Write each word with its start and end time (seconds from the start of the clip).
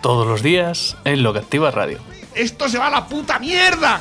Todos 0.00 0.26
los 0.26 0.42
días 0.42 0.96
en 1.04 1.22
Lo 1.22 1.32
que 1.32 1.40
Activa 1.40 1.70
Radio. 1.70 1.98
¡Esto 2.34 2.68
se 2.68 2.78
va 2.78 2.86
a 2.86 2.90
la 2.90 3.06
puta 3.06 3.38
mierda! 3.38 4.00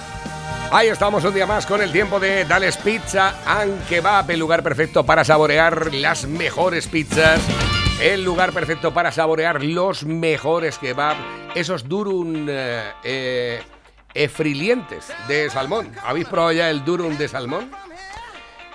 Ahí 0.72 0.90
estamos 0.90 1.23
un 1.23 1.34
día 1.34 1.48
más 1.48 1.66
con 1.66 1.82
el 1.82 1.92
tiempo 1.92 2.20
de 2.20 2.46
Dales 2.46 2.78
Pizza 2.78 3.36
aunque 3.46 4.02
va 4.02 4.23
el 4.28 4.40
lugar 4.40 4.62
perfecto 4.62 5.06
para 5.06 5.23
saborear 5.23 5.94
las 5.94 6.28
mejores 6.28 6.88
pizzas. 6.88 7.42
El 8.02 8.23
lugar 8.23 8.54
perfecto 8.54 8.94
para 8.94 9.12
saborear 9.12 9.64
los 9.64 10.04
mejores 10.04 10.78
kebab, 10.78 11.18
esos 11.56 11.90
durum 11.90 12.45
eh, 12.48 12.92
eh, 13.04 13.64
efrilientes 14.14 15.12
de 15.28 15.50
salmón. 15.50 15.92
¿Habéis 16.04 16.28
probado 16.28 16.52
ya 16.52 16.70
el 16.70 16.86
durum 16.86 17.18
de 17.18 17.28
salmón? 17.28 17.72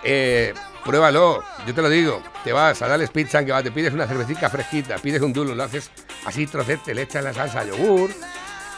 Eh, 0.03 0.55
pruébalo, 0.84 1.42
yo 1.66 1.75
te 1.75 1.83
lo 1.83 1.88
digo. 1.88 2.22
Te 2.44 2.52
vas 2.52 2.80
a 2.83 2.88
darles 2.88 3.11
pizza 3.11 3.44
que 3.44 3.52
va, 3.52 3.62
te 3.62 3.70
pides 3.70 3.92
una 3.92 4.06
cervecita 4.06 4.50
fresquita, 4.50 4.97
pides 4.97 5.22
un 5.22 5.33
durum, 5.33 5.56
lo 5.56 5.62
haces 5.62 5.91
así 6.25 6.47
trocete, 6.47 6.94
le 6.94 7.02
echas 7.02 7.25
la 7.25 7.33
salsa 7.33 7.64
yogur 7.64 8.11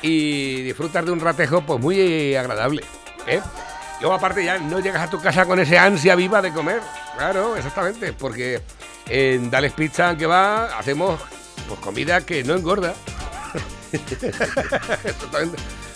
y 0.02 0.62
disfrutas 0.62 1.04
de 1.04 1.10
un 1.10 1.20
ratejo 1.20 1.62
pues 1.62 1.80
muy 1.80 2.34
agradable. 2.34 2.82
¿eh? 3.26 3.40
Luego 4.00 4.14
aparte 4.14 4.44
ya 4.44 4.58
no 4.58 4.80
llegas 4.80 5.02
a 5.02 5.10
tu 5.10 5.20
casa 5.20 5.46
con 5.46 5.58
ese 5.58 5.78
ansia 5.78 6.14
viva 6.14 6.42
de 6.42 6.52
comer. 6.52 6.80
Claro, 7.16 7.56
exactamente, 7.56 8.12
porque 8.12 8.60
en 9.08 9.50
Dales 9.50 9.72
Pizza 9.72 10.16
que 10.16 10.26
va 10.26 10.78
hacemos 10.78 11.20
pues 11.68 11.80
comida 11.80 12.20
que 12.20 12.44
no 12.44 12.54
engorda. 12.54 12.94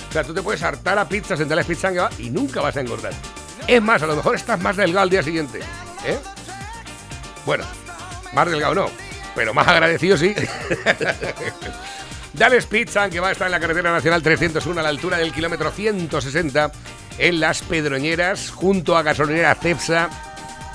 o 0.08 0.12
sea, 0.12 0.24
tú 0.24 0.32
te 0.32 0.42
puedes 0.42 0.62
hartar 0.62 0.98
a 0.98 1.08
pizzas 1.08 1.40
en 1.40 1.48
Dales 1.48 1.66
Pizza 1.66 1.92
que 1.92 1.98
va 1.98 2.10
y 2.18 2.30
nunca 2.30 2.62
vas 2.62 2.76
a 2.76 2.80
engordar. 2.80 3.12
Es 3.66 3.82
más, 3.82 4.02
a 4.02 4.06
lo 4.06 4.16
mejor 4.16 4.36
estás 4.36 4.58
más 4.60 4.76
delgado 4.76 5.02
al 5.02 5.10
día 5.10 5.22
siguiente. 5.22 5.60
¿Eh? 6.04 6.18
Bueno, 7.46 7.64
más 8.32 8.50
delgado 8.50 8.74
no, 8.74 8.90
pero 9.34 9.54
más 9.54 9.66
agradecido 9.68 10.16
sí. 10.16 10.34
Dales 12.34 12.66
Pizza, 12.66 13.08
que 13.10 13.20
va 13.20 13.28
a 13.28 13.32
estar 13.32 13.46
en 13.46 13.52
la 13.52 13.60
carretera 13.60 13.90
nacional 13.90 14.22
301 14.22 14.78
a 14.78 14.82
la 14.82 14.88
altura 14.88 15.16
del 15.18 15.32
kilómetro 15.32 15.70
160 15.70 16.70
en 17.18 17.40
Las 17.40 17.62
Pedroñeras, 17.62 18.50
junto 18.50 18.96
a 18.96 19.02
gasolinera 19.02 19.54
Cepsa. 19.54 20.08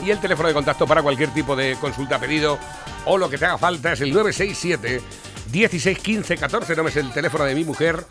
Y 0.03 0.09
el 0.09 0.19
teléfono 0.19 0.49
de 0.49 0.53
contacto 0.53 0.85
para 0.85 1.01
cualquier 1.01 1.33
tipo 1.33 1.55
de 1.55 1.77
consulta, 1.79 2.19
pedido 2.19 2.57
o 3.05 3.17
lo 3.17 3.29
que 3.29 3.37
te 3.37 3.45
haga 3.45 3.57
falta 3.57 3.93
es 3.93 4.01
el 4.01 4.13
967 4.13 5.01
16 5.51 5.99
15 5.99 6.37
14. 6.37 6.75
No 6.75 6.83
me 6.83 6.91
sé 6.91 6.99
el 6.99 7.11
teléfono 7.11 7.45
de 7.45 7.55
mi 7.55 7.63
mujer, 7.63 8.03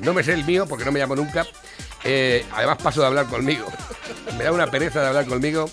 no 0.00 0.14
me 0.14 0.24
sé 0.24 0.32
el 0.32 0.44
mío 0.44 0.66
porque 0.66 0.84
no 0.84 0.92
me 0.92 0.98
llamo 0.98 1.14
nunca. 1.14 1.46
Eh, 2.02 2.44
además, 2.52 2.78
paso 2.82 3.00
de 3.00 3.06
hablar 3.06 3.26
conmigo. 3.26 3.66
me 4.38 4.44
da 4.44 4.52
una 4.52 4.66
pereza 4.66 5.00
de 5.02 5.08
hablar 5.08 5.26
conmigo. 5.26 5.70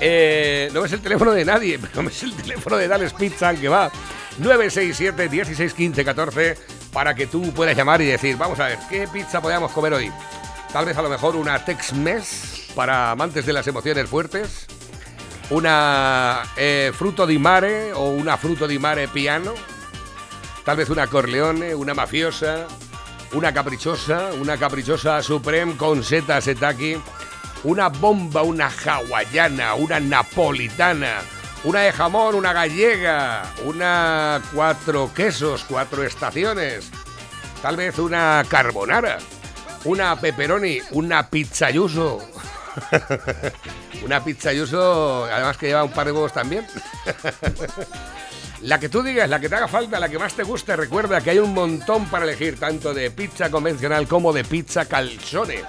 Eh, 0.00 0.70
no 0.72 0.80
me 0.80 0.88
sé 0.88 0.94
el 0.94 1.02
teléfono 1.02 1.32
de 1.32 1.44
nadie, 1.44 1.78
pero 1.80 2.02
me 2.02 2.10
sé 2.10 2.26
el 2.26 2.34
teléfono 2.34 2.76
de 2.76 2.88
Dales 2.88 3.12
Pizza, 3.12 3.54
que 3.54 3.68
va 3.68 3.90
967 4.38 5.28
16 5.28 5.74
15 5.74 6.04
14 6.04 6.56
para 6.92 7.14
que 7.14 7.26
tú 7.26 7.52
puedas 7.52 7.76
llamar 7.76 8.00
y 8.00 8.06
decir, 8.06 8.36
vamos 8.36 8.58
a 8.60 8.66
ver, 8.66 8.78
¿qué 8.88 9.06
pizza 9.06 9.40
podemos 9.40 9.70
comer 9.72 9.92
hoy? 9.92 10.10
Tal 10.72 10.84
vez 10.84 10.96
a 10.96 11.02
lo 11.02 11.08
mejor 11.08 11.36
una 11.36 11.64
Tex-Mex 11.64 12.72
para 12.74 13.10
amantes 13.10 13.44
de 13.44 13.52
las 13.52 13.66
emociones 13.66 14.08
fuertes. 14.08 14.66
Una 15.50 16.42
eh, 16.56 16.92
fruto 16.94 17.26
di 17.26 17.38
mare 17.38 17.92
o 17.92 18.10
una 18.10 18.36
fruto 18.36 18.68
di 18.68 18.78
mare 18.78 19.08
piano. 19.08 19.52
Tal 20.64 20.76
vez 20.76 20.88
una 20.88 21.08
Corleone, 21.08 21.74
una 21.74 21.92
mafiosa, 21.92 22.66
una 23.32 23.52
caprichosa, 23.52 24.30
una 24.40 24.56
caprichosa 24.56 25.20
Supreme 25.22 25.76
con 25.76 26.04
seta 26.04 26.40
setaki. 26.40 27.00
Una 27.64 27.88
bomba, 27.88 28.42
una 28.42 28.68
hawaiana, 28.68 29.74
una 29.74 30.00
napolitana. 30.00 31.18
Una 31.62 31.80
de 31.80 31.92
jamón, 31.92 32.34
una 32.34 32.54
gallega, 32.54 33.42
una 33.64 34.40
cuatro 34.54 35.10
quesos, 35.14 35.64
cuatro 35.68 36.02
estaciones. 36.02 36.90
Tal 37.60 37.76
vez 37.76 37.98
una 37.98 38.42
carbonara 38.48 39.18
una 39.84 40.16
pepperoni, 40.16 40.80
una 40.92 41.28
pizzayuso. 41.28 42.20
una 44.04 44.22
pizzayuso, 44.22 45.24
además 45.24 45.56
que 45.56 45.66
lleva 45.68 45.84
un 45.84 45.92
par 45.92 46.06
de 46.06 46.12
huevos 46.12 46.32
también. 46.32 46.66
la 48.62 48.78
que 48.78 48.88
tú 48.88 49.02
digas, 49.02 49.28
la 49.28 49.40
que 49.40 49.48
te 49.48 49.54
haga 49.54 49.68
falta, 49.68 49.98
la 49.98 50.08
que 50.08 50.18
más 50.18 50.34
te 50.34 50.42
guste, 50.42 50.76
recuerda 50.76 51.20
que 51.20 51.30
hay 51.30 51.38
un 51.38 51.54
montón 51.54 52.06
para 52.06 52.24
elegir, 52.24 52.58
tanto 52.58 52.92
de 52.92 53.10
pizza 53.10 53.50
convencional 53.50 54.06
como 54.06 54.32
de 54.32 54.44
pizza 54.44 54.86
calzone. 54.86 55.64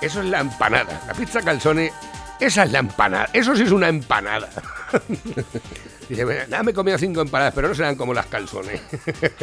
Eso 0.00 0.20
es 0.20 0.26
la 0.26 0.40
empanada. 0.40 1.02
La 1.06 1.14
pizza 1.14 1.42
calzone, 1.42 1.92
esa 2.38 2.64
es 2.64 2.72
la 2.72 2.78
empanada. 2.78 3.28
Eso 3.32 3.54
sí 3.54 3.62
es 3.62 3.70
una 3.70 3.88
empanada. 3.88 4.48
Dice, 6.08 6.24
nada, 6.48 6.62
me 6.62 6.72
he 6.72 6.74
comido 6.74 6.98
cinco 6.98 7.20
empanadas, 7.20 7.54
pero 7.54 7.68
no 7.68 7.74
serán 7.74 7.94
como 7.94 8.12
las 8.12 8.26
calzones. 8.26 8.80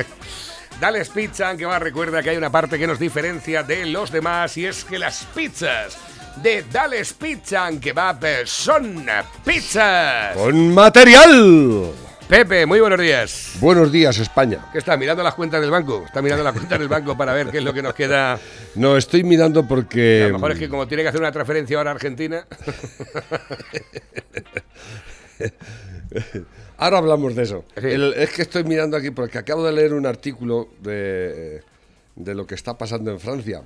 Dales 0.81 1.09
Pizza, 1.09 1.50
aunque 1.50 1.66
va, 1.66 1.79
recuerda 1.79 2.22
que 2.22 2.31
hay 2.31 2.38
una 2.38 2.51
parte 2.51 2.78
que 2.78 2.85
nos 2.85 3.00
diferencia 3.00 3.63
de 3.63 3.85
los 3.85 4.12
demás 4.12 4.57
y 4.57 4.66
es 4.66 4.84
que 4.84 5.00
las 5.00 5.25
pizzas 5.34 5.97
de 6.41 6.63
Dales 6.72 7.13
Pizza, 7.13 7.66
aunque 7.66 7.94
va, 7.94 8.18
son 8.45 9.07
pizzas. 9.44 10.35
Con 10.35 10.74
material. 10.74 11.94
Pepe, 12.29 12.65
muy 12.65 12.81
buenos 12.81 12.99
días. 12.99 13.53
Buenos 13.61 13.89
días, 13.89 14.17
España. 14.19 14.59
¿Qué 14.73 14.79
está 14.79 14.97
mirando 14.97 15.23
las 15.23 15.33
cuentas 15.33 15.61
del 15.61 15.71
banco? 15.71 16.03
¿Está 16.05 16.21
mirando 16.21 16.43
las 16.43 16.51
cuentas 16.53 16.77
del 16.77 16.89
banco 16.89 17.15
para 17.15 17.33
ver 17.33 17.47
qué 17.47 17.59
es 17.59 17.63
lo 17.63 17.73
que 17.73 17.81
nos 17.81 17.93
queda? 17.93 18.38
No, 18.75 18.97
estoy 18.97 19.23
mirando 19.23 19.65
porque... 19.65 20.23
A 20.25 20.27
lo 20.27 20.33
mejor 20.33 20.51
es 20.51 20.59
que 20.59 20.67
como 20.67 20.85
tiene 20.89 21.03
que 21.03 21.09
hacer 21.09 21.21
una 21.21 21.31
transferencia 21.31 21.77
ahora 21.77 21.91
a 21.91 21.93
Argentina... 21.93 22.45
Ahora 26.77 26.99
hablamos 26.99 27.35
de 27.35 27.43
eso. 27.43 27.65
es 27.75 28.29
que 28.31 28.41
estoy 28.44 28.63
mirando 28.63 28.97
aquí 28.97 29.09
porque 29.11 29.38
acabo 29.38 29.65
de 29.65 29.71
leer 29.71 29.94
un 29.94 30.05
artículo 30.05 30.69
de, 30.79 31.61
lo 32.15 32.45
que 32.45 32.55
está 32.55 32.77
pasando 32.77 33.09
en 33.11 33.19
Francia. 33.19 33.61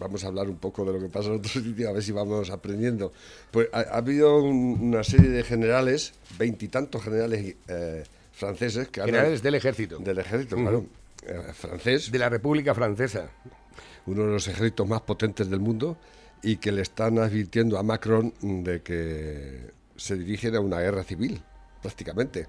Vamos 0.00 0.24
a 0.24 0.28
hablar 0.28 0.48
un 0.48 0.56
poco 0.56 0.84
de 0.84 0.94
lo 0.94 0.98
que 0.98 1.08
pasa 1.08 1.28
en 1.28 1.34
otros 1.36 1.52
sitios, 1.64 1.88
a 1.88 1.92
ver 1.92 2.02
si 2.02 2.10
vamos 2.10 2.50
aprendiendo. 2.50 3.12
Pues 3.50 3.68
ha, 3.72 3.80
habido 3.80 4.42
una 4.42 5.04
serie 5.04 5.28
de 5.28 5.44
generales, 5.44 6.14
veintitantos 6.38 7.02
generales 7.04 7.54
eh, 7.68 8.04
franceses. 8.32 8.88
Que 8.88 9.02
generales 9.02 9.42
del 9.42 9.54
ejército. 9.54 9.98
Del 9.98 10.18
ejército, 10.18 10.56
claro. 10.56 10.86
Eh, 11.26 11.52
francés. 11.52 12.10
De 12.10 12.18
la 12.18 12.30
República 12.30 12.74
Francesa. 12.74 13.30
Uno 14.06 14.24
de 14.24 14.32
los 14.32 14.48
ejércitos 14.48 14.88
más 14.88 15.02
potentes 15.02 15.50
del 15.50 15.60
mundo 15.60 15.98
y 16.42 16.56
que 16.56 16.72
le 16.72 16.80
están 16.80 17.18
advirtiendo 17.18 17.78
a 17.78 17.82
Macron 17.82 18.32
de 18.40 18.80
que 18.80 19.70
se 19.96 20.16
dirigen 20.16 20.56
a 20.56 20.60
una 20.60 20.80
guerra 20.80 21.04
civil 21.04 21.42
prácticamente. 21.82 22.46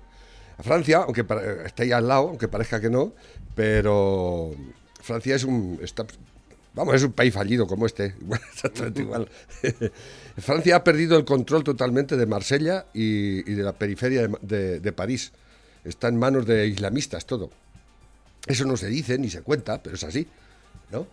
Francia, 0.60 1.00
aunque 1.00 1.26
está 1.66 1.84
ahí 1.84 1.92
al 1.92 2.08
lado, 2.08 2.30
aunque 2.30 2.48
parezca 2.48 2.80
que 2.80 2.90
no, 2.90 3.14
pero 3.56 4.52
Francia 5.02 5.36
es 5.36 5.44
un... 5.44 5.80
vamos, 6.74 6.96
es 6.96 7.04
un 7.04 7.14
país 7.14 7.34
fallido 7.34 7.68
como 7.68 7.86
este, 7.86 8.16
exactamente 8.54 9.02
igual. 9.02 9.28
Francia 10.38 10.78
ha 10.78 10.84
perdido 10.84 11.18
el 11.18 11.26
control 11.26 11.64
totalmente 11.64 12.18
de 12.18 12.26
Marsella 12.26 12.86
y, 12.94 13.44
de 13.44 13.64
la 13.64 13.74
periferia 13.74 14.30
de, 14.42 14.92
París. 14.94 15.32
Está 15.84 16.08
en 16.08 16.18
manos 16.18 16.46
de 16.46 16.68
islamistas 16.68 17.26
todo. 17.26 17.50
Eso 18.48 18.66
no 18.66 18.78
se 18.78 18.88
dice 18.88 19.18
ni 19.18 19.30
se 19.30 19.42
cuenta, 19.42 19.82
pero 19.82 19.96
es 19.96 20.04
así. 20.04 20.28
¿no? 20.92 21.08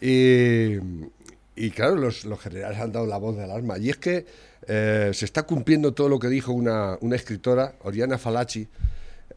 Y, 0.00 1.70
claro, 1.70 1.96
los, 1.96 2.24
los 2.24 2.40
generales 2.40 2.78
han 2.78 2.92
dado 2.92 3.06
la 3.06 3.18
voz 3.18 3.36
de 3.36 3.44
alarma. 3.44 3.78
Y 3.78 3.90
es 3.90 3.96
que 3.96 4.26
eh, 4.70 5.10
se 5.14 5.24
está 5.24 5.44
cumpliendo 5.44 5.94
todo 5.94 6.10
lo 6.10 6.18
que 6.18 6.28
dijo 6.28 6.52
una, 6.52 6.98
escritora, 7.12 7.74
Oriana 7.84 8.18
Falacci, 8.18 8.68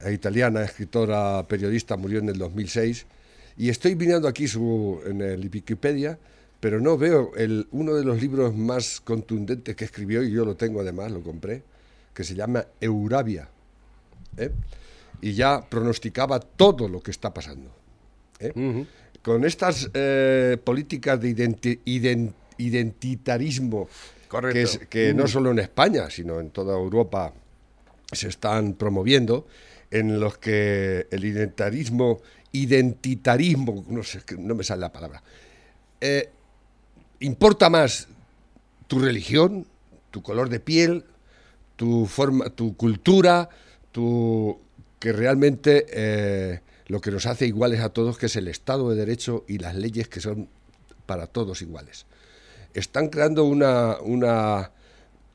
eh, 0.02 0.12
italiana, 0.12 0.64
escritora, 0.64 1.48
periodista, 1.48 1.96
murió 1.96 2.20
en 2.20 2.30
el 2.30 2.38
2006. 2.38 3.06
Y 3.58 3.70
estoy 3.70 3.96
mirando 3.96 4.28
aquí 4.28 4.48
su, 4.48 5.02
en 5.06 5.22
el 5.22 5.50
Wikipedia, 5.54 6.18
pero 6.60 6.80
no 6.80 6.98
veo 6.98 7.32
el, 7.36 7.68
uno 7.72 7.94
de 7.94 8.04
los 8.04 8.22
libros 8.22 8.56
más 8.56 9.02
contundentes 9.02 9.76
que 9.76 9.86
escribió, 9.86 10.24
y 10.24 10.32
yo 10.32 10.46
lo 10.46 10.56
tengo 10.56 10.82
además, 10.82 11.12
lo 11.12 11.22
compré, 11.22 11.64
que 12.14 12.24
se 12.24 12.36
llama 12.36 12.66
Eurabia. 12.80 13.50
¿eh? 14.38 14.52
Y 15.22 15.34
ya 15.34 15.62
pronosticaba 15.68 16.40
todo 16.40 16.88
lo 16.88 17.02
que 17.02 17.12
está 17.12 17.34
pasando. 17.34 17.72
Con 19.22 19.46
estas 19.46 19.92
políticas 20.64 21.22
de 21.22 21.30
identitarismo 22.58 23.88
que, 24.52 24.68
que 24.90 25.14
no 25.14 25.28
solo 25.28 25.52
en 25.52 25.60
España, 25.60 26.10
sino 26.10 26.40
en 26.40 26.50
toda 26.50 26.76
Europa 26.76 27.34
se 28.12 28.30
están 28.30 28.74
promoviendo, 28.74 29.46
en 29.92 30.20
los 30.20 30.38
que 30.38 31.08
el 31.12 31.26
identitarismo 31.26 32.22
identitarismo, 32.52 33.86
no 33.88 34.04
sé, 34.04 34.22
no 34.38 34.56
me 34.56 34.64
sale 34.64 34.82
la 34.82 34.92
palabra, 34.92 35.24
eh, 36.00 36.30
importa 37.20 37.70
más 37.70 38.08
tu 38.88 39.00
religión, 39.00 39.66
tu 40.10 40.22
color 40.22 40.50
de 40.50 40.60
piel, 40.60 41.06
tu 41.76 42.06
forma, 42.06 42.50
tu 42.50 42.76
cultura, 42.76 43.50
tu 43.92 44.60
que 45.00 45.14
realmente 45.14 45.88
eh, 45.90 46.62
lo 46.86 47.02
que 47.02 47.10
nos 47.10 47.26
hace 47.26 47.48
iguales 47.48 47.80
a 47.80 47.90
todos, 47.90 48.18
que 48.20 48.28
es 48.28 48.36
el 48.36 48.48
Estado 48.48 48.90
de 48.92 48.98
Derecho 48.98 49.46
y 49.48 49.58
las 49.58 49.76
leyes 49.76 50.08
que 50.08 50.20
son 50.22 50.48
para 51.08 51.26
todos 51.26 51.62
iguales. 51.64 52.06
Están 52.74 53.10
creando 53.10 53.46
una, 53.46 53.98
una, 54.02 54.72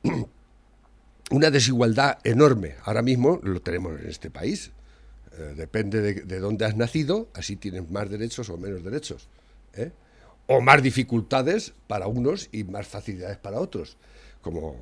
una 1.31 1.51
desigualdad 1.51 2.19
enorme. 2.23 2.77
Ahora 2.85 3.03
mismo 3.03 3.41
lo 3.43 3.61
tenemos 3.61 4.01
en 4.01 4.09
este 4.09 4.31
país. 4.31 4.71
Eh, 5.39 5.55
depende 5.55 6.01
de, 6.01 6.15
de, 6.15 6.39
dónde 6.39 6.65
has 6.65 6.77
nacido, 6.77 7.29
así 7.35 7.57
tienes 7.57 7.91
más 7.91 8.09
derechos 8.09 8.49
o 8.49 8.57
menos 8.57 8.83
derechos. 8.83 9.29
¿eh? 9.75 9.93
O 10.47 10.61
más 10.61 10.83
dificultades 10.83 11.75
para 11.87 12.07
unos 12.07 12.49
y 12.53 12.65
más 12.65 12.87
facilidades 12.87 13.37
para 13.37 13.61
otros. 13.61 13.97
Como 14.41 14.77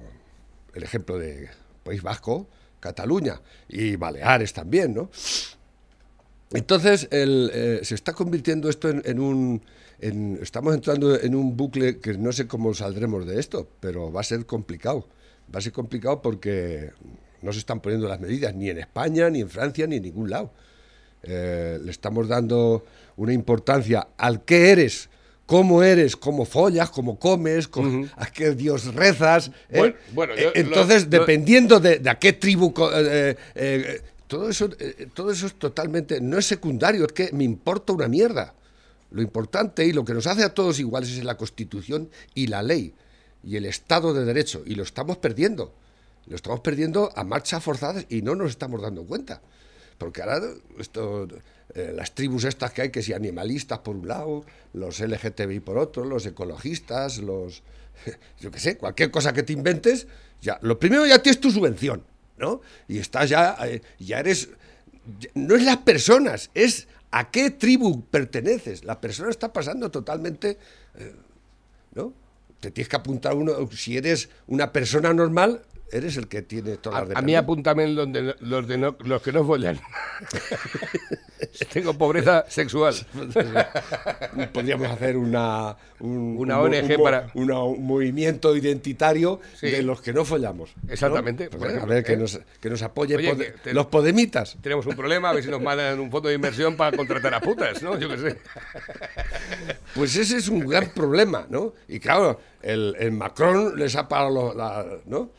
el 0.75 0.83
ejemplo 0.83 1.19
de 1.19 1.49
País 1.83 2.03
Vasco, 2.03 2.47
Cataluña 2.79 3.41
y 3.69 3.97
Baleares 3.97 4.53
también, 4.53 4.95
¿no? 4.95 5.11
Entonces 6.53 7.09
el, 7.11 7.51
eh, 7.53 7.81
se 7.83 7.95
está 7.95 8.12
convirtiendo 8.12 8.69
esto 8.69 8.89
en, 8.89 9.03
en 9.05 9.19
un... 9.19 9.62
En, 10.01 10.39
estamos 10.43 10.75
entrando 10.75 11.19
en 11.19 11.35
un 11.35 11.56
bucle 11.56 11.99
que 11.99 12.19
no 12.19 12.31
sé 12.33 12.47
cómo 12.47 12.75
saldremos 12.75 13.27
de 13.27 13.41
esto, 13.41 13.69
pero 13.81 14.12
va 14.12 14.21
a 14.21 14.25
ser 14.25 14.45
complicado. 14.45 15.09
Va 15.53 15.59
a 15.59 15.62
ser 15.62 15.73
complicado 15.73 16.21
porque 16.21 16.93
no 17.44 17.52
se 17.52 17.58
están 17.58 17.81
poniendo 17.81 18.08
las 18.08 18.20
medidas 18.20 18.55
ni 18.55 18.70
en 18.70 18.79
España, 18.79 19.29
ni 19.29 19.43
en 19.43 19.50
Francia, 19.50 19.87
ni 19.87 19.96
en 19.96 20.02
ningún 20.02 20.31
lado. 20.31 20.50
Eh, 21.23 21.79
le 21.82 21.91
estamos 21.91 22.26
dando 22.26 22.85
una 23.17 23.32
importancia 23.32 24.08
al 24.17 24.44
qué 24.44 24.70
eres, 24.70 25.11
cómo 25.46 25.82
eres, 25.82 26.17
cómo 26.17 26.46
follas, 26.46 26.91
cómo 26.91 27.19
comes, 27.19 27.69
a 28.17 28.26
qué 28.26 28.52
Dios 28.52 28.94
rezas. 28.94 29.50
¿eh? 29.69 29.79
Bueno, 29.79 29.94
bueno, 30.12 30.35
yo, 30.37 30.52
Entonces, 30.55 31.05
lo, 31.05 31.11
dependiendo 31.11 31.81
de, 31.81 31.99
de, 31.99 32.11
a 32.11 32.19
qué 32.19 32.32
tribu... 32.32 32.73
Eh, 32.94 33.37
eh, 33.55 34.00
todo, 34.26 34.49
eso, 34.49 34.70
todo 35.12 35.31
eso 35.31 35.46
es 35.46 35.55
totalmente... 35.55 36.20
No 36.20 36.38
es 36.38 36.46
secundario, 36.46 37.05
es 37.05 37.12
que 37.12 37.31
me 37.32 37.44
importa 37.44 37.93
una 37.93 38.08
mierda. 38.08 38.55
Lo 39.11 39.23
importante 39.23 39.85
y 39.85 39.93
lo 39.93 40.05
que 40.05 40.14
nos 40.14 40.26
hace 40.26 40.43
a 40.43 40.55
todos 40.55 40.81
iguales 40.81 41.11
es 41.11 41.25
la 41.25 41.37
Constitución 41.37 42.08
y 42.35 42.46
la 42.46 42.62
ley 42.62 42.94
y 43.44 43.56
el 43.56 43.67
Estado 43.67 44.14
de 44.14 44.25
Derecho. 44.25 44.62
Y 44.67 44.75
lo 44.75 44.82
estamos 44.82 45.19
perdiendo. 45.19 45.73
Lo 46.26 46.37
estamos 46.37 46.61
perdiendo 46.61 47.12
a 47.15 47.25
marchas 47.25 47.62
forzadas 47.62 48.06
y 48.09 48.23
no 48.23 48.35
nos 48.35 48.50
estamos 48.50 48.81
dando 48.81 49.05
cuenta. 49.05 49.43
Porque 49.99 50.23
ahora 50.23 50.41
esto, 50.79 51.29
eh, 51.75 51.93
las 51.94 52.15
tribus 52.15 52.44
estas 52.44 52.73
que 52.73 52.82
hay, 52.82 52.91
que 52.91 53.03
si 53.03 53.12
animalistas 53.12 53.79
por 53.81 53.97
un 53.97 54.09
lado, 54.09 54.44
los 54.73 55.00
LGTBI 55.00 55.61
por 55.61 55.79
otro, 55.79 56.05
los 56.05 56.26
ecologistas, 56.26 57.19
los... 57.19 57.62
Yo 58.41 58.50
qué 58.50 58.59
sé, 58.59 58.76
cualquier 58.76 59.11
cosa 59.11 59.32
que 59.32 59.43
te 59.43 59.53
inventes, 59.53 60.06
ya, 60.41 60.59
lo 60.62 60.79
primero 60.79 61.06
ya 61.06 61.23
tienes 61.23 61.41
tu 61.41 61.50
subvención, 61.50 62.03
¿no? 62.38 62.61
Y 62.88 62.99
estás 62.99 63.29
ya, 63.31 63.56
eh, 63.67 63.82
ya 63.99 64.20
eres... 64.20 64.49
No 65.35 65.55
es 65.55 65.62
las 65.62 65.79
personas, 65.79 66.50
es 66.55 66.88
a 67.11 67.31
qué 67.31 67.50
tribu 67.50 68.05
perteneces. 68.06 68.85
La 68.85 69.00
persona 69.00 69.31
está 69.31 69.53
pasando 69.53 69.91
totalmente... 69.91 70.59
Eh, 70.97 71.15
¿No? 71.94 72.12
Te 72.59 72.73
tienes 72.73 72.88
que 72.88 72.97
apuntar 72.97 73.35
uno, 73.35 73.70
si 73.70 73.97
eres 73.97 74.31
una 74.49 74.73
persona 74.73 75.12
normal, 75.12 75.62
eres 75.90 76.16
el 76.16 76.28
que 76.28 76.42
tiene 76.42 76.76
todas 76.76 77.08
las 77.08 77.16
A, 77.16 77.20
a 77.20 77.22
mí 77.22 77.34
apúntame 77.34 77.86
donde, 77.86 78.34
los, 78.40 78.66
de 78.66 78.78
no, 78.78 78.96
los 79.04 79.22
que 79.22 79.32
no 79.32 79.44
follan. 79.44 79.81
Tengo 81.72 81.94
pobreza 81.94 82.44
sexual. 82.48 82.94
Podríamos 84.52 84.90
hacer 84.90 85.16
una, 85.16 85.76
un, 86.00 86.36
una 86.38 86.60
un, 86.60 86.75
ONG 86.75 86.98
un, 86.98 87.04
para. 87.04 87.31
Una, 87.34 87.62
un 87.62 87.86
movimiento 87.86 88.56
identitario 88.56 89.40
sí. 89.54 89.70
de 89.70 89.82
los 89.82 90.00
que 90.00 90.12
no 90.12 90.25
follamos. 90.25 90.75
Exactamente. 90.88 91.48
¿no? 91.52 91.58
Pues 91.58 91.76
a 91.76 91.84
ver, 91.84 92.04
que, 92.04 92.14
¿eh? 92.14 92.16
nos, 92.16 92.40
que 92.60 92.70
nos 92.70 92.82
apoye 92.82 93.16
Oye, 93.16 93.31
pode, 93.31 93.52
que 93.52 93.58
te, 93.58 93.75
los 93.75 93.86
podemitas. 93.86 94.56
Tenemos 94.60 94.86
un 94.86 94.96
problema, 94.96 95.31
a 95.31 95.34
ver 95.34 95.44
si 95.44 95.50
nos 95.50 95.60
mandan 95.60 96.00
un 96.00 96.10
fondo 96.10 96.28
de 96.28 96.34
inversión 96.34 96.76
para 96.76 96.96
contratar 96.96 97.34
a 97.34 97.40
putas, 97.40 97.82
¿no? 97.82 97.98
Yo 97.98 98.08
qué 98.08 98.19
sé. 98.19 98.38
Pues 99.94 100.16
ese 100.16 100.38
es 100.38 100.48
un 100.48 100.66
gran 100.66 100.90
problema, 100.90 101.46
¿no? 101.48 101.75
Y 101.88 102.00
claro, 102.00 102.40
el, 102.62 102.96
el 102.98 103.12
Macron 103.12 103.78
les 103.78 103.94
ha 103.96 104.08
parado 104.08 104.54
la, 104.54 104.84
¿no? 105.06 105.31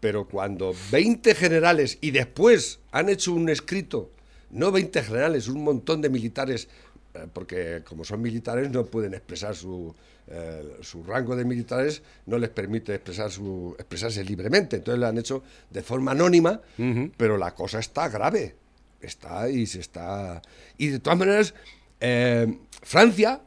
Pero 0.00 0.28
cuando 0.28 0.74
20 0.90 1.34
generales 1.34 1.98
y 2.00 2.10
después 2.10 2.80
han 2.92 3.08
hecho 3.08 3.32
un 3.32 3.48
escrito, 3.48 4.10
no 4.50 4.70
20 4.70 5.02
generales, 5.02 5.48
un 5.48 5.64
montón 5.64 6.00
de 6.00 6.08
militares, 6.08 6.68
eh, 7.14 7.26
porque 7.32 7.82
como 7.86 8.04
son 8.04 8.22
militares 8.22 8.70
no 8.70 8.86
pueden 8.86 9.14
expresar 9.14 9.56
su, 9.56 9.94
eh, 10.28 10.76
su 10.80 11.02
rango 11.02 11.34
de 11.36 11.44
militares, 11.44 12.02
no 12.26 12.38
les 12.38 12.50
permite 12.50 12.94
expresar 12.94 13.30
su, 13.30 13.74
expresarse 13.78 14.24
libremente, 14.24 14.76
entonces 14.76 15.00
lo 15.00 15.06
han 15.06 15.18
hecho 15.18 15.42
de 15.70 15.82
forma 15.82 16.12
anónima, 16.12 16.60
uh 16.78 16.82
-huh. 16.82 17.12
pero 17.16 17.36
la 17.36 17.54
cosa 17.54 17.80
está 17.80 18.08
grave, 18.08 18.54
está 19.00 19.48
y 19.48 19.66
se 19.66 19.80
está... 19.80 20.42
Y 20.76 20.88
de 20.88 21.00
todas 21.00 21.18
maneras, 21.18 21.54
eh, 22.00 22.58
Francia, 22.82 23.40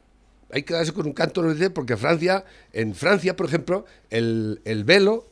hay 0.50 0.64
que 0.64 0.74
darse 0.74 0.92
con 0.92 1.06
un 1.06 1.14
canto 1.14 1.42
porque 1.72 1.96
Francia, 1.96 2.44
en 2.74 2.94
Francia, 2.94 3.34
por 3.36 3.46
ejemplo, 3.46 3.86
el, 4.10 4.60
el 4.66 4.84
velo 4.84 5.31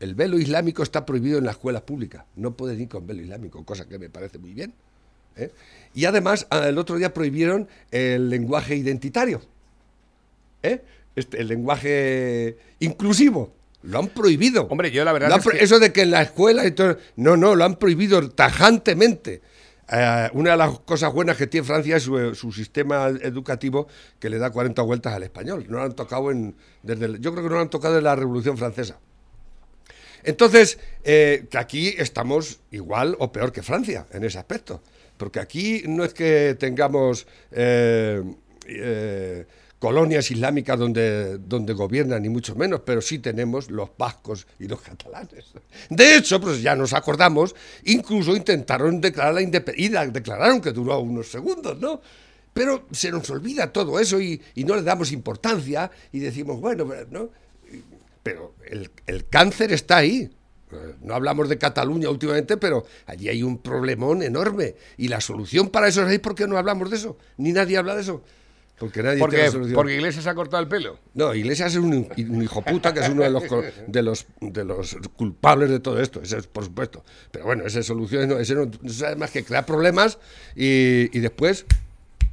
el 0.00 0.14
velo 0.14 0.38
islámico 0.38 0.82
está 0.82 1.06
prohibido 1.06 1.38
en 1.38 1.44
las 1.44 1.56
escuelas 1.56 1.82
públicas. 1.82 2.24
No 2.36 2.56
pueden 2.56 2.80
ir 2.80 2.88
con 2.88 3.06
velo 3.06 3.22
islámico, 3.22 3.64
cosa 3.64 3.88
que 3.88 3.98
me 3.98 4.10
parece 4.10 4.38
muy 4.38 4.52
bien. 4.52 4.74
¿eh? 5.36 5.50
Y 5.94 6.04
además, 6.04 6.46
el 6.50 6.78
otro 6.78 6.96
día 6.96 7.14
prohibieron 7.14 7.68
el 7.90 8.28
lenguaje 8.28 8.76
identitario. 8.76 9.40
¿eh? 10.62 10.82
Este, 11.14 11.40
el 11.40 11.48
lenguaje 11.48 12.58
inclusivo. 12.80 13.54
Lo 13.82 14.00
han 14.00 14.08
prohibido. 14.08 14.66
Hombre, 14.68 14.90
yo 14.90 15.04
la 15.04 15.12
verdad. 15.12 15.38
Es 15.38 15.46
que... 15.46 15.64
Eso 15.64 15.78
de 15.78 15.92
que 15.92 16.02
en 16.02 16.10
la 16.10 16.22
escuela. 16.22 16.64
No, 17.16 17.36
no, 17.36 17.54
lo 17.54 17.64
han 17.64 17.76
prohibido 17.76 18.28
tajantemente. 18.30 19.40
Uh, 19.88 20.36
una 20.36 20.50
de 20.50 20.56
las 20.56 20.80
cosas 20.80 21.12
buenas 21.12 21.36
que 21.36 21.46
tiene 21.46 21.64
Francia 21.64 21.96
es 21.96 22.02
su, 22.02 22.34
su, 22.34 22.50
sistema 22.50 23.06
educativo 23.06 23.86
que 24.18 24.28
le 24.28 24.38
da 24.38 24.50
40 24.50 24.82
vueltas 24.82 25.14
al 25.14 25.22
español. 25.22 25.64
No 25.68 25.78
lo 25.78 25.84
han 25.84 25.94
tocado 25.94 26.32
en. 26.32 26.56
Desde 26.82 27.20
yo 27.20 27.30
creo 27.32 27.44
que 27.44 27.50
no 27.50 27.54
lo 27.54 27.60
han 27.60 27.70
tocado 27.70 27.94
desde 27.94 28.02
la 28.02 28.16
Revolución 28.16 28.58
Francesa. 28.58 28.98
Entonces, 30.26 30.78
eh, 31.04 31.46
aquí 31.54 31.94
estamos 31.96 32.58
igual 32.72 33.14
o 33.20 33.30
peor 33.30 33.52
que 33.52 33.62
Francia 33.62 34.06
en 34.10 34.24
ese 34.24 34.38
aspecto. 34.38 34.82
Porque 35.16 35.38
aquí 35.38 35.84
no 35.86 36.04
es 36.04 36.12
que 36.12 36.56
tengamos 36.58 37.26
eh, 37.52 38.22
eh, 38.66 39.46
colonias 39.78 40.28
islámicas 40.32 40.78
donde, 40.80 41.38
donde 41.38 41.72
gobiernan, 41.74 42.20
ni 42.22 42.28
mucho 42.28 42.56
menos, 42.56 42.80
pero 42.84 43.00
sí 43.00 43.20
tenemos 43.20 43.70
los 43.70 43.90
vascos 43.96 44.48
y 44.58 44.66
los 44.66 44.80
catalanes. 44.80 45.44
De 45.90 46.16
hecho, 46.16 46.40
pues 46.40 46.60
ya 46.60 46.74
nos 46.74 46.92
acordamos, 46.92 47.54
incluso 47.84 48.34
intentaron 48.34 49.00
declarar 49.00 49.34
la 49.34 49.42
independencia, 49.42 50.06
declararon 50.06 50.60
que 50.60 50.72
duró 50.72 50.98
unos 50.98 51.30
segundos, 51.30 51.78
¿no? 51.78 52.00
Pero 52.52 52.86
se 52.90 53.12
nos 53.12 53.30
olvida 53.30 53.72
todo 53.72 54.00
eso 54.00 54.20
y, 54.20 54.42
y 54.56 54.64
no 54.64 54.74
le 54.74 54.82
damos 54.82 55.12
importancia 55.12 55.88
y 56.10 56.18
decimos, 56.18 56.58
bueno, 56.60 56.88
¿no? 57.10 57.30
Pero 58.26 58.56
el, 58.66 58.90
el, 59.06 59.28
cáncer 59.28 59.72
está 59.72 59.98
ahí. 59.98 60.28
No 61.00 61.14
hablamos 61.14 61.48
de 61.48 61.58
Cataluña 61.58 62.10
últimamente, 62.10 62.56
pero 62.56 62.84
allí 63.06 63.28
hay 63.28 63.44
un 63.44 63.58
problemón 63.58 64.20
enorme. 64.20 64.74
Y 64.96 65.06
la 65.06 65.20
solución 65.20 65.68
para 65.68 65.86
eso 65.86 66.02
es 66.02 66.08
ahí, 66.08 66.18
¿por 66.18 66.34
qué 66.34 66.48
no 66.48 66.58
hablamos 66.58 66.90
de 66.90 66.96
eso? 66.96 67.16
Ni 67.36 67.52
nadie 67.52 67.76
habla 67.76 67.94
de 67.94 68.00
eso. 68.00 68.24
Porque 68.80 69.00
nadie 69.00 69.20
porque, 69.20 69.36
tiene 69.36 69.46
la 69.46 69.52
solución. 69.52 69.74
Porque 69.76 69.94
Iglesias 69.94 70.26
ha 70.26 70.34
cortado 70.34 70.60
el 70.60 70.68
pelo. 70.68 70.98
No, 71.14 71.36
Iglesias 71.36 71.70
es 71.70 71.78
un, 71.78 72.08
un 72.18 72.42
hijo 72.42 72.62
puta 72.62 72.92
que 72.92 72.98
es 72.98 73.08
uno 73.08 73.22
de 73.22 73.30
los, 73.30 73.44
de 73.86 74.02
los, 74.02 74.26
de 74.40 74.64
los 74.64 74.96
culpables 75.16 75.70
de 75.70 75.78
todo 75.78 76.00
esto, 76.00 76.20
ese 76.20 76.38
es, 76.38 76.48
por 76.48 76.64
supuesto. 76.64 77.04
Pero 77.30 77.44
bueno, 77.44 77.64
esa 77.64 77.84
solución 77.84 78.28
no, 78.28 78.38
ese 78.40 78.56
no, 78.56 78.68
no 78.82 78.92
sabe 78.92 79.14
más 79.14 79.30
que 79.30 79.44
crear 79.44 79.64
problemas 79.64 80.18
y, 80.56 81.16
y 81.16 81.20
después 81.20 81.64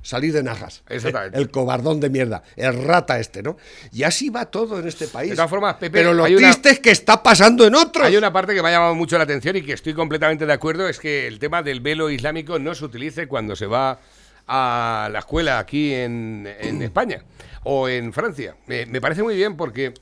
salir 0.03 0.33
de 0.33 0.43
najas. 0.43 0.83
Exactamente. 0.87 1.39
El, 1.39 1.49
cobardón 1.49 1.99
de 1.99 2.09
mierda, 2.09 2.43
el 2.55 2.83
rata 2.83 3.19
este, 3.19 3.41
¿no? 3.41 3.57
Y 3.91 4.03
así 4.03 4.29
va 4.29 4.45
todo 4.45 4.79
en 4.79 4.87
este 4.87 5.07
país. 5.07 5.31
De 5.31 5.35
todas 5.35 5.49
formas, 5.49 5.75
Pepe, 5.75 5.97
Pero 5.97 6.13
lo 6.13 6.25
triste 6.25 6.69
una, 6.69 6.71
es 6.71 6.79
que 6.79 6.91
está 6.91 7.23
pasando 7.23 7.65
en 7.65 7.73
otros. 7.73 8.05
Hay 8.05 8.17
una 8.17 8.31
parte 8.31 8.53
que 8.53 8.61
me 8.61 8.69
ha 8.69 8.71
llamado 8.73 8.93
mucho 8.93 9.17
la 9.17 9.23
atención 9.23 9.55
y 9.55 9.63
que 9.63 9.73
estoy 9.73 9.93
completamente 9.93 10.45
de 10.45 10.53
acuerdo, 10.53 10.87
es 10.87 10.99
que 10.99 11.25
el 11.25 11.39
tema 11.39 11.63
del 11.63 11.79
velo 11.79 12.09
islámico 12.11 12.59
no 12.59 12.75
se 12.75 12.85
utilice 12.85 13.27
cuando 13.27 13.55
se 13.55 13.65
va 13.65 13.99
a 14.45 15.09
la 15.11 15.19
escuela 15.19 15.57
aquí 15.57 15.93
en, 15.93 16.47
en 16.59 16.81
España 16.83 17.23
o 17.63 17.87
en 17.87 18.13
Francia. 18.13 18.55
Me, 18.67 18.85
me 18.85 19.01
parece 19.01 19.23
muy 19.23 19.35
bien 19.35 19.55
porque 19.55 19.93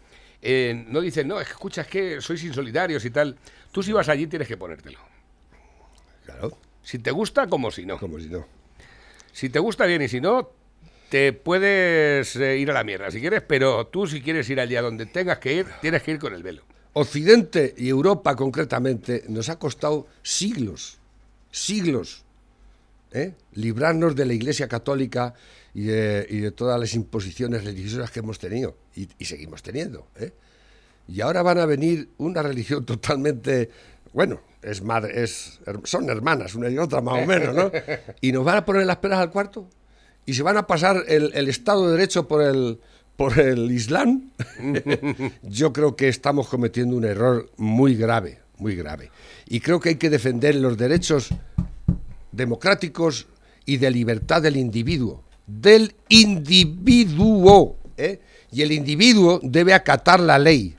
eh, 0.42 0.86
no 0.88 1.02
dicen, 1.02 1.28
no, 1.28 1.40
escucha, 1.40 1.82
es 1.82 1.88
que 1.88 2.22
sois 2.22 2.44
insolidarios 2.44 3.06
y 3.06 3.12
tal. 3.12 3.38
Tú 3.72 3.84
si 3.84 3.92
vas 3.92 4.10
allí 4.10 4.28
tienes 4.28 4.48
que 4.48 4.58
ponértelo. 4.58 5.00
Claro. 6.26 6.58
Si 6.82 6.98
te 7.00 7.12
gusta, 7.12 7.48
como 7.48 7.70
si 7.70 7.86
no. 7.86 8.00
Como 8.00 8.20
si 8.20 8.28
no. 8.28 8.61
Si 9.32 9.50
te 9.50 9.60
gusta 9.60 9.86
bien 9.86 10.02
y 10.02 10.08
si 10.08 10.22
no, 10.22 10.50
te 11.10 11.34
puedes 11.34 12.36
eh, 12.36 12.58
ir 12.58 12.72
a 12.72 12.74
la 12.74 12.84
mierda 12.84 13.12
si 13.12 13.20
quieres, 13.20 13.42
pero 13.46 13.88
tú 13.88 14.08
si 14.08 14.22
quieres 14.22 14.50
ir 14.50 14.60
allá 14.60 14.82
donde 14.82 15.06
tengas 15.06 15.40
que 15.40 15.54
ir, 15.54 15.66
tienes 15.82 16.04
que 16.04 16.12
ir 16.12 16.20
con 16.20 16.34
el 16.34 16.44
velo. 16.44 16.64
Occidente 16.94 17.74
y 17.78 17.90
Europa 17.90 18.36
concretamente 18.36 19.24
nos 19.28 19.50
ha 19.50 19.58
costado 19.58 20.08
siglos, 20.24 20.98
siglos, 21.52 22.24
¿eh? 23.12 23.34
librarnos 23.54 24.16
de 24.16 24.26
la 24.26 24.34
Iglesia 24.34 24.68
Católica 24.68 25.34
y 25.74 25.84
de, 25.84 26.52
todas 26.52 26.80
las 26.80 26.94
imposiciones 26.94 27.64
religiosas 27.64 28.12
que 28.12 28.20
hemos 28.20 28.40
tenido 28.40 28.76
y, 28.96 29.08
y 29.18 29.26
seguimos 29.26 29.64
teniendo. 29.64 30.08
¿eh? 30.18 30.32
Y 31.08 31.22
ahora 31.22 31.42
van 31.42 31.60
a 31.60 31.66
venir 31.66 32.10
una 32.18 32.42
religión 32.44 32.86
totalmente, 32.86 33.70
bueno, 34.14 34.42
es 34.62 34.82
madre, 34.82 35.24
es, 35.24 35.60
son 35.84 36.10
hermanas, 36.10 36.56
una 36.56 36.70
y 36.70 36.78
otra 36.78 37.02
más 37.02 37.24
o 37.24 37.26
menos, 37.26 37.56
¿no? 37.56 37.72
Y 38.22 38.32
nos 38.32 38.44
van 38.44 38.58
a 38.58 38.66
poner 38.66 38.86
las 38.86 38.98
peras 38.98 39.20
al 39.20 39.32
cuarto 39.32 39.68
y 40.26 40.34
se 40.34 40.44
van 40.44 40.58
a 40.58 40.68
pasar 40.68 41.04
el, 41.08 41.32
el 41.34 41.50
Estado 41.50 41.88
de 41.88 41.94
Derecho 41.94 42.28
por 42.28 42.42
el, 42.42 42.80
por 43.16 43.40
el 43.40 43.72
Islam. 43.72 44.32
Yo 45.44 45.74
creo 45.74 45.96
que 45.96 46.08
estamos 46.08 46.48
cometiendo 46.48 46.96
un 46.96 47.06
error 47.06 47.50
muy 47.58 47.96
grave, 47.96 48.40
muy 48.58 48.76
grave. 48.76 49.12
Y 49.48 49.60
creo 49.60 49.80
que 49.80 49.90
hay 49.90 49.96
que 49.96 50.10
defender 50.10 50.56
los 50.56 50.78
derechos 50.78 51.30
democráticos 52.32 53.28
y 53.66 53.78
de 53.78 53.92
libertad 53.92 54.42
del 54.42 54.58
individuo. 54.58 55.24
Del 55.46 55.94
individuo. 56.10 57.78
¿eh? 57.98 58.20
Y 58.52 58.62
el 58.62 58.72
individuo 58.72 59.40
debe 59.44 59.74
acatar 59.74 60.20
la 60.20 60.40
ley, 60.40 60.76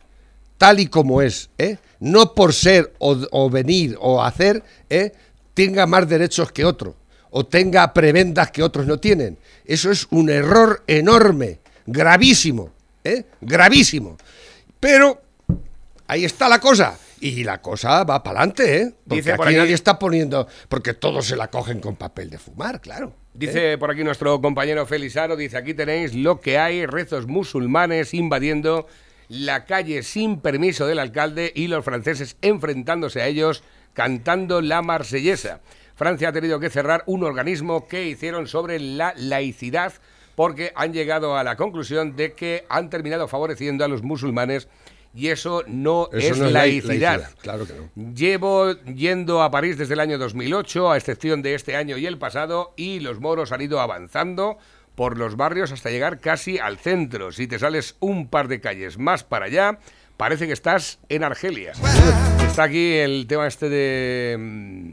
tal 0.58 0.80
y 0.80 0.86
como 0.86 1.22
es. 1.22 1.50
¿eh? 1.58 1.78
No 2.02 2.34
por 2.34 2.52
ser 2.52 2.92
o, 2.98 3.16
o 3.30 3.48
venir 3.48 3.96
o 4.00 4.20
hacer, 4.24 4.64
¿eh? 4.90 5.12
tenga 5.54 5.86
más 5.86 6.08
derechos 6.08 6.50
que 6.50 6.64
otro. 6.64 6.96
O 7.30 7.46
tenga 7.46 7.94
prebendas 7.94 8.50
que 8.50 8.64
otros 8.64 8.86
no 8.86 8.98
tienen. 8.98 9.38
Eso 9.64 9.88
es 9.90 10.08
un 10.10 10.28
error 10.28 10.82
enorme, 10.88 11.60
gravísimo. 11.86 12.72
¿eh? 13.04 13.24
Gravísimo. 13.40 14.16
Pero 14.80 15.22
ahí 16.08 16.24
está 16.24 16.48
la 16.48 16.58
cosa. 16.58 16.98
Y 17.20 17.44
la 17.44 17.62
cosa 17.62 18.02
va 18.02 18.20
para 18.20 18.40
adelante, 18.40 18.78
¿eh? 18.82 18.94
Porque 19.06 19.22
Dice 19.22 19.36
por 19.36 19.46
aquí 19.46 19.54
aquí- 19.54 19.60
nadie 19.62 19.74
está 19.74 19.96
poniendo. 19.96 20.48
Porque 20.68 20.94
todos 20.94 21.24
se 21.24 21.36
la 21.36 21.48
cogen 21.48 21.78
con 21.78 21.94
papel 21.94 22.30
de 22.30 22.38
fumar, 22.38 22.80
claro. 22.80 23.14
¿eh? 23.16 23.28
Dice 23.34 23.78
por 23.78 23.92
aquí 23.92 24.02
nuestro 24.02 24.40
compañero 24.40 24.84
Felizano, 24.86 25.36
dice 25.36 25.56
aquí 25.56 25.72
tenéis 25.72 26.14
lo 26.14 26.40
que 26.40 26.58
hay, 26.58 26.84
rezos 26.84 27.28
musulmanes 27.28 28.12
invadiendo 28.12 28.88
la 29.28 29.64
calle 29.64 30.02
sin 30.02 30.40
permiso 30.40 30.86
del 30.86 30.98
alcalde 30.98 31.52
y 31.54 31.68
los 31.68 31.84
franceses 31.84 32.36
enfrentándose 32.42 33.22
a 33.22 33.26
ellos 33.26 33.62
cantando 33.94 34.60
la 34.60 34.82
marsellesa. 34.82 35.60
Francia 35.94 36.30
ha 36.30 36.32
tenido 36.32 36.58
que 36.58 36.70
cerrar 36.70 37.04
un 37.06 37.22
organismo 37.24 37.86
que 37.86 38.06
hicieron 38.06 38.46
sobre 38.46 38.78
la 38.78 39.14
laicidad 39.16 39.92
porque 40.34 40.72
han 40.74 40.92
llegado 40.92 41.36
a 41.36 41.44
la 41.44 41.56
conclusión 41.56 42.16
de 42.16 42.32
que 42.32 42.64
han 42.68 42.90
terminado 42.90 43.28
favoreciendo 43.28 43.84
a 43.84 43.88
los 43.88 44.02
musulmanes 44.02 44.68
y 45.14 45.28
eso 45.28 45.62
no 45.66 46.08
Eso 46.10 46.32
es 46.32 46.38
no 46.38 46.48
laicidad. 46.48 47.18
laicidad, 47.18 47.30
claro 47.42 47.66
que 47.66 47.74
no. 47.74 48.14
Llevo 48.14 48.72
yendo 48.84 49.42
a 49.42 49.50
París 49.50 49.76
desde 49.76 49.94
el 49.94 50.00
año 50.00 50.16
2008, 50.18 50.90
a 50.90 50.96
excepción 50.96 51.42
de 51.42 51.54
este 51.54 51.76
año 51.76 51.98
y 51.98 52.06
el 52.06 52.18
pasado, 52.18 52.72
y 52.76 53.00
los 53.00 53.20
moros 53.20 53.52
han 53.52 53.60
ido 53.60 53.80
avanzando 53.80 54.56
por 54.94 55.16
los 55.18 55.36
barrios 55.36 55.72
hasta 55.72 55.90
llegar 55.90 56.20
casi 56.20 56.58
al 56.58 56.78
centro. 56.78 57.32
Si 57.32 57.46
te 57.46 57.58
sales 57.58 57.96
un 58.00 58.28
par 58.28 58.48
de 58.48 58.60
calles 58.60 58.98
más 58.98 59.24
para 59.24 59.46
allá, 59.46 59.78
parece 60.16 60.46
que 60.46 60.52
estás 60.52 60.98
en 61.08 61.24
Argelia. 61.24 61.72
Está 62.46 62.64
aquí 62.64 62.94
el 62.94 63.26
tema 63.26 63.46
este 63.46 63.68
de, 63.68 64.36
mm, 64.38 64.92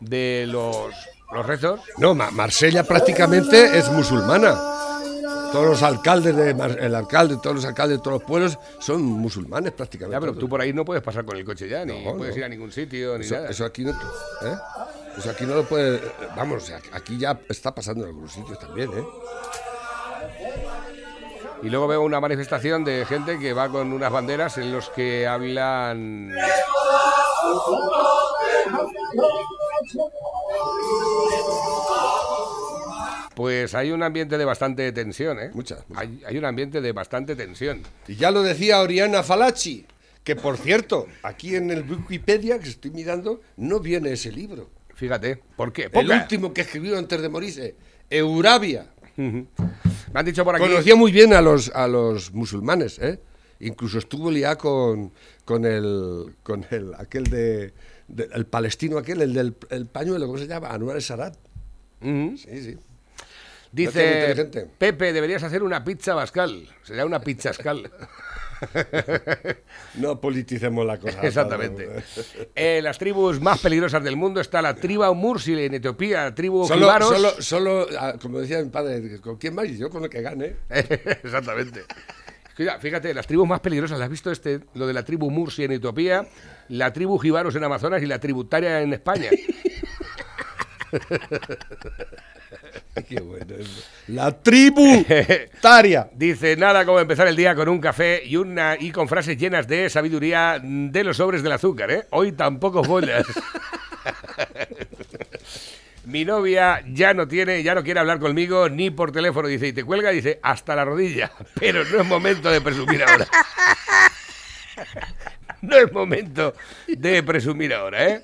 de 0.00 0.44
los, 0.48 0.94
los 1.32 1.46
rezos. 1.46 1.80
No, 1.98 2.14
Ma- 2.14 2.30
Marsella 2.30 2.84
prácticamente 2.84 3.78
es 3.78 3.88
musulmana. 3.90 4.54
Todos 5.52 5.66
los 5.66 5.82
alcaldes 5.82 6.36
de 6.36 6.50
el 6.50 6.94
alcalde, 6.94 7.36
todos 7.42 7.56
los 7.56 7.64
alcaldes 7.64 7.98
de 7.98 8.02
todos 8.02 8.20
los 8.20 8.28
pueblos 8.28 8.58
son 8.78 9.02
musulmanes 9.02 9.72
prácticamente. 9.72 10.16
Ya, 10.16 10.20
pero 10.20 10.34
tú 10.34 10.48
por 10.48 10.60
ahí 10.60 10.72
no 10.72 10.84
puedes 10.84 11.02
pasar 11.02 11.24
con 11.24 11.36
el 11.36 11.44
coche 11.44 11.68
ya, 11.68 11.84
ni 11.84 12.04
No, 12.04 12.16
puedes 12.16 12.34
no. 12.34 12.38
ir 12.38 12.44
a 12.44 12.48
ningún 12.48 12.70
sitio, 12.72 13.16
ni 13.18 13.24
eso, 13.24 13.34
nada. 13.36 13.48
eso 13.50 13.64
aquí 13.64 13.84
no, 13.84 13.90
¿eh? 13.92 14.56
Eso 15.16 15.30
aquí 15.30 15.44
no 15.46 15.54
lo 15.54 15.64
puede. 15.64 16.00
Vamos, 16.36 16.70
aquí 16.92 17.18
ya 17.18 17.40
está 17.48 17.74
pasando 17.74 18.04
en 18.04 18.08
algunos 18.10 18.32
sitios 18.32 18.58
también, 18.58 18.90
¿eh? 18.92 19.04
Y 21.62 21.70
luego 21.70 21.88
veo 21.88 22.02
una 22.02 22.20
manifestación 22.20 22.84
de 22.84 23.04
gente 23.04 23.38
que 23.38 23.52
va 23.52 23.68
con 23.68 23.92
unas 23.92 24.12
banderas 24.12 24.58
en 24.58 24.70
los 24.72 24.90
que 24.90 25.26
hablan. 25.26 26.30
Pues 33.38 33.72
hay 33.76 33.92
un 33.92 34.02
ambiente 34.02 34.36
de 34.36 34.44
bastante 34.44 34.90
tensión, 34.90 35.38
¿eh? 35.38 35.50
Mucha, 35.54 35.84
mucha. 35.86 36.00
Hay, 36.00 36.20
hay 36.26 36.36
un 36.38 36.44
ambiente 36.44 36.80
de 36.80 36.90
bastante 36.90 37.36
tensión. 37.36 37.82
Y 38.08 38.16
ya 38.16 38.32
lo 38.32 38.42
decía 38.42 38.80
Oriana 38.80 39.22
Falachi, 39.22 39.86
que 40.24 40.34
por 40.34 40.56
cierto, 40.58 41.06
aquí 41.22 41.54
en 41.54 41.70
el 41.70 41.88
Wikipedia 41.88 42.58
que 42.58 42.68
estoy 42.68 42.90
mirando, 42.90 43.40
no 43.56 43.78
viene 43.78 44.10
ese 44.10 44.32
libro. 44.32 44.70
Fíjate, 44.92 45.40
¿por 45.56 45.72
qué? 45.72 45.84
El 45.84 45.90
Poca. 45.92 46.20
último 46.20 46.52
que 46.52 46.62
escribió 46.62 46.98
antes 46.98 47.22
de 47.22 47.28
morirse, 47.28 47.76
Eurabia. 48.10 48.88
Me 49.16 49.46
han 50.14 50.26
dicho 50.26 50.44
por 50.44 50.56
aquí. 50.56 50.64
Conocía 50.64 50.96
muy 50.96 51.12
bien 51.12 51.32
a 51.32 51.40
los, 51.40 51.70
a 51.76 51.86
los 51.86 52.32
musulmanes, 52.32 52.98
¿eh? 52.98 53.20
Incluso 53.60 53.98
estuvo 53.98 54.32
liado 54.32 54.58
con, 54.58 55.12
con 55.44 55.64
el 55.64 56.34
con 56.42 56.66
el 56.72 56.92
aquel 56.98 57.24
de, 57.24 57.72
de- 58.08 58.28
el 58.32 58.46
palestino 58.46 58.98
aquel, 58.98 59.22
el 59.22 59.32
del 59.32 59.54
el 59.70 59.86
pañuelo, 59.86 60.26
¿cómo 60.26 60.38
se 60.38 60.48
llama? 60.48 60.70
Anuar 60.70 61.00
Sarat. 61.02 61.36
Ujú. 62.00 62.36
Sí, 62.36 62.62
sí. 62.62 62.76
Dice. 63.72 64.66
Pepe, 64.78 65.12
deberías 65.12 65.42
hacer 65.42 65.62
una 65.62 65.84
pizza 65.84 66.14
bascal. 66.14 66.68
Sería 66.82 67.04
una 67.04 67.20
pizza 67.20 67.50
escal. 67.50 67.90
No 69.94 70.20
politicemos 70.20 70.84
la 70.84 70.98
cosa. 70.98 71.20
Exactamente. 71.22 71.88
Eh, 72.54 72.80
las 72.82 72.98
tribus 72.98 73.40
más 73.40 73.60
peligrosas 73.60 74.02
del 74.02 74.16
mundo 74.16 74.40
está 74.40 74.60
la 74.60 74.74
tribu 74.74 75.14
Mursi 75.14 75.52
en 75.52 75.74
Etiopía, 75.74 76.24
la 76.24 76.34
tribu 76.34 76.66
Solo, 76.66 76.86
Jibaros. 76.86 77.08
solo, 77.08 77.30
solo, 77.40 77.86
ah, 77.98 78.14
como 78.20 78.40
decía 78.40 78.60
mi 78.60 78.68
padre, 78.68 79.20
¿con 79.20 79.36
quién 79.36 79.54
más? 79.54 79.68
Yo 79.68 79.88
con 79.90 80.02
el 80.02 80.10
que 80.10 80.20
gane. 80.22 80.56
Exactamente. 80.70 81.84
Fíjate, 82.80 83.14
las 83.14 83.26
tribus 83.28 83.46
más 83.46 83.60
peligrosas, 83.60 83.98
¿las 83.98 84.06
has 84.06 84.10
visto 84.10 84.32
este? 84.32 84.60
Lo 84.74 84.88
de 84.88 84.92
la 84.92 85.04
tribu 85.04 85.30
Mursi 85.30 85.62
en 85.62 85.72
Etiopía, 85.72 86.26
la 86.68 86.92
tribu 86.92 87.16
Jibaros 87.18 87.54
en 87.54 87.62
Amazonas 87.62 88.02
y 88.02 88.06
la 88.06 88.18
tributaria 88.18 88.80
en 88.80 88.92
España. 88.92 89.30
Qué 93.08 93.20
bueno. 93.20 93.54
La 94.08 94.32
tribu 94.32 95.04
taria. 95.60 96.08
Dice, 96.14 96.56
nada 96.56 96.84
como 96.84 97.00
empezar 97.00 97.28
el 97.28 97.36
día 97.36 97.54
con 97.54 97.68
un 97.68 97.80
café 97.80 98.22
y 98.24 98.36
una 98.36 98.76
y 98.78 98.90
con 98.90 99.08
frases 99.08 99.36
llenas 99.36 99.66
de 99.68 99.88
sabiduría 99.90 100.60
de 100.62 101.04
los 101.04 101.16
sobres 101.18 101.42
del 101.42 101.52
azúcar, 101.52 101.90
¿eh? 101.90 102.06
Hoy 102.10 102.32
tampoco 102.32 102.82
bolas. 102.82 103.26
Mi 106.04 106.24
novia 106.24 106.82
ya 106.86 107.12
no 107.12 107.28
tiene, 107.28 107.62
ya 107.62 107.74
no 107.74 107.82
quiere 107.82 108.00
hablar 108.00 108.18
conmigo 108.18 108.70
ni 108.70 108.90
por 108.90 109.12
teléfono, 109.12 109.46
dice, 109.46 109.68
y 109.68 109.74
te 109.74 109.84
cuelga, 109.84 110.08
dice, 110.10 110.40
hasta 110.42 110.74
la 110.74 110.86
rodilla. 110.86 111.30
Pero 111.60 111.84
no 111.84 112.00
es 112.00 112.06
momento 112.06 112.50
de 112.50 112.62
presumir 112.62 113.02
ahora. 113.02 113.26
No 115.60 115.76
es 115.76 115.92
momento 115.92 116.54
de 116.86 117.22
presumir 117.22 117.74
ahora, 117.74 118.08
¿eh? 118.08 118.22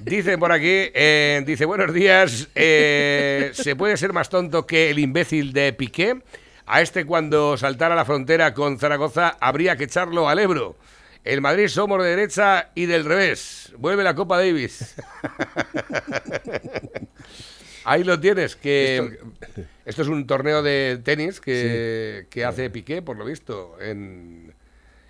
Dice 0.00 0.38
por 0.38 0.52
aquí, 0.52 0.90
eh, 0.94 1.42
dice, 1.44 1.64
buenos 1.64 1.92
días, 1.92 2.48
eh, 2.54 3.50
¿se 3.52 3.74
puede 3.74 3.96
ser 3.96 4.12
más 4.12 4.28
tonto 4.28 4.64
que 4.64 4.90
el 4.90 4.98
imbécil 5.00 5.52
de 5.52 5.72
Piqué? 5.72 6.22
A 6.66 6.82
este 6.82 7.04
cuando 7.04 7.56
saltara 7.56 7.96
la 7.96 8.04
frontera 8.04 8.54
con 8.54 8.78
Zaragoza 8.78 9.36
habría 9.40 9.76
que 9.76 9.84
echarlo 9.84 10.28
al 10.28 10.38
Ebro. 10.38 10.76
El 11.24 11.40
Madrid 11.40 11.66
somos 11.66 12.02
de 12.02 12.10
derecha 12.10 12.70
y 12.76 12.86
del 12.86 13.04
revés. 13.04 13.72
Vuelve 13.76 14.04
la 14.04 14.14
Copa 14.14 14.38
Davis. 14.38 14.94
Ahí 17.84 18.04
lo 18.04 18.20
tienes, 18.20 18.54
que 18.54 19.18
esto 19.84 20.02
es 20.02 20.08
un 20.08 20.26
torneo 20.26 20.62
de 20.62 21.00
tenis 21.02 21.40
que, 21.40 22.26
que 22.30 22.44
hace 22.44 22.70
Piqué, 22.70 23.02
por 23.02 23.16
lo 23.16 23.24
visto, 23.24 23.76
en, 23.80 24.54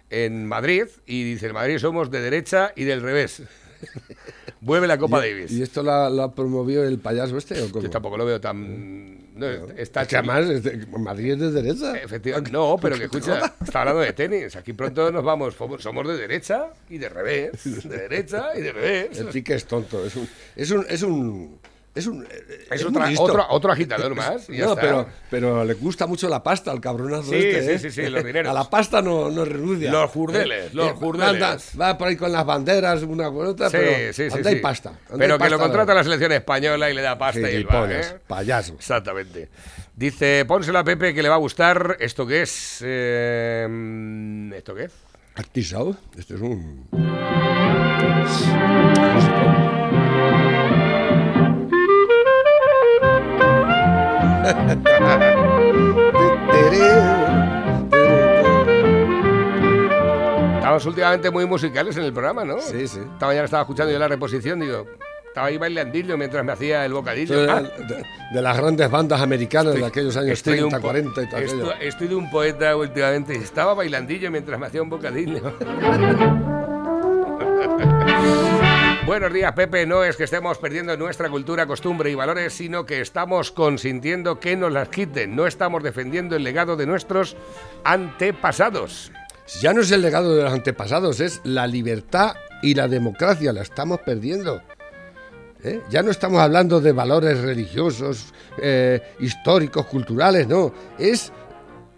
en 0.08 0.46
Madrid. 0.46 0.86
Y 1.04 1.24
dice, 1.24 1.46
el 1.46 1.54
Madrid 1.54 1.78
somos 1.78 2.10
de 2.10 2.22
derecha 2.22 2.72
y 2.74 2.84
del 2.84 3.02
revés. 3.02 3.42
Vuelve 4.60 4.86
la 4.88 4.98
Copa 4.98 5.18
Davis. 5.20 5.52
¿Y 5.52 5.62
esto 5.62 5.82
la, 5.82 6.10
la 6.10 6.32
promovió 6.34 6.82
el 6.84 6.98
payaso 6.98 7.36
este 7.38 7.60
o 7.62 7.70
cómo? 7.70 7.82
Yo 7.84 7.90
tampoco 7.90 8.16
lo 8.16 8.24
veo 8.24 8.40
tan... 8.40 9.38
no, 9.38 9.46
está 9.76 10.02
Es 10.02 10.08
que 10.08 10.16
además 10.16 10.46
es 10.50 10.62
de- 10.64 10.84
Madrid 10.98 11.32
es 11.34 11.38
de 11.40 11.50
derecha. 11.62 11.96
Efectivamente, 11.96 12.50
no, 12.50 12.76
pero 12.80 12.96
que 12.96 13.04
escucha, 13.06 13.54
está 13.64 13.80
hablando 13.80 14.00
de 14.02 14.12
tenis. 14.12 14.56
Aquí 14.56 14.72
pronto 14.72 15.12
nos 15.12 15.22
vamos, 15.22 15.54
somos 15.54 15.80
somos 15.82 16.08
de 16.08 16.16
derecha 16.16 16.70
y 16.90 16.98
de 16.98 17.08
revés. 17.08 17.88
De 17.88 17.96
derecha 17.98 18.48
y 18.56 18.62
de 18.62 18.72
revés. 18.72 19.18
El 19.18 19.26
pique 19.28 19.54
es 19.54 19.64
tonto. 19.64 20.04
Es 20.04 20.16
un. 20.16 20.28
Es 20.56 20.70
un. 20.72 20.86
Es 20.88 21.02
un. 21.02 21.58
Es, 21.94 22.06
un, 22.06 22.22
eh, 22.24 22.66
Es 22.70 22.84
otra- 22.84 23.06
listo. 23.08 23.24
otro, 23.24 23.44
otro 23.48 23.72
agitador 23.72 24.14
más. 24.14 24.48
y 24.48 24.58
no, 24.58 24.76
pero, 24.76 25.08
pero 25.30 25.64
le 25.64 25.74
gusta 25.74 26.06
mucho 26.06 26.28
la 26.28 26.42
pasta 26.44 26.70
al 26.70 26.80
cabronazo 26.80 27.30
Sí, 27.30 27.36
este. 27.36 27.62
sí, 27.62 27.70
¿eh? 27.70 27.78
sí, 27.78 27.90
sí, 27.90 28.08
los 28.08 28.22
dineros. 28.24 28.50
A 28.50 28.54
la 28.54 28.70
pasta 28.70 29.02
no, 29.02 29.28
no 29.30 29.44
renuncia. 29.44 29.90
Los 29.90 30.08
jurdeles, 30.10 30.72
los 30.74 30.92
jurdeles. 30.92 31.42
anda- 31.42 31.58
va 31.80 31.98
por 31.98 32.08
ahí 32.08 32.16
con 32.16 32.30
las 32.30 32.46
banderas, 32.46 33.02
una 33.02 33.30
con 33.32 33.46
otra, 33.48 33.68
Sí, 33.70 33.76
pero 33.78 34.12
sí, 34.12 34.30
sí. 34.30 34.36
anda 34.36 34.52
y 34.52 34.56
pasta. 34.60 34.90
anda 34.90 35.18
Pero 35.18 35.34
y 35.34 35.38
que 35.38 35.50
lo 35.50 35.58
contrata 35.58 35.92
la 35.94 36.04
selección 36.04 36.30
española 36.32 36.88
y 36.88 36.94
le 36.94 37.02
da 37.02 37.18
pasta 37.18 37.40
y 37.40 37.52
Gilipollas, 37.52 38.12
¿eh? 38.12 38.18
payaso. 38.28 38.74
Exactamente. 38.74 39.48
Dice, 39.96 40.44
pónselo 40.46 40.78
a 40.78 40.84
Pepe 40.84 41.12
que 41.12 41.22
le 41.22 41.28
va 41.28 41.34
a 41.34 41.38
gustar. 41.38 41.96
¿Esto 41.98 42.24
qué 42.26 42.42
es? 42.42 42.78
Eh, 42.84 44.52
¿Esto 44.54 44.74
qué 44.74 44.84
es? 44.84 44.92
Artisau, 45.34 45.96
este 46.16 46.34
es 46.34 46.40
un. 46.40 46.86
Estamos 60.56 60.84
últimamente 60.86 61.30
muy 61.30 61.46
musicales 61.46 61.96
en 61.96 62.04
el 62.04 62.12
programa, 62.12 62.44
¿no? 62.44 62.60
Sí, 62.60 62.86
sí. 62.88 63.00
Esta 63.00 63.26
mañana 63.26 63.44
estaba 63.44 63.62
escuchando 63.62 63.92
yo 63.92 63.98
la 63.98 64.08
reposición, 64.08 64.60
digo, 64.60 64.86
estaba 65.26 65.46
ahí 65.46 65.56
bailandillo 65.56 66.18
mientras 66.18 66.44
me 66.44 66.52
hacía 66.52 66.84
el 66.84 66.92
bocadillo. 66.92 67.42
De, 67.42 67.50
Ah, 67.50 67.60
de- 67.62 68.04
de 68.34 68.42
las 68.42 68.56
grandes 68.56 68.90
bandas 68.90 69.20
americanas 69.20 69.74
de 69.74 69.84
aquellos 69.86 70.16
años 70.16 70.32
estoy 70.32 70.54
de 70.54 70.58
30, 70.60 70.76
un 70.76 70.82
po- 70.82 70.88
40 70.88 71.22
y 71.22 71.28
todo 71.28 71.40
esto- 71.40 71.56
aquello. 71.70 71.72
estoy 71.88 72.08
de 72.08 72.14
un 72.16 72.30
poeta 72.30 72.76
últimamente. 72.76 73.34
Estaba 73.36 73.72
bailandillo 73.74 74.30
mientras 74.30 74.58
me 74.60 74.66
hacía 74.66 74.82
un 74.82 74.90
bocadillo. 74.90 75.40
Buenos 79.08 79.32
días, 79.32 79.54
Pepe. 79.54 79.86
No 79.86 80.04
es 80.04 80.18
que 80.18 80.24
estemos 80.24 80.58
perdiendo 80.58 80.94
nuestra 80.98 81.30
cultura, 81.30 81.66
costumbre 81.66 82.10
y 82.10 82.14
valores, 82.14 82.52
sino 82.52 82.84
que 82.84 83.00
estamos 83.00 83.50
consintiendo 83.50 84.38
que 84.38 84.54
nos 84.54 84.70
las 84.70 84.90
quiten. 84.90 85.34
No 85.34 85.46
estamos 85.46 85.82
defendiendo 85.82 86.36
el 86.36 86.44
legado 86.44 86.76
de 86.76 86.84
nuestros 86.84 87.34
antepasados. 87.84 89.10
Ya 89.62 89.72
no 89.72 89.80
es 89.80 89.90
el 89.92 90.02
legado 90.02 90.36
de 90.36 90.42
los 90.42 90.52
antepasados, 90.52 91.20
es 91.20 91.40
la 91.44 91.66
libertad 91.66 92.36
y 92.62 92.74
la 92.74 92.86
democracia, 92.86 93.50
la 93.50 93.62
estamos 93.62 94.00
perdiendo. 94.00 94.60
¿Eh? 95.64 95.80
Ya 95.88 96.02
no 96.02 96.10
estamos 96.10 96.40
hablando 96.40 96.78
de 96.78 96.92
valores 96.92 97.40
religiosos, 97.40 98.34
eh, 98.60 99.00
históricos, 99.20 99.86
culturales, 99.86 100.46
no. 100.46 100.74
Es 100.98 101.32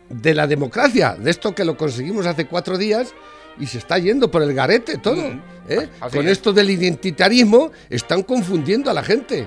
de 0.08 0.32
la 0.32 0.46
democracia, 0.46 1.16
de 1.18 1.32
esto 1.32 1.56
que 1.56 1.64
lo 1.64 1.76
conseguimos 1.76 2.26
hace 2.26 2.46
cuatro 2.46 2.78
días 2.78 3.12
y 3.60 3.66
se 3.66 3.78
está 3.78 3.98
yendo 3.98 4.30
por 4.30 4.42
el 4.42 4.52
garete 4.54 4.98
todo. 4.98 5.22
¿eh? 5.68 5.88
Con 6.12 6.26
es. 6.26 6.32
esto 6.32 6.52
del 6.52 6.70
identitarismo 6.70 7.70
están 7.88 8.22
confundiendo 8.22 8.90
a 8.90 8.94
la 8.94 9.02
gente. 9.02 9.46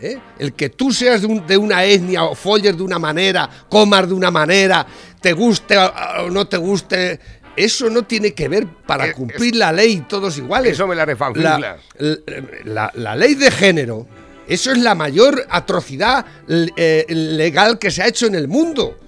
¿eh? 0.00 0.18
El 0.38 0.52
que 0.54 0.68
tú 0.70 0.92
seas 0.92 1.20
de, 1.22 1.26
un- 1.28 1.46
de 1.46 1.56
una 1.56 1.84
etnia 1.84 2.24
o 2.24 2.34
folles 2.34 2.76
de 2.76 2.82
una 2.82 2.98
manera, 2.98 3.48
comas 3.68 4.08
de 4.08 4.14
una 4.14 4.30
manera, 4.30 4.86
te 5.20 5.32
guste 5.32 5.76
o, 5.78 6.30
no 6.30 6.46
te 6.46 6.56
guste, 6.56 7.20
eso 7.56 7.88
no 7.88 8.02
tiene 8.02 8.34
que 8.34 8.48
ver 8.48 8.66
para 8.86 9.06
Eh, 9.06 9.12
cumplir 9.12 9.56
la 9.56 9.72
ley 9.72 10.04
todos 10.08 10.36
iguales. 10.38 10.72
Eso 10.72 10.86
me 10.86 10.94
la 10.94 11.04
refanflinfla. 11.04 11.78
La, 11.98 12.16
la- 12.64 12.92
la 12.94 13.16
ley 13.16 13.34
de 13.34 13.50
género, 13.50 14.06
eso 14.48 14.72
es 14.72 14.78
la 14.78 14.94
mayor 14.94 15.46
atrocidad 15.48 16.26
eh, 16.48 17.06
legal 17.08 17.78
que 17.78 17.90
se 17.90 18.02
ha 18.02 18.08
hecho 18.08 18.26
en 18.26 18.34
el 18.34 18.48
mundo. 18.48 18.98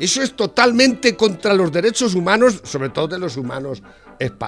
Eso 0.00 0.22
es 0.22 0.34
totalmente 0.36 1.16
contra 1.16 1.54
los 1.54 1.72
derechos 1.72 2.14
humanos, 2.14 2.60
sobre 2.64 2.88
todo 2.90 3.08
de 3.08 3.18
los 3.18 3.36
humanos, 3.36 3.82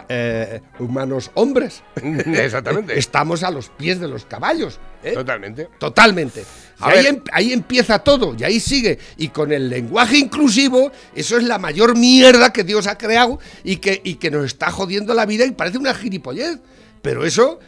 eh, 0.09 0.61
humanos 0.79 1.31
hombres. 1.35 1.83
Exactamente. 2.03 2.99
Estamos 2.99 3.43
a 3.43 3.51
los 3.51 3.69
pies 3.71 4.01
de 4.01 4.09
los 4.09 4.25
caballos. 4.25 4.79
¿eh? 5.03 5.13
Totalmente. 5.13 5.69
Totalmente. 5.79 6.45
Ahí, 6.81 7.07
em- 7.07 7.23
ahí 7.33 7.53
empieza 7.53 7.99
todo, 7.99 8.35
y 8.39 8.45
ahí 8.45 8.59
sigue. 8.61 8.99
Y 9.17 9.29
con 9.29 9.53
el 9.53 9.69
lenguaje 9.69 10.17
inclusivo, 10.19 10.91
eso 11.15 11.37
es 11.37 11.45
la 11.45 11.59
mayor 11.59 11.97
mierda 11.97 12.53
que 12.53 12.65
Dios 12.65 12.87
ha 12.87 12.97
creado 12.97 13.39
y 13.65 13.77
que, 13.77 14.01
y 14.05 14.15
que 14.17 14.31
nos 14.31 14.45
está 14.47 14.71
jodiendo 14.71 15.13
la 15.15 15.27
vida 15.27 15.45
y 15.45 15.51
parece 15.53 15.79
una 15.79 15.95
gilipollez. 15.95 16.59
Pero 17.03 17.25
eso, 17.25 17.61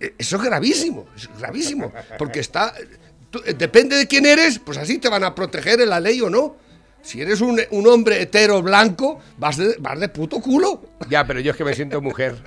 eh, 0.00 0.14
eso 0.18 0.36
es 0.36 0.42
gravísimo, 0.42 1.06
es 1.16 1.28
gravísimo. 1.38 1.92
Porque 2.18 2.40
está. 2.40 2.74
tú- 3.30 3.42
depende 3.56 3.96
de 3.96 4.06
quién 4.06 4.24
eres, 4.26 4.58
pues 4.58 4.78
así 4.78 4.98
te 4.98 5.08
van 5.08 5.24
a 5.24 5.34
proteger 5.34 5.80
en 5.80 5.90
la 5.90 6.00
ley 6.00 6.20
o 6.20 6.30
no. 6.30 6.56
Si 7.04 7.20
eres 7.20 7.40
un, 7.40 7.60
un 7.70 7.86
hombre 7.86 8.22
hetero 8.22 8.62
blanco, 8.62 9.20
vas 9.38 9.56
de, 9.58 9.76
vas 9.78 10.00
de 10.00 10.08
puto 10.08 10.40
culo. 10.40 10.82
Ya, 11.08 11.24
pero 11.26 11.38
yo 11.40 11.50
es 11.52 11.56
que 11.56 11.64
me 11.64 11.74
siento 11.74 12.00
mujer. 12.00 12.34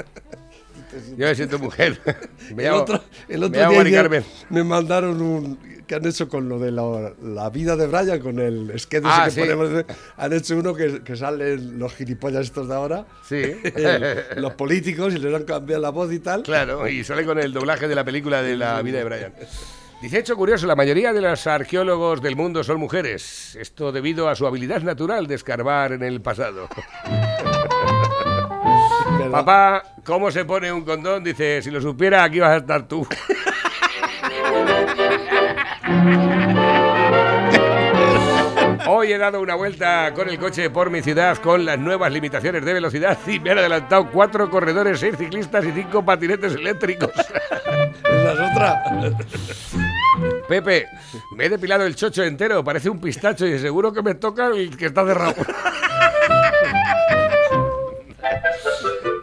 Yo 1.17 1.27
me 1.27 1.35
siento 1.35 1.59
mujer. 1.59 1.99
Me 2.55 2.63
el 2.63 2.69
llamo- 2.71 2.81
otro, 2.81 3.03
el 3.27 3.39
me 3.41 3.45
otro 3.47 3.61
llamo 3.61 3.83
día 3.83 4.09
me 4.49 4.63
mandaron 4.63 5.21
un 5.21 5.59
que 5.85 5.95
han 5.95 6.05
hecho 6.07 6.27
con 6.27 6.49
lo 6.49 6.57
de 6.59 6.71
la, 6.71 7.13
la 7.21 7.49
vida 7.49 7.75
de 7.75 7.87
Brian, 7.87 8.19
con 8.19 8.39
el 8.39 8.77
sketch 8.79 9.03
Ah, 9.05 9.23
que 9.25 9.31
sí. 9.31 9.39
ponemos 9.41 9.85
han 10.17 10.33
hecho 10.33 10.57
uno 10.57 10.73
que, 10.73 11.01
que 11.03 11.15
salen 11.15 11.77
los 11.77 11.93
gilipollas 11.93 12.41
estos 12.45 12.67
de 12.67 12.73
ahora, 12.75 13.05
Sí. 13.27 13.35
el- 13.63 14.41
los 14.41 14.53
políticos, 14.55 15.13
y 15.13 15.19
les 15.19 15.33
han 15.35 15.43
cambiado 15.43 15.81
la 15.81 15.89
voz 15.89 16.11
y 16.11 16.19
tal. 16.19 16.41
Claro, 16.43 16.87
y 16.87 17.03
sale 17.03 17.25
con 17.25 17.37
el 17.37 17.53
doblaje 17.53 17.87
de 17.87 17.93
la 17.95 18.03
película 18.03 18.41
de 18.41 18.55
la 18.57 18.81
vida 18.81 18.97
de 18.97 19.03
Brian. 19.03 19.33
Dice 20.01 20.19
hecho 20.19 20.35
curioso, 20.35 20.67
la 20.67 20.75
mayoría 20.75 21.11
de 21.11 21.21
los 21.21 21.47
arqueólogos 21.47 22.21
del 22.21 22.35
mundo 22.35 22.63
son 22.63 22.79
mujeres. 22.79 23.57
Esto 23.59 23.91
debido 23.91 24.29
a 24.29 24.35
su 24.35 24.45
habilidad 24.45 24.83
natural 24.83 25.25
de 25.25 25.33
escarbar 25.33 25.93
en 25.93 26.03
el 26.03 26.21
pasado. 26.21 26.69
Papá, 29.31 29.81
¿cómo 30.05 30.29
se 30.29 30.45
pone 30.45 30.71
un 30.71 30.83
condón? 30.83 31.23
Dice, 31.23 31.63
si 31.63 31.71
lo 31.71 31.81
supiera, 31.81 32.23
aquí 32.23 32.39
vas 32.39 32.51
a 32.51 32.57
estar 32.57 32.87
tú. 32.87 33.07
Hoy 38.89 39.11
he 39.11 39.17
dado 39.17 39.41
una 39.41 39.55
vuelta 39.55 40.13
con 40.13 40.29
el 40.29 40.37
coche 40.39 40.69
por 40.69 40.89
mi 40.89 41.01
ciudad 41.01 41.37
con 41.39 41.65
las 41.65 41.77
nuevas 41.77 42.11
limitaciones 42.11 42.63
de 42.63 42.73
velocidad 42.73 43.17
y 43.27 43.39
me 43.39 43.51
han 43.51 43.57
adelantado 43.57 44.09
cuatro 44.11 44.49
corredores, 44.49 44.99
seis 44.99 45.17
ciclistas 45.17 45.65
y 45.65 45.71
cinco 45.71 46.05
patinetes 46.05 46.53
eléctricos. 46.53 47.11
Otra. 48.57 48.83
Pepe, 50.47 50.87
me 51.35 51.45
he 51.45 51.49
depilado 51.49 51.85
el 51.85 51.95
chocho 51.95 52.23
entero, 52.23 52.63
parece 52.63 52.89
un 52.89 52.99
pistacho 52.99 53.45
y 53.45 53.59
seguro 53.59 53.93
que 53.93 54.01
me 54.01 54.15
toca 54.15 54.47
el 54.47 54.75
que 54.75 54.87
está 54.87 55.05
cerrado. 55.05 55.35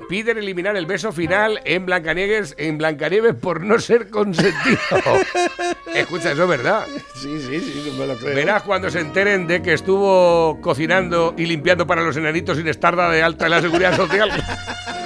Piden 0.09 0.38
eliminar 0.38 0.77
el 0.77 0.87
beso 0.87 1.11
final 1.11 1.61
en 1.64 1.87
Blancanieves, 1.87 2.55
en 2.59 2.79
Blancanieves 2.79 3.35
por 3.35 3.62
no 3.62 3.81
ser 3.81 4.11
consentido. 4.11 4.79
Escucha, 5.94 6.33
eso 6.33 6.42
es 6.44 6.49
verdad. 6.49 6.87
Sí, 7.14 7.40
sí, 7.40 7.61
sí, 7.61 7.97
me 7.99 8.07
lo 8.07 8.16
creo. 8.16 8.35
Verás 8.37 8.62
cuando 8.62 8.90
se 8.90 9.01
enteren 9.01 9.47
de 9.49 9.62
que 9.62 9.73
estuvo 9.73 10.61
cocinando 10.61 11.35
y 11.37 11.47
limpiando 11.47 11.87
para 11.87 12.03
los 12.03 12.16
enanitos 12.16 12.59
sin 12.59 12.68
estar 12.68 12.94
de 12.94 13.23
alta 13.23 13.47
en 13.47 13.51
la 13.51 13.61
seguridad 13.61 13.97
social. 13.97 14.31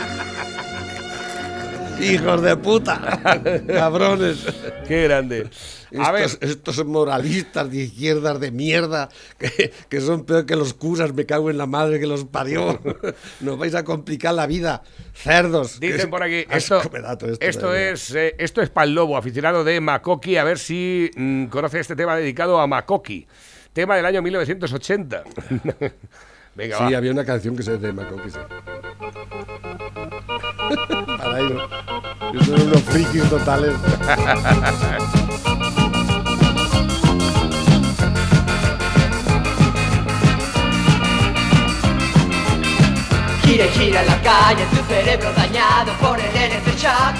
Hijos 2.00 2.42
de 2.42 2.56
puta. 2.56 3.20
Cabrones. 3.66 4.38
Qué 4.86 5.04
grande. 5.04 5.48
A 5.98 6.12
ver, 6.12 6.24
Estos, 6.24 6.50
estos 6.50 6.84
moralistas 6.86 7.70
de 7.70 7.78
izquierdas 7.84 8.38
de 8.40 8.50
mierda 8.50 9.08
que, 9.38 9.72
que 9.88 10.00
son 10.00 10.24
peor 10.24 10.44
que 10.46 10.54
los 10.54 10.74
curas, 10.74 11.14
me 11.14 11.24
cago 11.26 11.48
en 11.50 11.56
la 11.58 11.66
madre 11.66 11.98
que 11.98 12.06
los 12.06 12.24
parió. 12.26 12.78
Nos 13.40 13.58
vais 13.58 13.74
a 13.74 13.84
complicar 13.84 14.34
la 14.34 14.46
vida, 14.46 14.82
cerdos. 15.14 15.80
Dicen 15.80 16.00
es- 16.00 16.06
por 16.06 16.22
aquí, 16.22 16.44
asco 16.50 16.76
esto, 16.76 16.90
todo 17.18 17.36
esto, 17.40 17.74
es 17.74 18.14
eh, 18.14 18.34
esto 18.38 18.60
es 18.60 18.68
Pal 18.70 18.94
Lobo, 18.94 19.16
aficionado 19.16 19.64
de 19.64 19.80
Makoki, 19.80 20.36
a 20.36 20.44
ver 20.44 20.58
si 20.58 21.10
mm, 21.16 21.46
conoce 21.46 21.80
este 21.80 21.96
tema 21.96 22.16
dedicado 22.16 22.60
a 22.60 22.66
Makoki. 22.66 23.26
Tema 23.72 23.96
del 23.96 24.04
año 24.06 24.20
1980. 24.22 25.24
Venga, 26.54 26.76
Sí, 26.78 26.92
va. 26.92 26.98
había 26.98 27.12
una 27.12 27.24
canción 27.24 27.56
que 27.56 27.62
se 27.62 27.78
de 27.78 27.92
Macoqui, 27.92 28.30
sí. 28.30 28.38
Yo 31.38 32.44
soy 32.44 32.60
unos 32.62 32.82
frikis 32.82 33.22
totales. 33.30 33.72
Gira 43.44 43.66
gira 43.68 44.02
la 44.02 44.20
calle, 44.22 44.66
tu 44.72 44.82
cerebro 44.92 45.32
dañado 45.34 45.92
por 46.00 46.18
el 46.18 46.36
electroshock 46.36 47.14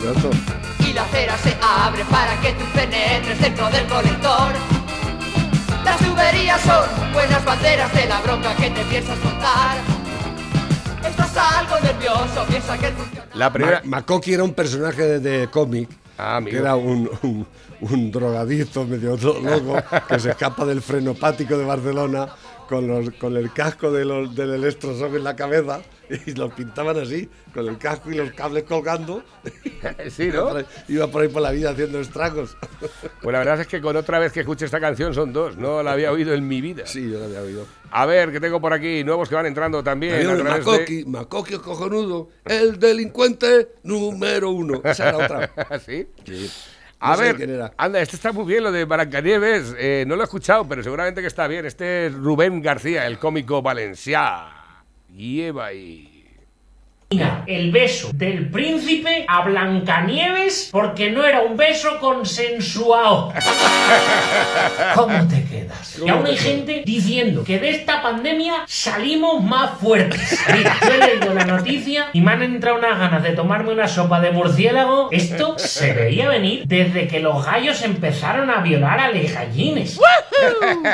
¿Cierto? 0.00 0.30
Y 0.78 0.92
la 0.92 1.02
acera 1.02 1.36
se 1.38 1.56
abre 1.60 2.04
para 2.04 2.40
que 2.40 2.52
tú 2.52 2.64
penetres 2.72 3.40
dentro 3.40 3.68
del 3.70 3.86
colector 3.86 4.52
Las 5.84 5.98
tuberías 5.98 6.60
son 6.60 7.12
buenas 7.12 7.44
banderas 7.44 7.92
de 7.92 8.06
la 8.06 8.20
bronca 8.20 8.54
que 8.54 8.70
te 8.70 8.84
piensas 8.84 9.18
contar 9.18 9.97
Estás 11.04 11.36
algo 11.36 11.76
nervioso, 11.82 12.44
piensa 12.48 12.78
que 12.78 12.92
La 13.34 13.52
primera. 13.52 13.80
Ma- 13.84 13.96
Makoki 13.98 14.34
era 14.34 14.44
un 14.44 14.54
personaje 14.54 15.02
de, 15.02 15.20
de 15.20 15.48
cómic. 15.48 15.88
Ah, 16.18 16.40
que 16.44 16.56
era 16.56 16.74
un, 16.74 17.08
un, 17.22 17.46
un 17.80 18.10
drogadicto 18.10 18.84
medio 18.84 19.16
lo- 19.16 19.38
loco 19.40 19.76
que 20.08 20.18
se 20.18 20.30
escapa 20.30 20.64
del 20.64 20.82
frenopático 20.82 21.56
de 21.56 21.64
Barcelona 21.64 22.26
con, 22.68 22.88
los, 22.88 23.10
con 23.20 23.36
el 23.36 23.52
casco 23.52 23.92
de 23.92 24.04
los, 24.04 24.34
del 24.34 24.54
electroshock 24.54 25.14
en 25.14 25.22
la 25.24 25.36
cabeza 25.36 25.80
y 26.26 26.32
lo 26.34 26.48
pintaban 26.50 26.98
así, 26.98 27.28
con 27.52 27.68
el 27.68 27.78
casco 27.78 28.10
y 28.10 28.16
los 28.16 28.32
cables 28.32 28.64
colgando. 28.64 29.22
Sí, 30.10 30.28
¿no? 30.32 30.48
Iba 30.88 31.06
por 31.06 31.22
ahí 31.22 31.28
por 31.28 31.40
la 31.42 31.50
vida 31.52 31.70
haciendo 31.70 32.00
estragos. 32.00 32.56
Pues 33.22 33.32
la 33.32 33.38
verdad 33.40 33.60
es 33.60 33.66
que 33.66 33.80
con 33.80 33.96
otra 33.96 34.18
vez 34.18 34.32
que 34.32 34.40
escuché 34.40 34.64
esta 34.64 34.80
canción 34.80 35.12
son 35.14 35.32
dos. 35.32 35.56
No 35.56 35.82
la 35.82 35.92
había 35.92 36.12
oído 36.12 36.32
en 36.34 36.46
mi 36.46 36.60
vida. 36.60 36.86
Sí, 36.86 37.10
yo 37.10 37.18
lo 37.18 37.24
había 37.26 37.40
oído. 37.42 37.66
A 37.90 38.06
ver, 38.06 38.30
que 38.32 38.40
tengo 38.40 38.60
por 38.60 38.72
aquí 38.72 39.02
nuevos 39.04 39.28
que 39.28 39.34
van 39.34 39.46
entrando 39.46 39.82
también. 39.82 40.14
A 40.14 40.36
través 40.36 40.64
de- 40.64 40.70
Makoki, 40.72 41.04
Makoki 41.06 41.54
es 41.54 41.60
cojonudo, 41.60 42.30
el 42.44 42.78
delincuente 42.78 43.74
número 43.82 44.50
uno. 44.50 44.80
Esa 44.84 45.08
era 45.10 45.18
otra. 45.18 45.50
¿Sí? 45.84 46.06
Sí. 46.24 46.50
A 47.00 47.12
No 47.16 47.22
ver, 47.22 47.72
anda, 47.76 48.00
este 48.00 48.16
está 48.16 48.32
muy 48.32 48.44
bien, 48.44 48.64
lo 48.64 48.72
de 48.72 48.84
Blancanieves. 48.84 49.74
Eh, 49.78 50.04
no 50.06 50.16
lo 50.16 50.22
he 50.22 50.24
escuchado, 50.24 50.66
pero 50.68 50.82
seguramente 50.82 51.20
que 51.20 51.26
está 51.28 51.46
bien. 51.46 51.64
Este 51.66 52.06
es 52.06 52.12
Rubén 52.14 52.60
García, 52.62 53.06
el 53.06 53.18
cómico 53.18 53.62
valencià. 53.62 54.57
Lleva 55.18 55.72
y... 55.72 56.07
el 57.10 57.70
beso 57.70 58.10
del 58.12 58.50
príncipe 58.50 59.24
a 59.28 59.40
Blancanieves 59.40 60.68
porque 60.70 61.10
no 61.10 61.24
era 61.24 61.40
un 61.40 61.56
beso 61.56 61.98
consensuado. 62.00 63.32
¿Cómo 64.94 65.26
te 65.26 65.42
quedas? 65.44 65.98
Y 66.04 66.06
aún 66.10 66.26
hay 66.26 66.36
gente 66.36 66.82
diciendo 66.84 67.44
que 67.44 67.58
de 67.58 67.70
esta 67.70 68.02
pandemia 68.02 68.64
salimos 68.66 69.42
más 69.42 69.78
fuertes. 69.80 70.38
Mira, 70.54 70.76
yo 70.82 70.92
he 70.92 70.98
leído 70.98 71.32
la 71.32 71.46
noticia 71.46 72.10
y 72.12 72.20
me 72.20 72.32
han 72.32 72.42
entrado 72.42 72.76
unas 72.76 72.98
ganas 72.98 73.22
de 73.22 73.30
tomarme 73.30 73.72
una 73.72 73.88
sopa 73.88 74.20
de 74.20 74.30
murciélago. 74.30 75.08
Esto 75.10 75.58
se 75.58 75.94
veía 75.94 76.28
venir 76.28 76.64
desde 76.66 77.08
que 77.08 77.20
los 77.20 77.42
gallos 77.46 77.80
empezaron 77.80 78.50
a 78.50 78.60
violar 78.60 79.00
a 79.00 79.10
les 79.10 79.32
gallines. 79.32 79.98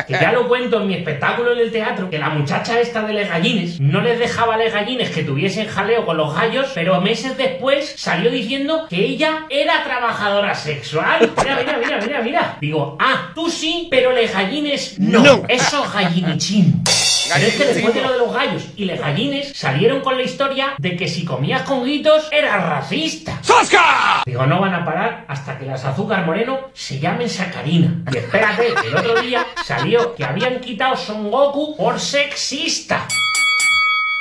Que 0.07 0.12
ya 0.12 0.31
lo 0.31 0.46
cuento 0.46 0.81
en 0.81 0.87
mi 0.87 0.94
espectáculo 0.94 1.53
en 1.53 1.59
el 1.59 1.72
teatro, 1.72 2.09
que 2.09 2.18
la 2.18 2.29
muchacha 2.29 2.79
esta 2.79 3.03
de 3.03 3.14
les 3.14 3.29
gallines 3.29 3.81
no 3.81 4.00
les 4.00 4.20
dejaba 4.20 4.55
a 4.55 4.59
les 4.59 4.72
gallines 4.72 5.11
que 5.11 5.24
tuviesen 5.24 5.66
jaleo 5.66 6.04
con 6.05 6.17
los 6.17 6.35
gallos, 6.35 6.69
pero 6.75 7.01
meses 7.01 7.37
después 7.37 7.95
salió 7.97 8.31
diciendo 8.31 8.87
que 8.88 9.05
ella 9.05 9.47
era 9.51 9.85
trabajadora 9.85 10.55
sexual. 10.55 11.33
Mira, 11.37 11.57
mira, 11.59 11.79
mira, 11.79 12.01
mira, 12.01 12.23
mira. 12.23 12.59
Digo, 12.61 12.97
ah, 13.01 13.31
tú 13.35 13.51
sí, 13.51 13.88
pero 13.90 14.12
les 14.12 14.33
gallines 14.33 14.99
no. 14.99 15.21
No. 15.21 15.43
Eso 15.49 15.85
es 15.85 15.93
gallinichín. 15.93 16.83
Pero 17.33 17.47
es 17.47 17.55
que 17.55 17.64
después 17.64 17.95
de 17.95 18.03
lo 18.03 18.12
de 18.12 18.19
los 18.19 18.33
gallos 18.33 18.62
y 18.77 18.85
les 18.85 19.01
gallines 19.01 19.57
salieron 19.57 20.01
con 20.01 20.17
la 20.17 20.23
historia 20.23 20.75
de 20.79 20.97
que 20.97 21.09
si 21.09 21.25
comías 21.25 21.62
con 21.62 21.83
gritos 21.83 22.29
eras 22.31 22.62
racista. 22.69 23.40
Digo, 24.27 24.47
no 24.47 24.61
van 24.61 24.75
a 24.75 24.85
parar 24.85 25.25
hasta 25.29 25.59
que 25.59 25.64
las 25.64 25.85
azúcar 25.85 26.25
moreno 26.27 26.71
se 26.75 26.99
llamen 26.99 27.29
sacarina. 27.29 28.03
Y 28.12 28.19
espérate, 28.19 28.75
el 28.87 28.97
otro 28.97 29.21
día 29.23 29.47
salió 29.64 30.14
que 30.14 30.25
habían 30.25 30.61
quitado 30.61 30.97
Son 30.97 31.31
Goku 31.31 31.77
por 31.77 31.99
sexista. 31.99 33.07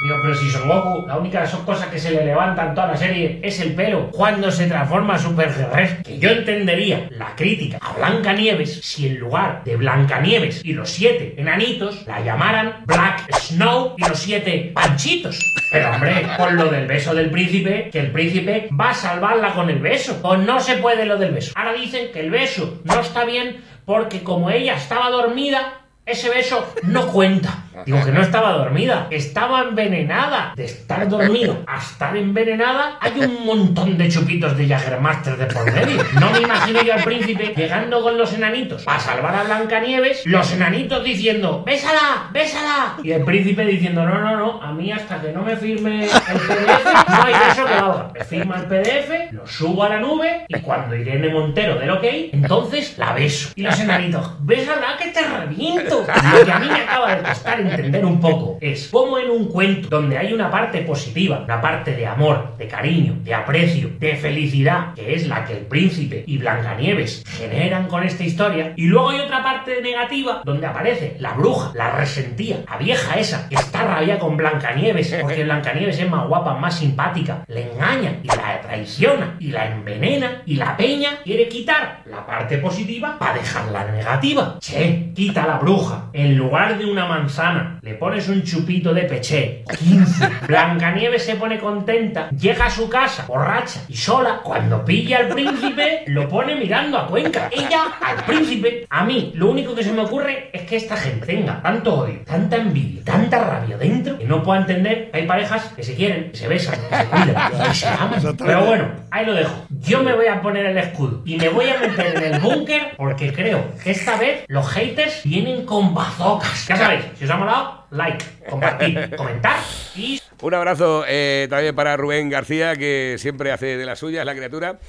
Digo, 0.03 0.17
pero 0.21 0.35
si 0.35 0.49
Son 0.49 0.67
Goku, 0.67 1.07
la 1.07 1.17
única 1.17 1.49
cosas 1.65 1.87
que 1.87 1.97
se 1.97 2.11
le 2.11 2.25
levantan 2.25 2.75
toda 2.75 2.87
la 2.87 2.97
serie 2.97 3.39
es 3.41 3.61
el 3.61 3.73
pelo 3.73 4.11
cuando 4.11 4.51
se 4.51 4.67
transforma 4.67 5.15
a 5.15 5.19
Super 5.19 5.49
Guerrero. 5.49 6.03
Que 6.03 6.19
yo 6.19 6.29
entendería 6.29 7.07
la 7.11 7.33
crítica 7.37 7.77
a 7.79 7.93
Blancanieves 7.93 8.81
si 8.81 9.07
en 9.07 9.17
lugar 9.17 9.63
de 9.63 9.77
Blancanieves 9.77 10.61
y 10.65 10.73
los 10.73 10.89
siete 10.89 11.35
enanitos 11.37 12.05
la 12.05 12.19
llamaran 12.19 12.83
Black 12.85 13.33
Snow 13.33 13.95
y 13.97 14.01
los 14.01 14.19
siete 14.19 14.71
panchitos. 14.73 15.39
Pero 15.71 15.91
hombre, 15.91 16.27
con 16.37 16.57
lo 16.57 16.65
del 16.65 16.85
beso 16.85 17.15
del 17.15 17.31
príncipe, 17.31 17.89
que 17.89 17.99
el 18.01 18.11
príncipe 18.11 18.67
va 18.77 18.89
a 18.89 18.93
salvarla 18.93 19.53
con 19.53 19.69
el 19.69 19.79
beso. 19.79 20.19
O 20.23 20.35
no 20.35 20.59
se 20.59 20.75
puede 20.75 21.05
lo 21.05 21.17
del 21.17 21.31
beso. 21.31 21.53
Ahora 21.55 21.71
dicen 21.71 22.11
que 22.11 22.19
el 22.19 22.29
beso 22.29 22.81
no 22.83 22.99
está 22.99 23.23
bien 23.23 23.63
porque 23.85 24.21
como 24.21 24.49
ella 24.49 24.75
estaba 24.75 25.09
dormida, 25.09 25.81
ese 26.05 26.29
beso 26.29 26.73
no 26.83 27.07
cuenta. 27.07 27.62
Digo 27.85 28.03
que 28.05 28.11
no 28.11 28.21
estaba 28.21 28.51
dormida, 28.53 29.07
estaba 29.09 29.61
envenenada. 29.61 30.53
De 30.55 30.65
estar 30.65 31.07
dormida 31.07 31.57
a 31.67 31.79
estar 31.79 32.15
envenenada, 32.15 32.97
hay 32.99 33.19
un 33.19 33.45
montón 33.45 33.97
de 33.97 34.09
chupitos 34.09 34.55
de 34.57 34.67
Jaggermaster 34.67 35.37
de 35.37 35.45
por 35.47 35.71
medio. 35.71 36.03
No 36.19 36.31
me 36.31 36.41
imagino 36.41 36.81
yo 36.83 36.93
al 36.93 37.03
príncipe 37.03 37.53
llegando 37.55 38.01
con 38.01 38.17
los 38.17 38.33
enanitos 38.33 38.83
a 38.87 38.99
salvar 38.99 39.35
a 39.35 39.43
Blancanieves, 39.43 40.25
los 40.25 40.51
enanitos 40.51 41.03
diciendo, 41.03 41.63
¡bésala! 41.65 42.29
¡bésala! 42.31 42.97
Y 43.03 43.11
el 43.11 43.23
príncipe 43.23 43.65
diciendo, 43.65 44.05
no, 44.05 44.19
no, 44.19 44.37
no, 44.37 44.61
a 44.61 44.71
mí 44.71 44.91
hasta 44.91 45.21
que 45.21 45.31
no 45.31 45.41
me 45.41 45.55
firme 45.55 46.05
el 46.05 46.09
PDF, 46.09 47.09
no 47.09 47.23
hay 47.23 47.33
beso 47.33 47.65
que 47.65 47.73
valga. 47.73 48.11
Me 48.13 48.23
firma 48.23 48.55
el 48.57 48.65
PDF, 48.65 49.33
lo 49.33 49.47
subo 49.47 49.83
a 49.83 49.89
la 49.89 49.99
nube 49.99 50.45
y 50.47 50.59
cuando 50.59 50.95
Irene 50.95 51.29
Montero 51.29 51.75
del 51.75 51.89
ok, 51.89 52.03
entonces 52.31 52.97
la 52.97 53.13
beso. 53.13 53.51
Y 53.55 53.63
los 53.63 53.79
enanitos, 53.79 54.35
¡bésala 54.41 54.97
que 54.97 55.09
te 55.09 55.21
reviento! 55.21 56.05
Lo 56.33 56.45
que 56.45 56.51
a 56.51 56.59
mí 56.59 56.67
me 56.67 56.81
acaba 56.81 57.15
de 57.15 57.23
costar 57.23 57.62
entender 57.69 58.05
un 58.05 58.19
poco 58.19 58.57
es 58.61 58.89
cómo 58.91 59.17
en 59.17 59.29
un 59.29 59.47
cuento 59.47 59.89
donde 59.89 60.17
hay 60.17 60.33
una 60.33 60.49
parte 60.49 60.81
positiva, 60.81 61.41
una 61.43 61.61
parte 61.61 61.95
de 61.95 62.05
amor, 62.05 62.55
de 62.57 62.67
cariño, 62.67 63.15
de 63.23 63.33
aprecio, 63.33 63.91
de 63.99 64.15
felicidad, 64.15 64.93
que 64.93 65.13
es 65.13 65.27
la 65.27 65.45
que 65.45 65.53
el 65.53 65.65
príncipe 65.65 66.23
y 66.25 66.37
Blancanieves 66.37 67.23
generan 67.37 67.87
con 67.87 68.03
esta 68.03 68.23
historia, 68.23 68.73
y 68.75 68.85
luego 68.85 69.09
hay 69.09 69.19
otra 69.21 69.43
parte 69.43 69.81
negativa 69.81 70.41
donde 70.43 70.67
aparece 70.67 71.15
la 71.19 71.33
bruja, 71.33 71.71
la 71.75 71.91
resentía, 71.91 72.63
la 72.69 72.77
vieja 72.77 73.19
esa, 73.19 73.49
que 73.49 73.55
está 73.55 73.83
rabia 73.83 74.19
con 74.19 74.37
Blancanieves, 74.37 75.15
porque 75.21 75.43
Blancanieves 75.43 75.99
es 75.99 76.09
más 76.09 76.27
guapa, 76.27 76.55
más 76.55 76.77
simpática, 76.77 77.43
le 77.47 77.71
engaña 77.71 78.19
y 78.23 78.27
traiciona 78.73 79.35
y 79.39 79.51
la 79.51 79.67
envenena 79.67 80.41
y 80.47 80.55
la 80.55 80.75
peña 80.75 81.19
quiere 81.23 81.47
quitar 81.47 82.01
la 82.05 82.25
parte 82.25 82.57
positiva 82.57 83.19
para 83.19 83.35
dejar 83.35 83.71
la 83.71 83.85
negativa. 83.85 84.57
Che, 84.59 85.11
quita 85.13 85.45
la 85.45 85.57
bruja. 85.59 86.09
En 86.11 86.35
lugar 86.35 86.79
de 86.79 86.85
una 86.85 87.05
manzana, 87.05 87.79
le 87.81 87.93
pones 87.93 88.27
un 88.29 88.41
chupito 88.41 88.91
de 88.93 89.03
peché. 89.03 89.63
15. 89.77 90.29
Blancanieves 90.47 91.23
se 91.23 91.35
pone 91.35 91.59
contenta, 91.59 92.29
llega 92.31 92.65
a 92.65 92.69
su 92.69 92.89
casa, 92.89 93.25
borracha 93.27 93.81
y 93.87 93.95
sola. 93.95 94.41
Cuando 94.43 94.83
pilla 94.83 95.19
al 95.19 95.27
príncipe, 95.27 96.03
lo 96.07 96.27
pone 96.27 96.55
mirando 96.55 96.97
a 96.97 97.05
Cuenca. 97.05 97.49
Ella 97.51 97.83
al 98.01 98.25
príncipe. 98.25 98.87
A 98.89 99.03
mí, 99.03 99.33
lo 99.35 99.51
único 99.51 99.75
que 99.75 99.83
se 99.83 99.93
me 99.93 100.01
ocurre 100.01 100.49
es 100.51 100.63
que 100.63 100.77
esta 100.77 100.97
gente 100.97 101.27
tenga 101.27 101.61
tanto 101.61 101.93
odio, 101.93 102.21
tanta 102.25 102.57
envidia, 102.57 103.03
tanta 103.03 103.39
rabia 103.39 103.77
dentro, 103.77 104.17
que 104.17 104.25
no 104.25 104.41
pueda 104.41 104.61
entender 104.61 105.11
que 105.11 105.19
hay 105.19 105.27
parejas 105.27 105.71
que 105.75 105.83
se 105.83 105.95
quieren, 105.95 106.31
que 106.31 106.37
se 106.37 106.47
besan, 106.47 106.79
que 106.89 106.95
se 106.95 107.05
cuidan, 107.05 107.51
que 107.51 107.75
se 107.75 107.87
aman. 107.87 108.37
Pero 108.37 108.62
bueno, 108.65 108.91
ahí 109.11 109.25
lo 109.25 109.33
dejo. 109.33 109.65
Yo 109.81 110.03
me 110.03 110.13
voy 110.15 110.27
a 110.27 110.41
poner 110.41 110.65
el 110.65 110.77
escudo 110.77 111.21
y 111.25 111.37
me 111.37 111.49
voy 111.49 111.69
a 111.69 111.79
meter 111.79 112.15
en 112.23 112.33
el 112.35 112.39
búnker 112.39 112.93
porque 112.97 113.31
creo 113.33 113.65
que 113.83 113.91
esta 113.91 114.17
vez 114.17 114.45
los 114.47 114.67
haters 114.69 115.21
vienen 115.23 115.65
con 115.65 115.93
bazocas. 115.93 116.67
Ya 116.67 116.75
sabéis, 116.77 117.05
si 117.17 117.25
os 117.25 117.29
ha 117.31 117.37
molado, 117.37 117.85
like, 117.91 118.23
compartir, 118.49 119.15
comentar 119.17 119.57
y 119.95 120.19
Un 120.41 120.53
abrazo 120.53 121.03
eh, 121.07 121.47
también 121.49 121.75
para 121.75 121.95
Rubén 121.97 122.29
García, 122.29 122.75
que 122.75 123.15
siempre 123.17 123.51
hace 123.51 123.77
de 123.77 123.85
las 123.85 123.99
suyas 123.99 124.25
la 124.25 124.35
criatura. 124.35 124.79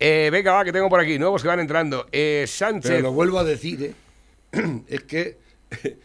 Eh, 0.00 0.30
venga, 0.32 0.52
va, 0.52 0.64
que 0.64 0.72
tengo 0.72 0.88
por 0.88 1.00
aquí, 1.00 1.18
nuevos 1.18 1.42
que 1.42 1.48
van 1.48 1.60
entrando. 1.60 2.06
Eh, 2.10 2.44
Sánchez. 2.48 2.90
Pero 2.90 3.02
lo 3.02 3.12
vuelvo 3.12 3.38
a 3.38 3.44
decir, 3.44 3.82
¿eh? 3.82 3.94
es 4.88 5.02
que 5.02 5.38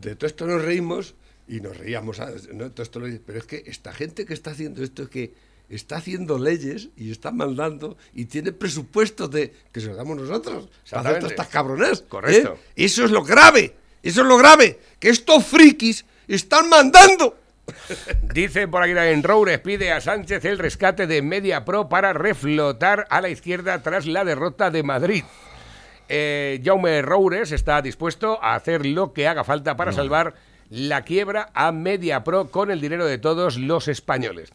de 0.00 0.16
todo 0.16 0.26
esto 0.26 0.46
nos 0.46 0.62
reímos 0.62 1.14
y 1.46 1.60
nos 1.60 1.76
reíamos, 1.76 2.18
¿no? 2.52 2.70
Todo 2.72 2.82
esto 2.82 3.00
lo- 3.00 3.06
pero 3.24 3.38
es 3.38 3.44
que 3.44 3.62
esta 3.66 3.92
gente 3.92 4.24
que 4.24 4.34
está 4.34 4.50
haciendo 4.50 4.82
esto 4.82 5.02
es 5.04 5.08
que 5.08 5.34
está 5.68 5.96
haciendo 5.96 6.38
leyes 6.38 6.88
y 6.96 7.10
está 7.10 7.30
mandando 7.30 7.96
y 8.12 8.26
tiene 8.26 8.52
presupuestos 8.52 9.30
de 9.30 9.52
que 9.72 9.80
se 9.80 9.88
los 9.88 9.96
damos 9.96 10.16
nosotros. 10.16 10.68
Todas 10.88 11.24
estas 11.24 11.48
cabronas. 11.48 12.00
¿eh? 12.00 12.04
Correcto. 12.08 12.58
Eso 12.76 13.04
es 13.04 13.10
lo 13.10 13.22
grave. 13.22 13.74
Eso 14.02 14.20
es 14.20 14.26
lo 14.26 14.36
grave. 14.36 14.78
Que 14.98 15.08
estos 15.08 15.44
frikis 15.46 16.04
están 16.28 16.68
mandando. 16.68 17.38
Dice 18.34 18.68
por 18.68 18.82
aquí 18.82 18.92
en 18.92 19.22
Roures 19.22 19.58
pide 19.60 19.90
a 19.90 20.00
Sánchez 20.00 20.44
el 20.44 20.58
rescate 20.58 21.06
de 21.06 21.22
Media 21.22 21.64
Pro 21.64 21.88
para 21.88 22.12
reflotar 22.12 23.06
a 23.08 23.20
la 23.20 23.30
izquierda 23.30 23.82
tras 23.82 24.06
la 24.06 24.24
derrota 24.24 24.70
de 24.70 24.82
Madrid. 24.82 25.24
Eh, 26.08 26.60
Jaume 26.62 27.00
Roures 27.00 27.52
está 27.52 27.80
dispuesto 27.80 28.38
a 28.42 28.54
hacer 28.54 28.84
lo 28.84 29.14
que 29.14 29.26
haga 29.26 29.44
falta 29.44 29.76
para 29.76 29.92
salvar 29.92 30.34
la 30.68 31.02
quiebra 31.02 31.50
a 31.54 31.72
Media 31.72 32.24
Pro 32.24 32.50
con 32.50 32.70
el 32.70 32.80
dinero 32.80 33.06
de 33.06 33.18
todos 33.18 33.56
los 33.56 33.88
españoles. 33.88 34.50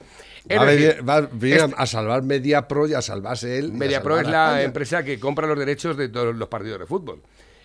Va 0.52 0.62
a 0.62 0.66
decir, 0.66 1.08
va 1.08 1.16
a 1.18 1.30
este- 1.42 1.86
salvar 1.88 2.24
Media 2.24 2.68
Pro 2.68 2.88
y 2.88 2.94
a 2.94 3.02
salvarse 3.02 3.58
él. 3.60 3.70
y 3.72 3.76
a 3.76 3.78
Media 3.78 4.02
Pro 4.02 4.16
salvar 4.16 4.26
es 4.26 4.32
la 4.32 4.46
España. 4.48 4.64
empresa 4.64 5.04
que 5.04 5.20
compra 5.20 5.48
los 5.48 5.58
derechos 5.60 5.98
de 5.98 6.10
todos 6.10 6.36
los 6.36 6.48
partidos 6.48 6.80
de 6.80 6.86
fútbol. 6.86 7.22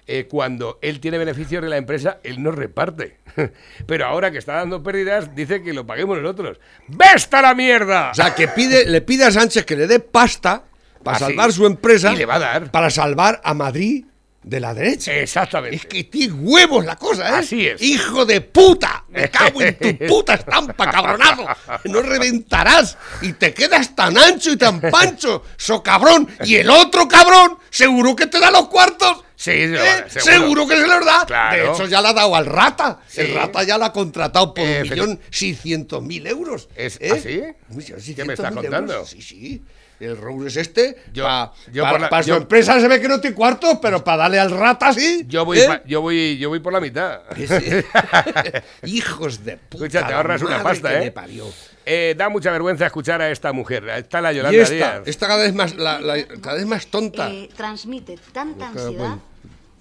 Eh, 0.07 0.27
cuando 0.29 0.79
él 0.83 1.01
tiene 1.01 1.17
beneficios 1.17 1.63
de 1.63 1.69
la 1.71 1.79
empresa, 1.79 2.19
él 2.25 2.43
no 2.43 2.51
reparte. 2.51 3.17
Pero 3.87 4.05
ahora 4.05 4.31
que 4.31 4.37
está 4.39 4.55
dando 4.57 4.83
pérdidas, 4.83 5.35
dice 5.35 5.63
que 5.63 5.73
lo 5.73 5.87
paguemos 5.87 6.21
nosotros. 6.21 6.59
¡Vesta 6.89 7.41
la 7.41 7.55
mierda! 7.55 8.11
O 8.11 8.15
sea, 8.15 8.35
que 8.35 8.49
pide, 8.49 8.85
le 8.85 9.01
pide 9.01 9.25
a 9.25 9.31
Sánchez 9.31 9.65
que 9.65 9.77
le 9.77 9.87
dé 9.87 10.01
pasta 10.01 10.65
para 11.03 11.17
Ah, 11.17 11.21
salvar 11.21 11.53
su 11.53 11.65
empresa. 11.65 12.13
Y 12.13 12.17
le 12.17 12.27
va 12.27 12.35
a 12.35 12.39
dar. 12.39 12.71
Para 12.71 12.91
salvar 12.91 13.41
a 13.45 13.55
Madrid 13.55 14.05
de 14.45 14.61
la 14.61 14.75
derecha. 14.75 15.13
Exactamente. 15.15 15.77
Es 15.77 15.87
que 15.87 16.05
tiene 16.05 16.35
huevos 16.35 16.85
la 16.85 16.97
cosa, 16.97 17.29
¿eh? 17.31 17.33
Así 17.37 17.67
es. 17.67 17.81
¡Hijo 17.83 18.25
de 18.27 18.41
puta! 18.43 19.05
¡Me 19.09 19.31
cago 19.31 19.63
en 19.63 19.77
tu 19.79 20.07
puta 20.07 20.35
estampa, 20.35 20.91
cabronazo! 20.91 21.47
No 21.85 22.03
reventarás 22.03 22.97
y 23.23 23.33
te 23.33 23.53
quedas 23.55 23.95
tan 23.97 24.17
ancho 24.19 24.53
y 24.53 24.57
tan 24.57 24.81
pancho, 24.81 25.43
so 25.57 25.83
cabrón. 25.83 26.29
Y 26.45 26.57
el 26.57 26.71
otro 26.71 27.09
cabrón, 27.09 27.59
seguro 27.71 28.15
que 28.15 28.27
te 28.27 28.39
da 28.39 28.51
los 28.51 28.69
cuartos. 28.69 29.23
Sí, 29.37 29.51
¿Eh? 29.53 30.05
seguro. 30.09 30.21
seguro. 30.25 30.69
que 30.69 30.77
se 30.77 30.87
los 30.87 31.05
da. 31.05 31.25
Claro. 31.27 31.63
De 31.67 31.73
hecho, 31.73 31.87
ya 31.87 32.01
le 32.01 32.09
ha 32.09 32.13
dado 32.13 32.35
al 32.37 32.47
rata. 32.47 33.01
Sí. 33.09 33.23
El 33.23 33.35
rata 33.35 33.63
ya 33.65 33.77
la 33.77 33.87
ha 33.87 33.93
contratado 33.93 34.55
por 34.55 34.65
un 34.65 34.83
millón 34.83 35.21
seiscientos 35.31 36.03
mil 36.03 36.27
euros. 36.27 36.69
Es- 36.77 36.99
¿eh? 37.01 37.11
¿ah, 37.13 37.17
¿Qué 37.21 38.25
me 38.25 38.33
estás 38.35 38.53
600.000 38.53 38.55
contando? 38.55 38.93
euros. 38.95 39.11
Sí, 39.11 39.21
sí. 39.21 39.63
El 40.01 40.17
Roures 40.17 40.57
este, 40.57 40.97
Yo- 41.13 41.25
pa- 41.25 41.53
yo 41.73 41.85
pa- 41.85 41.91
por 41.93 42.01
la- 42.01 42.09
pa 42.11 42.23
su 42.23 42.31
yo- 42.31 42.37
empresa 42.37 42.79
se 42.81 42.89
ve 42.89 43.01
que 43.01 43.09
no 43.09 43.21
tiene 43.21 43.35
cuartos, 43.37 43.79
pero 43.81 44.03
para 44.03 44.19
darle 44.25 44.39
al 44.41 44.51
rata 44.51 44.93
sí. 44.93 45.25
Yo 45.29 45.45
voy, 45.45 45.61
¿eh? 45.61 45.67
pa- 45.67 45.83
yo 45.85 46.01
voy, 46.01 46.37
yo 46.37 46.49
voy 46.49 46.59
por 46.61 46.73
la 46.73 46.81
mitad. 46.81 47.21
Hijos 48.85 49.45
de 49.45 49.57
puta. 49.57 49.85
Escucha, 49.87 50.07
te 50.07 50.13
ahorras 50.15 50.43
una 50.43 50.63
pasta, 50.63 50.91
que 50.91 50.97
¿eh? 50.97 51.01
me 51.01 51.11
parió. 51.13 51.47
Eh, 51.87 52.15
Da 52.17 52.29
mucha 52.29 52.51
vergüenza 52.51 52.87
escuchar 52.87 53.21
a 53.21 53.31
esta 53.31 53.53
mujer. 53.53 53.89
Está 53.89 54.21
la 54.21 54.33
Y 54.33 54.37
Yolanda 54.37 54.59
esta, 54.63 54.75
Díaz. 54.75 55.03
esta 55.07 55.27
cada 55.27 55.43
vez 55.43 55.55
más, 55.55 55.75
la- 55.77 56.01
la- 56.01 56.25
cada 56.41 56.57
vez 56.57 56.67
más 56.67 56.87
tonta. 56.87 57.31
Eh, 57.31 57.49
transmite 57.57 58.19
tanta 58.33 58.69
ansiedad. 58.69 59.17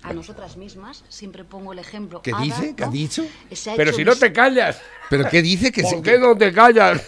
A 0.03 0.13
nosotras 0.13 0.57
mismas. 0.57 1.03
Siempre 1.09 1.43
pongo 1.43 1.73
el 1.73 1.79
ejemplo. 1.79 2.21
¿Qué 2.21 2.31
Ada, 2.31 2.41
dice? 2.43 2.75
¿Qué 2.75 2.83
ha 2.83 2.87
dicho? 2.89 3.23
Ha 3.23 3.75
Pero 3.75 3.93
si 3.93 4.03
no 4.03 4.15
te 4.15 4.31
callas. 4.33 4.79
¿Pero 5.09 5.29
qué 5.29 5.41
dice? 5.41 5.71
Que 5.71 5.81
¿Por 5.83 5.91
se- 5.91 6.01
qué 6.01 6.19
no 6.19 6.35
te 6.37 6.51
callas? 6.53 7.01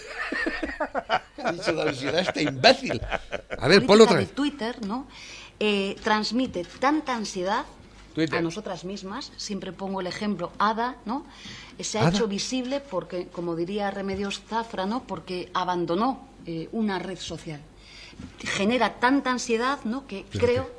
ha 1.44 1.52
dicho 1.52 1.74
de 1.74 1.82
ansiedad 1.90 2.20
este 2.20 2.44
imbécil? 2.44 3.02
A 3.60 3.68
ver, 3.68 3.86
ponlo 3.86 4.06
otra 4.06 4.18
vez. 4.18 4.32
Twitter, 4.34 4.86
¿no? 4.86 5.08
Eh, 5.60 5.96
transmite 6.04 6.66
tanta 6.80 7.16
ansiedad 7.16 7.66
Twitter. 8.14 8.38
a 8.40 8.42
nosotras 8.42 8.84
mismas. 8.86 9.32
Siempre 9.38 9.72
pongo 9.72 10.02
el 10.02 10.08
ejemplo 10.08 10.52
Ada, 10.58 10.96
¿no? 11.06 11.26
Eh, 11.78 11.84
Se 11.84 12.00
ha 12.00 12.02
Ada. 12.08 12.10
hecho 12.12 12.28
visible 12.28 12.80
porque, 12.80 13.28
como 13.28 13.56
diría 13.56 13.92
Remedios 13.92 14.42
Zafra, 14.50 14.86
¿no? 14.86 15.04
Porque 15.04 15.50
abandonó 15.54 16.28
eh, 16.46 16.70
una 16.72 17.00
red 17.00 17.18
social. 17.20 17.60
Genera 18.40 18.94
tanta 18.96 19.32
ansiedad, 19.32 19.80
¿no? 19.84 20.08
Que 20.08 20.26
creo 20.32 20.70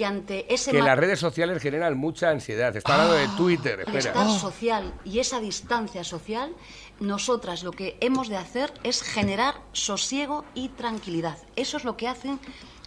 que 0.00 0.06
ante 0.06 0.46
ese 0.54 0.70
Que 0.70 0.78
ma- 0.78 0.86
las 0.86 0.98
redes 0.98 1.20
sociales 1.20 1.60
generan 1.62 1.94
mucha 1.98 2.30
ansiedad. 2.30 2.74
Está 2.74 2.94
hablando 2.94 3.14
de 3.16 3.28
Twitter, 3.36 3.80
el 3.80 3.94
espera. 3.94 3.98
estar 4.22 4.40
social 4.40 4.94
y 5.04 5.18
esa 5.18 5.40
distancia 5.40 6.04
social, 6.04 6.54
nosotras 7.00 7.62
lo 7.62 7.72
que 7.72 7.98
hemos 8.00 8.28
de 8.30 8.38
hacer 8.38 8.72
es 8.82 9.02
generar 9.02 9.56
sosiego 9.72 10.46
y 10.54 10.70
tranquilidad. 10.70 11.36
Eso 11.54 11.76
es 11.76 11.84
lo 11.84 11.98
que 11.98 12.08
hacen 12.08 12.40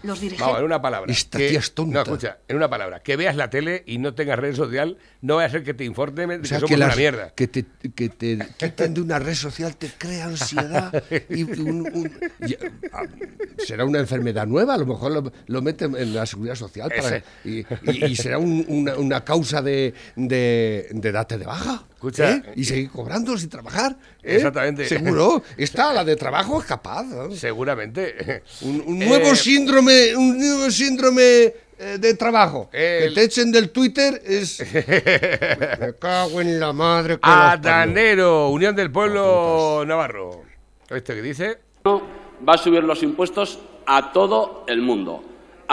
los 0.03 0.19
dirigentes. 0.19 0.45
Vamos, 0.45 0.59
en 0.59 0.65
una 0.65 0.81
palabra. 0.81 1.11
Esta 1.11 1.37
que- 1.37 1.49
tía 1.49 1.59
es 1.59 1.73
tonta. 1.73 1.93
No, 1.95 2.01
escucha, 2.03 2.37
en 2.47 2.55
una 2.57 2.69
palabra. 2.69 3.01
Que 3.01 3.15
veas 3.15 3.35
la 3.35 3.49
tele 3.49 3.83
y 3.87 3.97
no 3.97 4.13
tengas 4.13 4.37
red 4.37 4.53
social, 4.55 4.97
no 5.21 5.37
va 5.37 5.45
a 5.45 5.49
ser 5.49 5.63
que 5.63 5.73
te 5.73 5.83
informen 5.85 6.29
de 6.29 6.35
O 6.37 6.41
que 6.41 6.47
sea, 6.47 6.59
somos 6.59 6.75
una 6.75 6.95
mierda. 6.95 7.33
que 7.35 7.47
te, 7.47 7.65
que 7.95 8.09
te 8.09 8.39
quiten 8.57 8.93
de 8.93 9.01
una 9.01 9.19
red 9.19 9.33
social 9.35 9.75
te 9.77 9.89
crea 9.97 10.25
ansiedad. 10.25 11.03
Y 11.29 11.43
un- 11.43 11.87
un- 11.93 12.11
y- 12.47 12.55
ah, 12.91 13.03
será 13.65 13.85
una 13.85 13.99
enfermedad 13.99 14.45
nueva, 14.45 14.73
a 14.75 14.77
lo 14.77 14.85
mejor 14.85 15.11
lo, 15.11 15.31
lo 15.47 15.61
meten 15.61 15.95
en 15.95 16.13
la 16.13 16.25
seguridad 16.25 16.55
social 16.55 16.91
para- 16.95 17.23
y, 17.45 17.59
y- 17.91 18.05
y 18.05 18.15
será 18.15 18.37
un- 18.37 18.65
una, 18.67 18.95
una 18.97 19.23
causa 19.23 19.61
de, 19.61 19.93
de, 20.15 20.87
de 20.91 21.11
date 21.11 21.37
de 21.37 21.45
baja. 21.45 21.83
Escucha, 22.07 22.31
¿eh? 22.31 22.43
Y 22.57 22.65
seguir 22.65 22.89
cobrando 22.91 23.37
sin 23.37 23.49
trabajar. 23.49 23.95
¿eh? 24.21 24.35
Exactamente. 24.35 24.85
Seguro. 24.89 25.41
Esta, 25.55 25.93
la 25.93 26.03
de 26.03 26.17
trabajo, 26.17 26.59
es 26.59 26.65
capaz. 26.67 27.03
¿no? 27.03 27.31
Seguramente. 27.31 28.41
Un, 28.61 28.83
un 28.85 28.99
nuevo 28.99 29.27
Eh, 29.31 29.35
síndrome, 29.37 30.13
un 30.15 30.37
nuevo 30.37 30.69
síndrome 30.69 31.21
eh, 31.79 31.97
de 31.99 32.13
trabajo. 32.15 32.69
Que 32.69 33.05
El- 33.05 33.13
te 33.13 33.23
echen 33.23 33.53
del 33.53 33.69
Twitter 33.69 34.21
es. 34.25 34.59
Me 35.79 35.93
cago 35.97 36.41
en 36.41 36.59
la 36.59 36.73
madre 36.73 37.15
que. 37.15 37.21
Adanero, 37.23 38.49
Unión 38.49 38.75
del 38.75 38.91
Pueblo 38.91 39.83
Navarro. 39.87 40.43
¿Este 40.89 41.15
que 41.15 41.21
dice? 41.21 41.57
va 41.87 42.53
a 42.55 42.57
subir 42.57 42.83
los 42.83 43.01
impuestos 43.01 43.59
a 43.85 44.11
todo 44.11 44.65
el 44.67 44.81
mundo, 44.81 45.23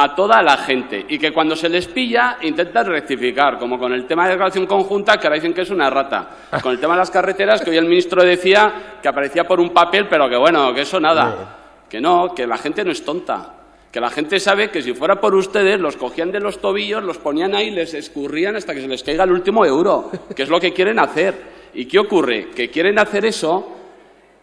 a 0.02 0.14
toda 0.14 0.42
la 0.42 0.56
gente, 0.56 1.04
y 1.08 1.18
que 1.18 1.32
cuando 1.32 1.54
se 1.54 1.68
les 1.68 1.86
pilla 1.86 2.38
intentan 2.42 2.86
rectificar, 2.86 3.58
como 3.58 3.78
con 3.78 3.92
el 3.92 4.06
tema 4.06 4.24
de 4.24 4.30
declaración 4.30 4.66
conjunta, 4.66 5.18
que 5.18 5.26
ahora 5.26 5.36
dicen 5.36 5.52
que 5.52 5.62
es 5.62 5.70
una 5.70 5.90
rata, 5.90 6.28
con 6.62 6.72
el 6.72 6.80
tema 6.80 6.94
de 6.94 7.00
las 7.00 7.10
carreteras, 7.10 7.60
que 7.60 7.70
hoy 7.70 7.76
el 7.76 7.86
ministro 7.86 8.22
decía 8.22 8.98
que 9.02 9.08
aparecía 9.08 9.44
por 9.44 9.60
un 9.60 9.70
papel, 9.70 10.06
pero 10.08 10.28
que 10.28 10.36
bueno, 10.36 10.72
que 10.72 10.82
eso 10.82 10.98
nada, 10.98 11.84
que 11.88 12.00
no, 12.00 12.34
que 12.34 12.46
la 12.46 12.56
gente 12.58 12.84
no 12.84 12.92
es 12.92 13.04
tonta. 13.04 13.54
Que 13.90 14.00
la 14.00 14.08
gente 14.10 14.38
sabe 14.38 14.70
que 14.70 14.82
si 14.82 14.94
fuera 14.94 15.20
por 15.20 15.34
ustedes, 15.34 15.80
los 15.80 15.96
cogían 15.96 16.30
de 16.30 16.38
los 16.38 16.60
tobillos, 16.60 17.02
los 17.02 17.18
ponían 17.18 17.56
ahí, 17.56 17.72
les 17.72 17.92
escurrían 17.92 18.54
hasta 18.54 18.72
que 18.72 18.82
se 18.82 18.86
les 18.86 19.02
caiga 19.02 19.24
el 19.24 19.32
último 19.32 19.66
euro, 19.66 20.12
que 20.36 20.44
es 20.44 20.48
lo 20.48 20.60
que 20.60 20.72
quieren 20.72 21.00
hacer. 21.00 21.34
¿Y 21.74 21.86
qué 21.86 21.98
ocurre? 21.98 22.50
Que 22.50 22.70
quieren 22.70 23.00
hacer 23.00 23.24
eso 23.24 23.76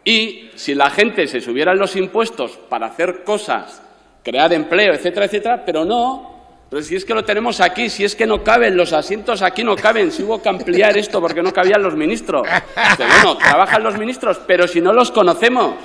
y 0.03 0.51
si 0.55 0.73
la 0.73 0.89
gente 0.89 1.27
se 1.27 1.41
subiera 1.41 1.75
los 1.75 1.97
impuestos 1.97 2.57
para 2.69 2.87
hacer 2.87 3.23
cosas, 3.25 3.83
crear 4.27 4.51
empleo, 4.51 4.93
etcétera, 4.93 5.25
etcétera, 5.25 5.63
pero 5.65 5.85
no. 5.85 6.35
Pero 6.69 6.81
si 6.81 6.97
es 6.97 7.05
que 7.05 7.13
lo 7.13 7.23
tenemos 7.23 7.61
aquí, 7.61 7.89
si 7.89 8.03
es 8.03 8.13
que 8.13 8.27
no 8.27 8.43
caben, 8.43 8.75
los 8.75 8.91
asientos 8.91 9.41
aquí 9.41 9.63
no 9.63 9.77
caben, 9.77 10.11
si 10.11 10.23
hubo 10.23 10.41
que 10.41 10.49
ampliar 10.49 10.97
esto 10.97 11.21
porque 11.21 11.41
no 11.41 11.53
cabían 11.53 11.81
los 11.81 11.95
ministros. 11.95 12.45
Bueno, 12.97 13.37
trabajan 13.37 13.81
los 13.81 13.97
ministros, 13.97 14.41
pero 14.45 14.67
si 14.67 14.81
no 14.81 14.91
los 14.91 15.11
conocemos. 15.11 15.75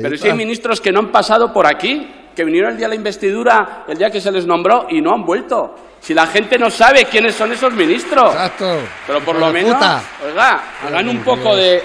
Pero 0.00 0.16
si 0.16 0.28
hay 0.28 0.34
ministros 0.34 0.80
que 0.80 0.92
no 0.92 1.00
han 1.00 1.08
pasado 1.10 1.52
por 1.52 1.66
aquí, 1.66 2.08
que 2.36 2.44
vinieron 2.44 2.70
el 2.70 2.76
día 2.76 2.86
de 2.86 2.90
la 2.90 2.94
investidura, 2.94 3.84
el 3.88 3.98
día 3.98 4.10
que 4.10 4.20
se 4.20 4.30
les 4.30 4.46
nombró 4.46 4.86
y 4.88 5.00
no 5.00 5.12
han 5.12 5.24
vuelto. 5.24 5.74
Si 5.98 6.14
la 6.14 6.28
gente 6.28 6.56
no 6.56 6.70
sabe 6.70 7.06
quiénes 7.06 7.34
son 7.34 7.50
esos 7.50 7.72
ministros. 7.72 8.32
Exacto. 8.32 8.78
Pero 9.08 9.20
por 9.22 9.34
lo 9.34 9.52
menos, 9.52 9.74
oiga, 10.24 10.62
hagan 10.86 11.08
un 11.08 11.18
poco 11.24 11.56
de... 11.56 11.82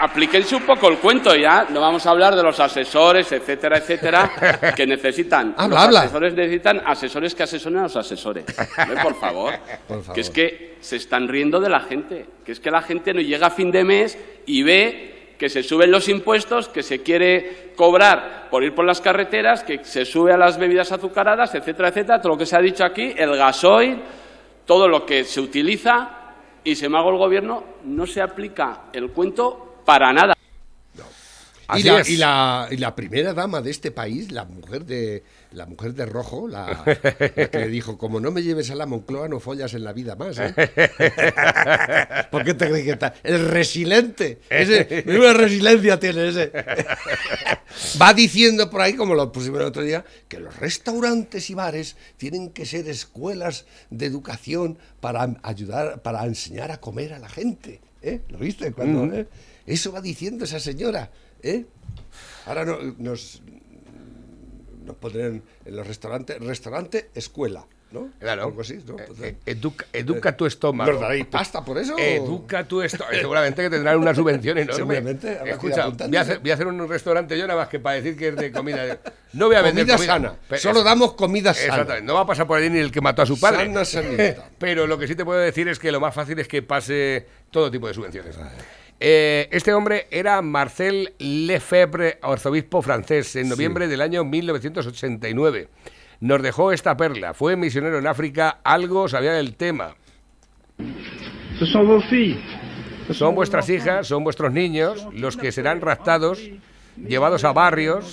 Aplíquense 0.00 0.56
un 0.56 0.62
poco 0.62 0.88
el 0.88 0.96
cuento 0.96 1.36
ya. 1.36 1.66
No 1.68 1.80
vamos 1.80 2.06
a 2.06 2.10
hablar 2.10 2.34
de 2.34 2.42
los 2.42 2.58
asesores, 2.58 3.30
etcétera, 3.32 3.76
etcétera, 3.78 4.72
que 4.76 4.86
necesitan. 4.86 5.54
Habla, 5.56 5.76
los 5.76 5.84
habla. 5.84 6.00
asesores 6.00 6.34
necesitan 6.34 6.82
asesores 6.86 7.34
que 7.34 7.42
asesoren 7.42 7.78
a 7.80 7.82
los 7.82 7.96
asesores. 7.96 8.44
Por 9.02 9.14
favor. 9.16 9.54
Por 9.88 10.02
favor. 10.02 10.14
Que 10.14 10.20
es 10.22 10.30
que 10.30 10.76
se 10.80 10.96
están 10.96 11.28
riendo 11.28 11.60
de 11.60 11.68
la 11.68 11.80
gente. 11.80 12.26
Que 12.44 12.52
es 12.52 12.60
que 12.60 12.70
la 12.70 12.80
gente 12.80 13.12
no 13.12 13.20
llega 13.20 13.48
a 13.48 13.50
fin 13.50 13.70
de 13.70 13.84
mes 13.84 14.18
y 14.46 14.62
ve 14.62 15.34
que 15.36 15.48
se 15.50 15.62
suben 15.62 15.90
los 15.90 16.08
impuestos, 16.08 16.68
que 16.68 16.82
se 16.82 17.02
quiere 17.02 17.72
cobrar 17.76 18.48
por 18.50 18.62
ir 18.62 18.74
por 18.74 18.84
las 18.84 19.00
carreteras, 19.00 19.64
que 19.64 19.84
se 19.84 20.04
sube 20.04 20.32
a 20.32 20.36
las 20.36 20.58
bebidas 20.58 20.92
azucaradas, 20.92 21.54
etcétera, 21.54 21.88
etcétera. 21.88 22.20
Todo 22.20 22.32
lo 22.32 22.38
que 22.38 22.46
se 22.46 22.56
ha 22.56 22.60
dicho 22.60 22.84
aquí, 22.84 23.14
el 23.16 23.36
gasoil, 23.36 24.00
todo 24.64 24.88
lo 24.88 25.04
que 25.04 25.24
se 25.24 25.40
utiliza 25.40 26.10
y 26.64 26.74
se 26.74 26.88
me 26.88 26.98
hago 26.98 27.10
el 27.10 27.16
gobierno, 27.16 27.64
no 27.84 28.06
se 28.06 28.20
aplica 28.20 28.82
el 28.92 29.10
cuento 29.12 29.69
para 29.90 30.12
nada. 30.12 30.34
Y 31.72 31.72
Así 31.72 31.82
la, 31.82 32.00
es. 32.00 32.10
y, 32.10 32.16
la, 32.16 32.68
y 32.70 32.76
la 32.76 32.94
primera 32.94 33.32
dama 33.32 33.60
de 33.60 33.70
este 33.70 33.90
país, 33.90 34.30
la 34.30 34.44
mujer 34.44 34.84
de 34.84 35.22
la 35.52 35.66
mujer 35.66 35.94
de 35.94 36.06
rojo, 36.06 36.46
la, 36.48 36.84
la 36.84 37.48
que 37.48 37.58
le 37.58 37.68
dijo, 37.68 37.98
como 37.98 38.20
no 38.20 38.30
me 38.30 38.42
lleves 38.42 38.70
a 38.70 38.76
la 38.76 38.86
Moncloa, 38.86 39.28
no 39.28 39.40
follas 39.40 39.74
en 39.74 39.82
la 39.84 39.92
vida 39.92 40.14
más. 40.14 40.38
¿eh? 40.38 40.52
¿Por 42.30 42.44
qué 42.44 42.54
te 42.54 42.68
crees 42.68 42.84
que 42.84 42.90
está? 42.90 43.14
El 43.22 43.48
resiliente. 43.48 44.40
Ese, 44.48 45.04
una 45.08 45.32
resiliencia 45.32 45.98
tiene 45.98 46.28
ese. 46.28 46.52
Va 48.00 48.14
diciendo 48.14 48.70
por 48.70 48.80
ahí, 48.80 48.94
como 48.94 49.14
lo 49.14 49.30
pusimos 49.32 49.60
el 49.60 49.66
otro 49.66 49.82
día, 49.82 50.04
que 50.28 50.38
los 50.38 50.56
restaurantes 50.56 51.50
y 51.50 51.54
bares 51.54 51.96
tienen 52.16 52.50
que 52.50 52.64
ser 52.64 52.88
escuelas 52.88 53.64
de 53.90 54.06
educación 54.06 54.78
para 55.00 55.36
ayudar, 55.42 56.02
para 56.02 56.24
enseñar 56.26 56.70
a 56.70 56.80
comer 56.80 57.12
a 57.12 57.18
la 57.18 57.28
gente. 57.28 57.80
¿eh? 58.02 58.20
¿Lo 58.28 58.38
viste? 58.38 58.72
Cuando, 58.72 59.12
eh? 59.14 59.26
Eso 59.70 59.92
va 59.92 60.00
diciendo 60.00 60.44
esa 60.44 60.60
señora. 60.60 61.10
¿eh? 61.42 61.64
Ahora 62.46 62.64
no- 62.64 62.78
nos, 62.98 63.40
nos 64.84 64.96
pondrán 64.96 65.42
en 65.64 65.76
los 65.76 65.86
restaurantes, 65.86 66.38
restaurante, 66.40 67.10
escuela, 67.14 67.66
¿no? 67.92 68.08
Claro. 68.18 68.44
Algo 68.44 68.60
así, 68.62 68.78
¿no? 68.86 68.96
Eh, 68.98 69.06
eh, 69.22 69.36
educa, 69.46 69.86
educa 69.92 70.36
tu 70.36 70.46
estómago. 70.46 70.92
¿Nos 70.92 71.00
daréis 71.00 71.26
pasta 71.26 71.64
por 71.64 71.78
eso? 71.78 71.94
Educa 71.98 72.64
tu 72.66 72.82
estómago. 72.82 73.16
Seguramente 73.18 73.62
que 73.62 73.70
tendrán 73.70 73.98
una 73.98 74.14
subvención 74.14 74.58
enorme. 74.58 74.76
Seguramente, 74.76 75.38
Escucha, 75.50 75.86
voy 75.88 76.16
a, 76.16 76.20
hacer, 76.22 76.38
voy 76.40 76.50
a 76.50 76.54
hacer 76.54 76.66
un 76.66 76.88
restaurante 76.88 77.38
yo 77.38 77.46
nada 77.46 77.60
más 77.60 77.68
que 77.68 77.78
para 77.80 77.96
decir 77.96 78.16
que 78.16 78.28
es 78.28 78.36
de 78.36 78.50
comida. 78.52 78.98
No 79.32 79.46
voy 79.46 79.56
a 79.56 79.62
vender 79.62 79.84
comida, 79.86 79.96
comida, 79.96 80.12
sana. 80.14 80.34
pero- 80.48 80.60
Solo 80.62 80.82
damos 80.82 81.12
comida 81.14 81.52
sana. 81.54 81.66
Exactamente. 81.66 82.06
No 82.06 82.14
va 82.14 82.20
a 82.22 82.26
pasar 82.26 82.46
por 82.46 82.58
ahí 82.58 82.70
ni 82.70 82.78
el 82.78 82.90
que 82.90 83.00
mató 83.00 83.22
a 83.22 83.26
su 83.26 83.38
padre. 83.38 83.66
Sana, 83.66 83.84
sanita. 83.84 84.48
Pero 84.58 84.86
lo 84.86 84.98
que 84.98 85.06
sí 85.06 85.14
te 85.14 85.24
puedo 85.24 85.38
decir 85.40 85.68
es 85.68 85.78
que 85.78 85.92
lo 85.92 86.00
más 86.00 86.14
fácil 86.14 86.38
es 86.38 86.48
que 86.48 86.62
pase 86.62 87.26
todo 87.50 87.70
tipo 87.70 87.86
de 87.88 87.94
subvenciones. 87.94 88.36
Eh, 89.02 89.48
este 89.50 89.72
hombre 89.72 90.06
era 90.10 90.42
Marcel 90.42 91.14
Lefebvre, 91.18 92.18
arzobispo 92.20 92.82
francés, 92.82 93.34
en 93.34 93.48
noviembre 93.48 93.88
del 93.88 94.02
año 94.02 94.24
1989. 94.24 95.68
Nos 96.20 96.42
dejó 96.42 96.70
esta 96.70 96.98
perla. 96.98 97.32
Fue 97.32 97.56
misionero 97.56 97.98
en 97.98 98.06
África, 98.06 98.60
algo 98.62 99.08
sabía 99.08 99.32
del 99.32 99.56
tema. 99.56 99.94
Son 103.10 103.34
vuestras 103.34 103.70
hijas, 103.70 104.06
son 104.06 104.22
vuestros 104.22 104.52
niños, 104.52 105.08
los 105.14 105.38
que 105.38 105.50
serán 105.50 105.80
raptados, 105.80 106.50
llevados 106.96 107.44
a 107.44 107.52
barrios, 107.52 108.04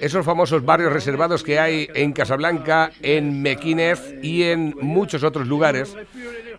esos 0.00 0.24
famosos 0.24 0.64
barrios 0.64 0.92
reservados 0.92 1.42
que 1.42 1.58
hay 1.58 1.88
en 1.94 2.12
Casablanca, 2.12 2.90
en 3.02 3.40
Mequinez 3.42 4.14
y 4.22 4.42
en 4.44 4.74
muchos 4.80 5.22
otros 5.22 5.46
lugares. 5.46 5.94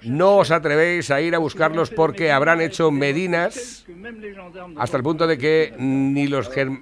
No 0.03 0.37
os 0.37 0.51
atrevéis 0.51 1.11
a 1.11 1.21
ir 1.21 1.33
a 1.35 1.37
buscarlos 1.37 1.89
porque 1.91 2.31
habrán 2.31 2.59
hecho 2.61 2.91
medinas 2.91 3.85
hasta 4.77 4.97
el 4.97 5.03
punto 5.03 5.27
de 5.27 5.37
que 5.37 5.73
ni 5.77 6.27
los, 6.27 6.49
germ- 6.51 6.81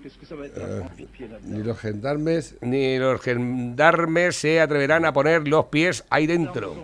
Ni 1.43 1.63
los 1.63 1.77
gendarmes. 1.79 2.55
ni 2.61 2.97
los 2.97 3.21
gendarmes 3.21 4.35
se 4.37 4.59
atreverán 4.59 5.05
a 5.05 5.13
poner 5.13 5.47
los 5.47 5.65
pies 5.65 6.03
ahí 6.09 6.25
dentro. 6.25 6.75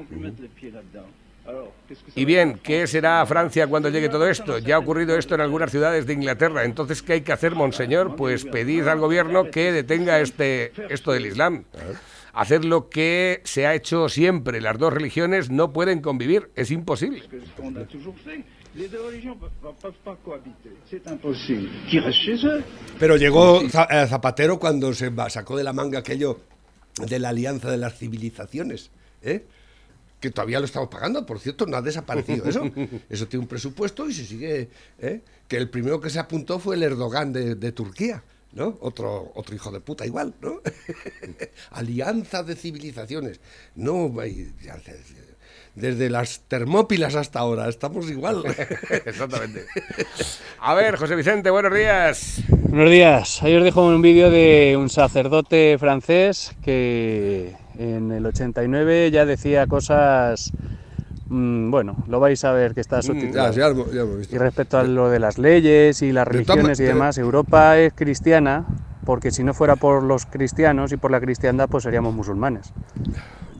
Y 2.15 2.25
bien, 2.25 2.59
¿qué 2.63 2.85
será 2.87 3.25
Francia 3.25 3.67
cuando 3.67 3.89
llegue 3.89 4.09
todo 4.09 4.27
esto? 4.27 4.57
Ya 4.59 4.75
ha 4.75 4.79
ocurrido 4.79 5.17
esto 5.17 5.35
en 5.35 5.41
algunas 5.41 5.71
ciudades 5.71 6.05
de 6.05 6.13
Inglaterra. 6.13 6.63
Entonces, 6.65 7.01
¿qué 7.01 7.13
hay 7.13 7.21
que 7.21 7.31
hacer, 7.31 7.55
monseñor? 7.55 8.15
Pues 8.15 8.45
pedir 8.45 8.89
al 8.89 8.99
gobierno 8.99 9.49
que 9.51 9.71
detenga 9.71 10.19
este, 10.19 10.71
esto 10.89 11.11
del 11.11 11.25
Islam. 11.27 11.63
Hacer 12.33 12.65
lo 12.65 12.89
que 12.89 13.41
se 13.45 13.65
ha 13.65 13.73
hecho 13.73 14.09
siempre. 14.09 14.61
Las 14.61 14.77
dos 14.77 14.93
religiones 14.93 15.49
no 15.49 15.73
pueden 15.73 16.01
convivir. 16.01 16.49
Es 16.55 16.69
imposible. 16.71 17.23
Pero 22.99 23.15
llegó 23.17 23.61
eh, 23.61 24.07
Zapatero 24.07 24.59
cuando 24.59 24.93
se 24.93 25.09
va- 25.09 25.29
sacó 25.29 25.57
de 25.57 25.63
la 25.63 25.73
manga 25.73 25.99
aquello 25.99 26.39
de 27.03 27.19
la 27.19 27.29
alianza 27.29 27.71
de 27.71 27.77
las 27.77 27.97
civilizaciones. 27.97 28.91
¿eh? 29.23 29.45
Que 30.19 30.31
todavía 30.31 30.59
lo 30.59 30.65
estamos 30.65 30.89
pagando, 30.89 31.25
por 31.25 31.39
cierto, 31.39 31.65
no 31.65 31.77
ha 31.77 31.81
desaparecido 31.81 32.45
eso. 32.45 32.63
Eso 33.09 33.27
tiene 33.27 33.43
un 33.43 33.47
presupuesto 33.47 34.09
y 34.09 34.13
se 34.13 34.25
sigue. 34.25 34.69
¿eh? 34.99 35.21
Que 35.47 35.57
el 35.57 35.69
primero 35.69 36.01
que 36.01 36.09
se 36.09 36.19
apuntó 36.19 36.59
fue 36.59 36.75
el 36.75 36.83
Erdogan 36.83 37.31
de, 37.33 37.55
de 37.55 37.71
Turquía. 37.71 38.23
¿no? 38.53 38.77
Otro, 38.81 39.31
otro 39.35 39.53
hijo 39.53 39.69
de 39.71 39.81
puta 39.81 40.05
igual, 40.05 40.33
¿no? 40.41 40.61
Alianza 41.71 42.41
de 42.43 42.55
civilizaciones. 42.55 43.39
No, 43.75 44.11
hay- 44.19 44.51
desde 45.77 46.09
las 46.09 46.41
Termópilas 46.47 47.15
hasta 47.15 47.39
ahora, 47.39 47.69
estamos 47.69 48.09
igual. 48.09 48.43
Exactamente. 49.05 49.65
A 50.59 50.73
ver, 50.73 50.95
José 50.97 51.15
Vicente, 51.15 51.49
buenos 51.51 51.73
días. 51.73 52.41
Buenos 52.49 52.89
días. 52.89 53.41
Ayer 53.43 53.63
dejo 53.63 53.85
un 53.85 54.01
vídeo 54.01 54.31
de 54.31 54.75
un 54.77 54.89
sacerdote 54.89 55.77
francés 55.79 56.55
que 56.63 57.55
en 57.77 58.11
el 58.11 58.25
89 58.25 59.11
ya 59.11 59.25
decía 59.25 59.67
cosas. 59.67 60.51
mm, 61.29 61.69
bueno, 61.69 61.95
lo 62.07 62.19
vais 62.21 62.43
a 62.45 62.53
ver 62.53 62.73
que 62.73 62.81
está 62.81 62.99
Mm, 62.99 63.03
subtitulado. 63.03 63.51
ya, 63.53 63.67
ya 63.67 63.69
lo- 63.69 63.91
ya 63.93 64.03
visto. 64.03 64.33
Y 64.33 64.37
respecto 64.39 64.79
a 64.79 64.83
lo 64.83 65.09
de 65.09 65.19
las 65.19 65.37
leyes 65.37 66.01
y 66.01 66.11
las 66.11 66.27
religiones 66.27 66.79
y 66.79 66.83
demás, 66.83 67.17
Europa 67.17 67.77
es 67.77 67.93
cristiana 67.93 68.65
porque 69.05 69.29
si 69.31 69.43
no 69.43 69.53
fuera 69.53 69.75
por 69.75 70.03
los 70.03 70.25
cristianos 70.25 70.91
y 70.91 70.97
por 70.97 71.11
la 71.11 71.19
cristiandad, 71.21 71.67
pues 71.69 71.83
seríamos 71.83 72.13
musulmanes. 72.15 72.71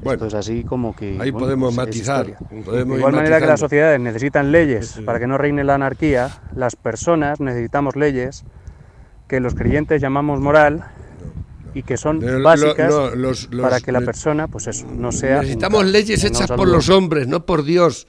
Bueno, 0.04 0.26
Esto 0.26 0.28
es 0.28 0.34
así 0.46 0.64
como 0.64 0.96
que. 0.96 1.12
ahí 1.20 1.32
bueno, 1.32 1.40
podemos 1.40 1.76
pues 1.76 1.88
es 1.88 2.08
matizar. 2.08 2.38
podemos 2.64 2.94
De 2.94 3.00
igual 3.00 3.14
manera 3.16 3.40
que 3.40 3.48
las 3.48 3.60
sociedades 3.60 4.00
necesitan 4.00 4.52
leyes 4.52 5.00
para 5.06 5.20
que 5.20 5.28
no 5.28 5.38
reine 5.38 5.64
la 5.64 5.76
anarquía, 5.76 6.30
las 6.56 6.76
personas 6.76 7.40
necesitamos 7.40 7.96
leyes 7.96 8.44
que 9.28 9.40
los 9.40 9.56
creyentes 9.56 10.02
llamamos 10.02 10.40
moral 10.40 10.86
y 11.74 11.84
que 11.84 11.98
son 11.98 12.20
Pero 12.20 12.40
lo- 12.40 12.44
básicas 12.44 12.90
no, 12.90 13.10
los- 13.16 13.50
los- 13.52 13.62
para 13.62 13.80
que 13.82 13.92
la 13.92 14.02
persona, 14.02 14.48
pues 14.48 14.68
eso, 14.68 14.88
no 14.92 15.12
sea. 15.12 15.42
Necesitamos 15.42 15.82
un- 15.84 15.92
leyes 15.92 16.24
hechas 16.24 16.50
por 16.52 16.68
los 16.68 16.90
hombres, 16.90 17.28
no 17.28 17.46
por 17.46 17.64
Dios. 17.64 18.08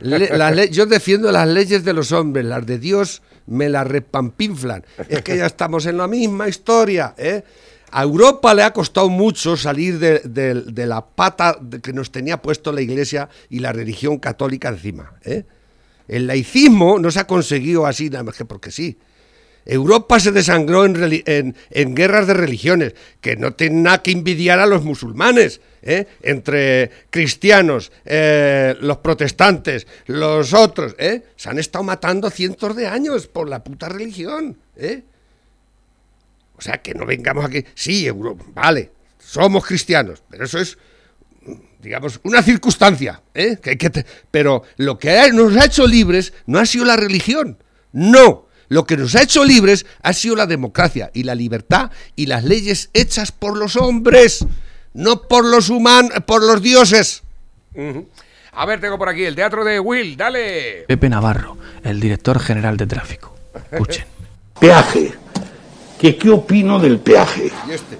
Le- 0.00 0.36
las 0.36 0.54
le- 0.56 0.70
yo 0.70 0.86
defiendo 0.86 1.30
las 1.30 1.46
leyes 1.48 1.84
de 1.84 1.92
los 1.92 2.10
hombres, 2.12 2.44
las 2.44 2.66
de 2.66 2.78
Dios 2.78 3.22
me 3.46 3.68
las 3.68 3.86
repampinflan. 3.86 4.84
Es 5.08 5.22
que 5.22 5.36
ya 5.36 5.46
estamos 5.46 5.86
en 5.86 5.96
la 5.98 6.08
misma 6.08 6.48
historia. 6.48 7.14
¿eh? 7.16 7.44
A 7.90 8.02
Europa 8.02 8.54
le 8.54 8.62
ha 8.62 8.72
costado 8.72 9.08
mucho 9.08 9.56
salir 9.56 9.98
de, 9.98 10.86
la 10.86 11.06
pata 11.06 11.58
que 11.82 11.92
nos 11.92 12.10
tenía 12.10 12.42
puesto 12.42 12.72
la 12.72 12.80
Iglesia 12.80 13.28
y 13.48 13.60
la 13.60 13.72
religión 13.72 14.18
católica 14.18 14.68
encima. 14.68 15.14
¿eh? 15.24 15.44
El 16.06 16.26
laicismo 16.26 16.98
no 16.98 17.10
se 17.10 17.20
ha 17.20 17.26
conseguido 17.26 17.86
así, 17.86 18.10
nada 18.10 18.24
más 18.24 18.36
que 18.36 18.44
porque 18.44 18.70
sí. 18.70 18.98
Europa 19.64 20.18
se 20.18 20.32
desangró 20.32 20.86
en 20.86 21.94
guerras 21.94 22.26
de 22.26 22.34
religiones, 22.34 22.94
que 23.20 23.36
no 23.36 23.52
tienen 23.52 23.82
nada 23.82 24.02
que 24.02 24.12
envidiar 24.12 24.60
a 24.60 24.66
los 24.66 24.82
musulmanes, 24.82 25.60
¿eh? 25.82 26.06
entre 26.22 26.90
cristianos, 27.10 27.92
eh, 28.04 28.76
los 28.80 28.98
protestantes, 28.98 29.86
los 30.06 30.54
otros, 30.54 30.94
¿eh? 30.98 31.22
se 31.36 31.50
han 31.50 31.58
estado 31.58 31.84
matando 31.84 32.30
cientos 32.30 32.76
de 32.76 32.86
años 32.86 33.26
por 33.26 33.48
la 33.48 33.62
puta 33.62 33.88
religión. 33.88 34.56
¿eh? 34.76 35.02
O 36.58 36.60
sea, 36.60 36.78
que 36.82 36.92
no 36.94 37.06
vengamos 37.06 37.44
aquí, 37.44 37.64
sí, 37.74 38.06
Europa, 38.06 38.44
vale, 38.52 38.90
somos 39.18 39.64
cristianos, 39.64 40.22
pero 40.28 40.44
eso 40.44 40.58
es, 40.58 40.76
digamos, 41.80 42.20
una 42.24 42.42
circunstancia, 42.42 43.22
¿eh? 43.34 43.58
que 43.62 43.70
hay 43.70 43.76
que 43.76 43.90
te- 43.90 44.04
pero 44.30 44.64
lo 44.76 44.98
que 44.98 45.30
nos 45.32 45.56
ha 45.56 45.64
hecho 45.66 45.86
libres 45.86 46.32
no 46.46 46.58
ha 46.58 46.66
sido 46.66 46.84
la 46.84 46.96
religión, 46.96 47.58
no. 47.92 48.46
Lo 48.70 48.84
que 48.84 48.98
nos 48.98 49.14
ha 49.14 49.22
hecho 49.22 49.44
libres 49.46 49.86
ha 50.02 50.12
sido 50.12 50.36
la 50.36 50.44
democracia 50.44 51.10
y 51.14 51.22
la 51.22 51.34
libertad 51.34 51.90
y 52.16 52.26
las 52.26 52.44
leyes 52.44 52.90
hechas 52.92 53.32
por 53.32 53.56
los 53.56 53.76
hombres, 53.76 54.44
no 54.92 55.22
por 55.22 55.46
los 55.46 55.70
humanos, 55.70 56.12
por 56.26 56.42
los 56.44 56.60
dioses. 56.60 57.22
A 58.52 58.66
ver, 58.66 58.78
tengo 58.80 58.98
por 58.98 59.08
aquí 59.08 59.24
el 59.24 59.34
teatro 59.36 59.64
de 59.64 59.80
Will, 59.80 60.18
dale. 60.18 60.84
Pepe 60.86 61.08
Navarro, 61.08 61.56
el 61.82 61.98
director 61.98 62.38
general 62.40 62.76
de 62.76 62.86
tráfico. 62.86 63.34
Escuchen. 63.72 64.04
Peaje. 64.60 65.14
¿Qué, 65.98 66.16
¿Qué 66.16 66.30
opino 66.30 66.78
del 66.78 66.98
peaje? 66.98 67.50
Este. 67.70 67.98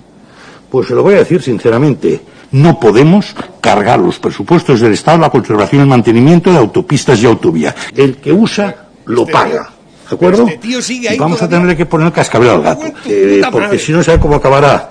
Pues 0.70 0.86
se 0.88 0.94
lo 0.94 1.02
voy 1.02 1.14
a 1.14 1.18
decir 1.18 1.42
sinceramente. 1.42 2.20
No 2.50 2.78
podemos 2.80 3.34
cargar 3.60 3.98
los 3.98 4.18
presupuestos 4.18 4.80
del 4.80 4.92
Estado 4.92 5.18
la 5.18 5.30
conservación 5.30 5.80
y 5.80 5.82
el 5.82 5.88
mantenimiento 5.88 6.50
de 6.50 6.58
autopistas 6.58 7.20
y 7.22 7.26
autovías. 7.26 7.74
El 7.94 8.16
que 8.16 8.32
usa 8.32 8.88
lo 9.06 9.22
Este 9.22 9.32
paga. 9.32 9.70
¿De 10.08 10.14
acuerdo? 10.14 10.46
este 10.46 10.58
tío 10.58 10.80
sigue 10.80 11.10
ahí 11.10 11.16
Y 11.16 11.18
vamos 11.18 11.42
a 11.42 11.48
tenerle 11.48 11.76
que 11.76 11.84
poner 11.84 12.10
cascabel 12.12 12.48
al 12.48 12.62
gato. 12.62 12.86
Eh, 13.06 13.42
porque 13.52 13.78
si 13.78 13.92
no 13.92 14.02
sabe 14.02 14.18
cómo 14.18 14.36
acabará. 14.36 14.90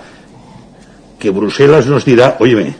Que 1.17 1.31
Bruselas 1.31 1.87
nos 1.87 2.05
dirá, 2.05 2.37
óyeme, 2.39 2.75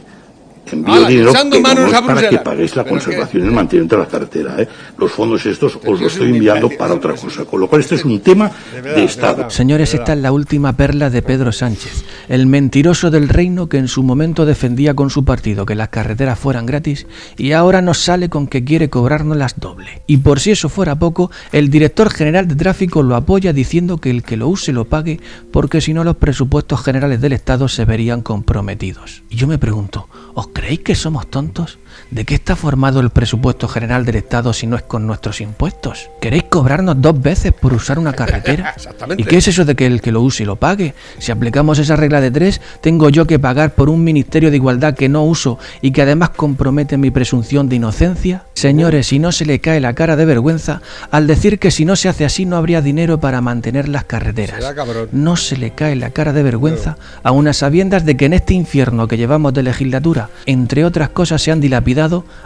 envío 0.76 0.94
Hala, 0.94 1.08
dinero 1.08 1.32
manos 1.60 1.90
no 1.90 1.98
es 1.98 2.02
para 2.02 2.28
que 2.28 2.38
paguéis 2.38 2.76
la 2.76 2.84
que- 2.84 2.90
conservación 2.90 3.42
y 3.42 3.46
el 3.46 3.52
mantenimiento 3.52 3.96
de 3.96 4.02
la 4.02 4.08
carretera. 4.08 4.54
¿eh? 4.62 4.68
Los 4.96 5.12
fondos 5.12 5.44
estos 5.46 5.76
os 5.76 5.84
los 5.84 6.00
es 6.00 6.12
estoy 6.12 6.30
enviando 6.30 6.68
para 6.78 6.94
otra 6.94 7.14
cosa. 7.14 7.44
Con 7.44 7.60
lo 7.60 7.68
cual 7.68 7.80
este 7.80 7.94
es 7.96 8.04
un 8.04 8.20
tema 8.20 8.50
de 8.82 9.04
Estado. 9.04 9.50
Señores, 9.50 9.94
esta 9.94 10.12
es 10.12 10.18
la 10.20 10.32
última 10.32 10.72
perla 10.74 11.10
de 11.10 11.22
Pedro 11.22 11.52
Sánchez, 11.52 12.04
el 12.28 12.46
mentiroso 12.46 13.10
del 13.10 13.28
reino 13.28 13.68
que 13.68 13.78
en 13.78 13.88
su 13.88 14.02
momento 14.02 14.46
defendía 14.46 14.94
con 14.94 15.10
su 15.10 15.24
partido 15.24 15.66
que 15.66 15.74
las 15.74 15.88
carreteras 15.88 16.38
fueran 16.38 16.66
gratis 16.66 17.06
y 17.36 17.52
ahora 17.52 17.82
nos 17.82 17.98
sale 17.98 18.28
con 18.28 18.46
que 18.46 18.64
quiere 18.64 18.90
cobrarnos 18.90 19.36
las 19.36 19.58
doble. 19.58 20.02
Y 20.06 20.18
por 20.18 20.40
si 20.40 20.50
eso 20.52 20.68
fuera 20.68 20.98
poco, 20.98 21.30
el 21.52 21.70
director 21.70 22.10
general 22.10 22.48
de 22.48 22.54
tráfico 22.56 23.02
lo 23.02 23.16
apoya 23.16 23.52
diciendo 23.52 23.98
que 23.98 24.10
el 24.10 24.22
que 24.22 24.36
lo 24.36 24.48
use 24.48 24.72
lo 24.72 24.84
pague 24.86 25.20
porque 25.50 25.80
si 25.80 25.92
no 25.94 26.04
los 26.04 26.16
presupuestos 26.16 26.82
generales 26.82 27.20
del 27.20 27.32
Estado 27.32 27.68
se 27.68 27.84
verían 27.84 28.22
comprometidos. 28.22 29.22
Y 29.30 29.36
yo 29.36 29.46
me 29.46 29.58
pregunto, 29.58 30.08
¿os 30.34 30.46
creéis 30.58 30.80
que 30.80 30.96
somos 30.96 31.30
tontos? 31.30 31.78
¿De 32.10 32.24
qué 32.24 32.34
está 32.34 32.56
formado 32.56 33.00
el 33.00 33.10
presupuesto 33.10 33.68
general 33.68 34.06
del 34.06 34.16
Estado 34.16 34.54
si 34.54 34.66
no 34.66 34.76
es 34.76 34.82
con 34.82 35.06
nuestros 35.06 35.42
impuestos? 35.42 36.08
¿Queréis 36.22 36.44
cobrarnos 36.44 37.00
dos 37.02 37.20
veces 37.20 37.52
por 37.52 37.74
usar 37.74 37.98
una 37.98 38.14
carretera? 38.14 38.70
Exactamente. 38.76 39.22
¿Y 39.22 39.26
qué 39.26 39.36
es 39.36 39.48
eso 39.48 39.66
de 39.66 39.74
que 39.74 39.84
el 39.84 40.00
que 40.00 40.10
lo 40.10 40.22
use 40.22 40.46
lo 40.46 40.56
pague? 40.56 40.94
Si 41.18 41.30
aplicamos 41.32 41.78
esa 41.78 41.96
regla 41.96 42.22
de 42.22 42.30
tres, 42.30 42.62
tengo 42.80 43.10
yo 43.10 43.26
que 43.26 43.38
pagar 43.38 43.74
por 43.74 43.90
un 43.90 44.04
Ministerio 44.04 44.50
de 44.50 44.56
Igualdad 44.56 44.94
que 44.94 45.10
no 45.10 45.22
uso 45.22 45.58
y 45.82 45.90
que 45.90 46.00
además 46.00 46.30
compromete 46.30 46.96
mi 46.96 47.10
presunción 47.10 47.68
de 47.68 47.76
inocencia. 47.76 48.44
Señores, 48.54 49.08
si 49.08 49.18
no 49.18 49.30
se 49.30 49.44
le 49.44 49.60
cae 49.60 49.78
la 49.78 49.92
cara 49.92 50.16
de 50.16 50.24
vergüenza 50.24 50.80
al 51.10 51.26
decir 51.26 51.58
que 51.58 51.70
si 51.70 51.84
no 51.84 51.94
se 51.94 52.08
hace 52.08 52.24
así 52.24 52.46
no 52.46 52.56
habría 52.56 52.80
dinero 52.80 53.20
para 53.20 53.42
mantener 53.42 53.86
las 53.86 54.04
carreteras. 54.04 54.64
Será. 54.64 54.84
No 55.12 55.36
se 55.36 55.58
le 55.58 55.72
cae 55.72 55.94
la 55.94 56.10
cara 56.10 56.32
de 56.32 56.42
vergüenza 56.42 56.96
a 57.22 57.32
unas 57.32 57.58
sabiendas 57.58 58.06
de 58.06 58.16
que 58.16 58.24
en 58.24 58.32
este 58.32 58.54
infierno 58.54 59.08
que 59.08 59.18
llevamos 59.18 59.52
de 59.52 59.62
legislatura, 59.62 60.30
entre 60.46 60.86
otras 60.86 61.10
cosas, 61.10 61.42
se 61.42 61.52
han 61.52 61.60
dilapidado, 61.60 61.97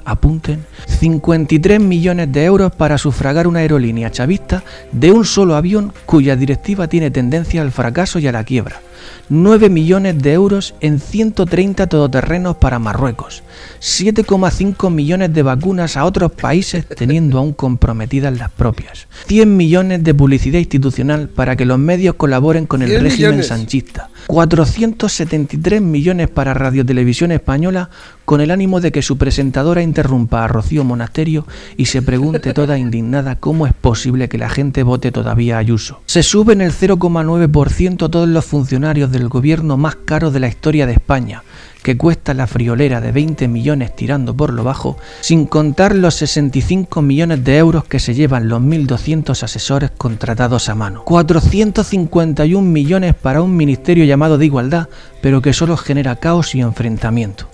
apunten, 0.04 0.64
53 0.86 1.80
millones 1.80 2.32
de 2.32 2.44
euros 2.44 2.72
para 2.72 2.98
sufragar 2.98 3.46
una 3.46 3.60
aerolínea 3.60 4.10
chavista 4.10 4.62
de 4.92 5.12
un 5.12 5.24
solo 5.24 5.56
avión 5.56 5.92
cuya 6.06 6.36
directiva 6.36 6.88
tiene 6.88 7.10
tendencia 7.10 7.62
al 7.62 7.72
fracaso 7.72 8.18
y 8.18 8.26
a 8.26 8.32
la 8.32 8.44
quiebra. 8.44 8.80
9 9.28 9.68
millones 9.68 10.22
de 10.22 10.32
euros 10.32 10.74
en 10.80 11.00
130 11.00 11.86
todoterrenos 11.86 12.56
para 12.56 12.78
Marruecos, 12.78 13.42
7,5 13.80 14.90
millones 14.90 15.32
de 15.32 15.42
vacunas 15.42 15.96
a 15.96 16.04
otros 16.04 16.32
países 16.32 16.86
teniendo 16.86 17.38
aún 17.38 17.52
comprometidas 17.52 18.36
las 18.36 18.50
propias, 18.50 19.08
100 19.26 19.56
millones 19.56 20.04
de 20.04 20.14
publicidad 20.14 20.58
institucional 20.58 21.28
para 21.28 21.56
que 21.56 21.64
los 21.64 21.78
medios 21.78 22.16
colaboren 22.16 22.66
con 22.66 22.82
el 22.82 22.88
100 22.88 23.02
régimen 23.02 23.30
millones. 23.30 23.46
sanchista, 23.48 24.10
473 24.26 25.80
millones 25.80 26.28
para 26.28 26.54
Radio 26.54 26.84
Televisión 26.84 27.32
Española 27.32 27.90
con 28.24 28.40
el 28.40 28.50
ánimo 28.50 28.80
de 28.80 28.92
que 28.92 29.02
su 29.02 29.18
presentadora 29.18 29.82
interrumpa 29.82 30.44
a 30.44 30.48
Rocío 30.48 30.84
Monasterio 30.84 31.46
y 31.76 31.86
se 31.86 32.02
pregunte 32.02 32.54
toda 32.54 32.78
indignada 32.78 33.36
cómo 33.36 33.66
es 33.66 33.72
posible 33.72 34.28
que 34.28 34.38
la 34.38 34.48
gente 34.48 34.82
vote 34.82 35.10
todavía 35.10 35.56
a 35.56 35.58
Ayuso. 35.58 36.00
Se 36.06 36.22
suben 36.22 36.60
el 36.60 36.72
0,9% 36.72 38.10
todos 38.10 38.28
los 38.28 38.44
funcionarios 38.44 38.91
del 38.92 39.28
gobierno 39.28 39.76
más 39.76 39.96
caro 39.96 40.30
de 40.30 40.38
la 40.38 40.48
historia 40.48 40.86
de 40.86 40.92
España, 40.92 41.42
que 41.82 41.96
cuesta 41.96 42.34
la 42.34 42.46
friolera 42.46 43.00
de 43.00 43.10
20 43.10 43.48
millones 43.48 43.96
tirando 43.96 44.36
por 44.36 44.52
lo 44.52 44.64
bajo, 44.64 44.98
sin 45.20 45.46
contar 45.46 45.94
los 45.96 46.14
65 46.16 47.00
millones 47.02 47.42
de 47.42 47.56
euros 47.56 47.84
que 47.84 47.98
se 47.98 48.14
llevan 48.14 48.48
los 48.48 48.60
1.200 48.60 49.42
asesores 49.42 49.90
contratados 49.90 50.68
a 50.68 50.74
mano. 50.74 51.02
451 51.04 52.68
millones 52.68 53.14
para 53.14 53.42
un 53.42 53.56
ministerio 53.56 54.04
llamado 54.04 54.38
de 54.38 54.44
igualdad, 54.44 54.88
pero 55.22 55.40
que 55.40 55.52
solo 55.52 55.76
genera 55.76 56.16
caos 56.16 56.54
y 56.54 56.60
enfrentamiento. 56.60 57.48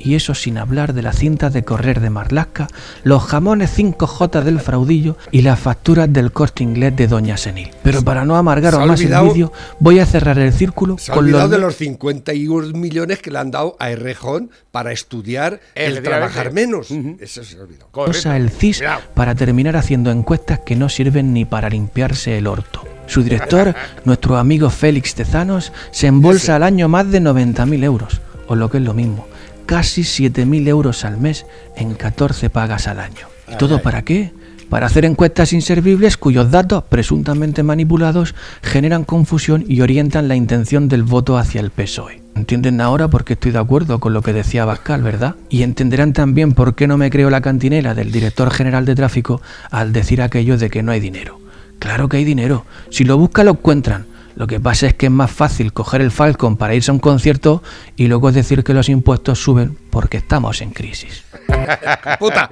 Y 0.00 0.14
eso 0.14 0.34
sin 0.34 0.58
hablar 0.58 0.94
de 0.94 1.02
las 1.02 1.18
cintas 1.18 1.52
de 1.52 1.62
correr 1.62 2.00
de 2.00 2.10
Marlasca, 2.10 2.68
los 3.04 3.22
jamones 3.22 3.78
5J 3.78 4.42
del 4.42 4.60
fraudillo 4.60 5.16
y 5.30 5.42
las 5.42 5.60
facturas 5.60 6.12
del 6.12 6.32
corte 6.32 6.64
inglés 6.64 6.96
de 6.96 7.06
Doña 7.06 7.36
Senil. 7.36 7.70
Pero 7.82 8.02
para 8.02 8.24
no 8.24 8.36
ha 8.36 8.42
más 8.42 9.00
el 9.00 9.22
vídeo, 9.22 9.52
voy 9.78 9.98
a 9.98 10.06
cerrar 10.06 10.38
el 10.38 10.52
círculo 10.52 10.98
Se 10.98 11.12
ha 11.12 11.14
con 11.14 11.30
los... 11.30 11.50
de 11.50 11.58
los 11.58 11.76
51 11.76 12.76
millones 12.76 13.20
que 13.20 13.30
le 13.30 13.38
han 13.38 13.50
dado 13.50 13.76
a 13.78 13.90
Errejón 13.90 14.50
para 14.70 14.92
estudiar 14.92 15.60
el 15.74 16.02
trabajar 16.02 16.52
menos. 16.52 16.90
Eso 17.18 17.44
se 17.44 17.58
ha 17.58 17.62
olvidado. 17.62 17.90
Usa 18.08 18.36
el 18.36 18.50
CIS 18.50 18.78
Cuidado. 18.78 19.00
para 19.14 19.34
terminar 19.34 19.76
haciendo 19.76 20.10
encuestas 20.10 20.60
que 20.60 20.76
no 20.76 20.88
sirven 20.88 21.32
ni 21.32 21.44
para 21.44 21.68
limpiarse 21.68 22.38
el 22.38 22.46
orto. 22.46 22.84
Su 23.06 23.22
director, 23.22 23.74
nuestro 24.04 24.36
amigo 24.36 24.70
Félix 24.70 25.14
Tezanos, 25.14 25.72
se 25.90 26.06
embolsa 26.06 26.56
al 26.56 26.62
año 26.62 26.88
más 26.88 27.10
de 27.10 27.20
90.000 27.20 27.84
euros, 27.84 28.20
o 28.46 28.54
lo 28.54 28.70
que 28.70 28.78
es 28.78 28.84
lo 28.84 28.94
mismo, 28.94 29.26
casi 29.70 30.02
7.000 30.02 30.66
euros 30.66 31.04
al 31.04 31.16
mes 31.16 31.46
en 31.76 31.94
14 31.94 32.50
pagas 32.50 32.88
al 32.88 32.98
año. 32.98 33.28
¿Y 33.48 33.54
todo 33.54 33.80
para 33.80 34.02
qué? 34.02 34.32
Para 34.68 34.86
hacer 34.86 35.04
encuestas 35.04 35.52
inservibles 35.52 36.16
cuyos 36.16 36.50
datos, 36.50 36.82
presuntamente 36.88 37.62
manipulados, 37.62 38.34
generan 38.62 39.04
confusión 39.04 39.64
y 39.68 39.80
orientan 39.80 40.26
la 40.26 40.34
intención 40.34 40.88
del 40.88 41.04
voto 41.04 41.38
hacia 41.38 41.60
el 41.60 41.70
PSOE. 41.70 42.20
Entienden 42.34 42.80
ahora 42.80 43.06
por 43.06 43.22
qué 43.22 43.34
estoy 43.34 43.52
de 43.52 43.60
acuerdo 43.60 44.00
con 44.00 44.12
lo 44.12 44.22
que 44.22 44.32
decía 44.32 44.64
Bascal, 44.64 45.04
¿verdad? 45.04 45.36
Y 45.48 45.62
entenderán 45.62 46.14
también 46.14 46.50
por 46.50 46.74
qué 46.74 46.88
no 46.88 46.98
me 46.98 47.08
creo 47.08 47.30
la 47.30 47.40
cantinela 47.40 47.94
del 47.94 48.10
director 48.10 48.50
general 48.50 48.84
de 48.86 48.96
tráfico 48.96 49.40
al 49.70 49.92
decir 49.92 50.20
aquello 50.20 50.58
de 50.58 50.68
que 50.68 50.82
no 50.82 50.90
hay 50.90 50.98
dinero. 50.98 51.38
Claro 51.78 52.08
que 52.08 52.16
hay 52.16 52.24
dinero. 52.24 52.66
Si 52.90 53.04
lo 53.04 53.16
buscan 53.18 53.46
lo 53.46 53.52
encuentran. 53.52 54.09
Lo 54.40 54.46
que 54.46 54.58
pasa 54.58 54.86
es 54.86 54.94
que 54.94 55.04
es 55.04 55.12
más 55.12 55.30
fácil 55.30 55.74
coger 55.74 56.00
el 56.00 56.10
Falcon 56.10 56.56
para 56.56 56.74
irse 56.74 56.90
a 56.90 56.94
un 56.94 56.98
concierto 56.98 57.62
y 57.94 58.06
luego 58.06 58.32
decir 58.32 58.64
que 58.64 58.72
los 58.72 58.88
impuestos 58.88 59.38
suben 59.38 59.76
porque 59.90 60.16
estamos 60.16 60.62
en 60.62 60.70
crisis. 60.70 61.24
Puta. 62.18 62.48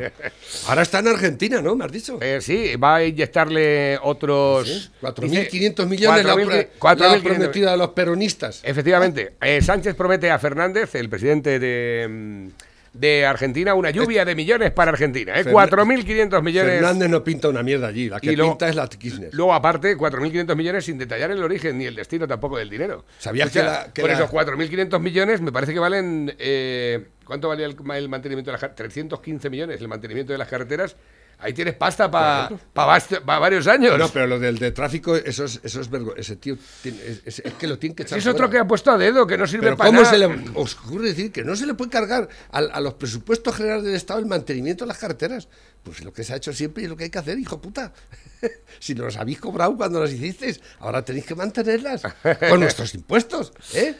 Ahora 0.66 0.82
está 0.82 0.98
en 0.98 1.08
Argentina, 1.08 1.62
¿no? 1.62 1.76
Me 1.76 1.86
has 1.86 1.90
dicho. 1.92 2.18
Eh, 2.20 2.40
sí, 2.42 2.76
va 2.76 2.96
a 2.96 3.04
inyectarle 3.04 3.98
otros... 4.02 4.90
4.500 5.00 5.86
millones 5.86 6.26
la, 6.26 6.66
4, 6.78 7.08
la 7.08 7.22
prometida 7.22 7.72
a 7.72 7.76
los 7.78 7.88
peronistas. 7.92 8.60
Efectivamente. 8.64 9.36
Eh, 9.40 9.62
Sánchez 9.62 9.94
promete 9.94 10.30
a 10.30 10.38
Fernández, 10.38 10.94
el 10.94 11.08
presidente 11.08 11.58
de... 11.58 12.50
de 12.98 13.24
Argentina, 13.26 13.74
una 13.74 13.90
lluvia 13.90 14.24
de 14.24 14.34
millones 14.34 14.72
para 14.72 14.90
Argentina. 14.90 15.38
¿eh? 15.38 15.44
4.500 15.44 16.42
millones. 16.42 16.72
Fernández 16.74 17.08
no 17.08 17.22
pinta 17.22 17.48
una 17.48 17.62
mierda 17.62 17.86
allí. 17.88 18.08
La 18.08 18.18
que 18.20 18.32
Y 18.32 18.36
luego- 18.36 18.52
pinta 18.52 18.68
es 18.68 18.74
la 18.76 18.88
Kirchner. 18.88 19.30
Luego, 19.32 19.54
aparte, 19.54 19.96
4.500 19.96 20.56
millones 20.56 20.84
sin 20.84 20.98
detallar 20.98 21.30
el 21.30 21.42
origen 21.42 21.78
ni 21.78 21.84
el 21.86 21.94
destino 21.94 22.26
tampoco 22.26 22.58
del 22.58 22.68
dinero. 22.68 23.04
¿Sabías 23.18 23.48
O 23.48 23.52
sea, 23.52 23.62
que 23.62 23.68
la- 23.68 23.92
que 23.92 24.00
Por 24.02 24.10
la- 24.10 24.16
esos 24.16 24.30
4.500 24.30 25.00
millones 25.00 25.40
me 25.40 25.52
parece 25.52 25.72
que 25.72 25.78
valen... 25.78 26.34
eh, 26.38 27.06
¿Cuánto 27.24 27.48
valía 27.48 27.66
el, 27.66 27.76
el 27.94 28.08
mantenimiento 28.08 28.50
de 28.50 28.52
las 28.52 28.60
carreteras? 28.62 28.92
315 28.94 29.50
millones 29.50 29.80
el 29.80 29.88
mantenimiento 29.88 30.32
de 30.32 30.38
las 30.38 30.48
carreteras. 30.48 30.96
Ahí 31.40 31.52
tienes 31.52 31.74
pasta 31.74 32.10
para 32.10 33.38
varios 33.38 33.66
años. 33.68 33.96
No, 33.96 34.08
pero 34.08 34.26
lo 34.26 34.40
del 34.40 34.58
de 34.58 34.72
tráfico, 34.72 35.14
eso 35.14 35.44
es, 35.44 35.60
eso 35.62 35.80
es 35.80 35.88
vergo- 35.88 36.14
Ese 36.16 36.34
tío 36.36 36.56
tiene- 36.82 36.98
es, 37.00 37.22
es- 37.24 37.38
es 37.44 37.52
que 37.54 37.68
lo 37.68 37.78
tiene 37.78 37.94
que 37.94 38.02
echar 38.02 38.18
es 38.18 38.26
otro 38.26 38.50
que 38.50 38.58
ha 38.58 38.66
puesto 38.66 38.90
a 38.90 38.98
dedo, 38.98 39.24
que 39.26 39.38
no 39.38 39.46
sirve 39.46 39.64
Pero 39.66 39.76
para 39.76 39.88
¿cómo 39.90 40.00
nada. 40.02 40.12
se 40.12 40.18
le 40.18 40.26
os 40.54 40.74
ocurre 40.76 41.08
decir 41.08 41.30
que 41.30 41.44
no 41.44 41.54
se 41.54 41.66
le 41.66 41.74
puede 41.74 41.90
cargar 41.92 42.28
a, 42.50 42.58
a 42.58 42.80
los 42.80 42.94
presupuestos 42.94 43.54
generales 43.54 43.84
del 43.84 43.94
Estado 43.94 44.18
el 44.18 44.26
mantenimiento 44.26 44.84
de 44.84 44.88
las 44.88 44.98
carreteras? 44.98 45.46
Pues 45.84 46.02
lo 46.02 46.12
que 46.12 46.24
se 46.24 46.32
ha 46.32 46.36
hecho 46.36 46.52
siempre 46.52 46.82
y 46.82 46.86
lo 46.88 46.96
que 46.96 47.04
hay 47.04 47.10
que 47.10 47.18
hacer, 47.20 47.38
hijo 47.38 47.60
puta. 47.60 47.92
si 48.80 48.96
nos 48.96 49.16
habéis 49.16 49.38
cobrado 49.40 49.76
cuando 49.76 50.00
las 50.00 50.12
hicisteis, 50.12 50.60
ahora 50.80 51.04
tenéis 51.04 51.24
que 51.26 51.36
mantenerlas 51.36 52.02
con 52.50 52.58
nuestros 52.60 52.94
impuestos, 52.94 53.52
¿eh? 53.74 53.94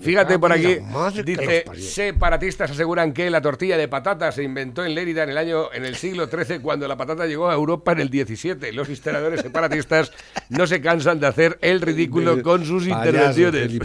Fíjate 0.00 0.38
por 0.40 0.52
aquí, 0.52 0.78
dice, 1.24 1.64
separatistas 1.76 2.72
aseguran 2.72 3.12
que 3.12 3.30
la 3.30 3.40
tortilla 3.40 3.76
de 3.76 3.86
patata 3.86 4.32
se 4.32 4.42
inventó 4.42 4.84
en 4.84 4.94
Lérida 4.94 5.22
en 5.22 5.30
el 5.30 5.38
año 5.38 5.72
en 5.72 5.84
el 5.84 5.94
siglo 5.94 6.26
XIII 6.26 6.58
cuando 6.60 6.88
la 6.88 6.96
patata 6.96 7.26
llegó 7.26 7.48
a 7.48 7.54
Europa 7.54 7.92
en 7.92 8.00
el 8.00 8.08
XVII. 8.08 8.72
Los 8.72 8.88
historiadores 8.88 9.40
separatistas 9.40 10.12
no 10.48 10.66
se 10.66 10.80
cansan 10.80 11.20
de 11.20 11.28
hacer 11.28 11.58
el 11.60 11.80
ridículo 11.80 12.42
con 12.42 12.64
sus 12.64 12.86
intervenciones. 12.86 13.80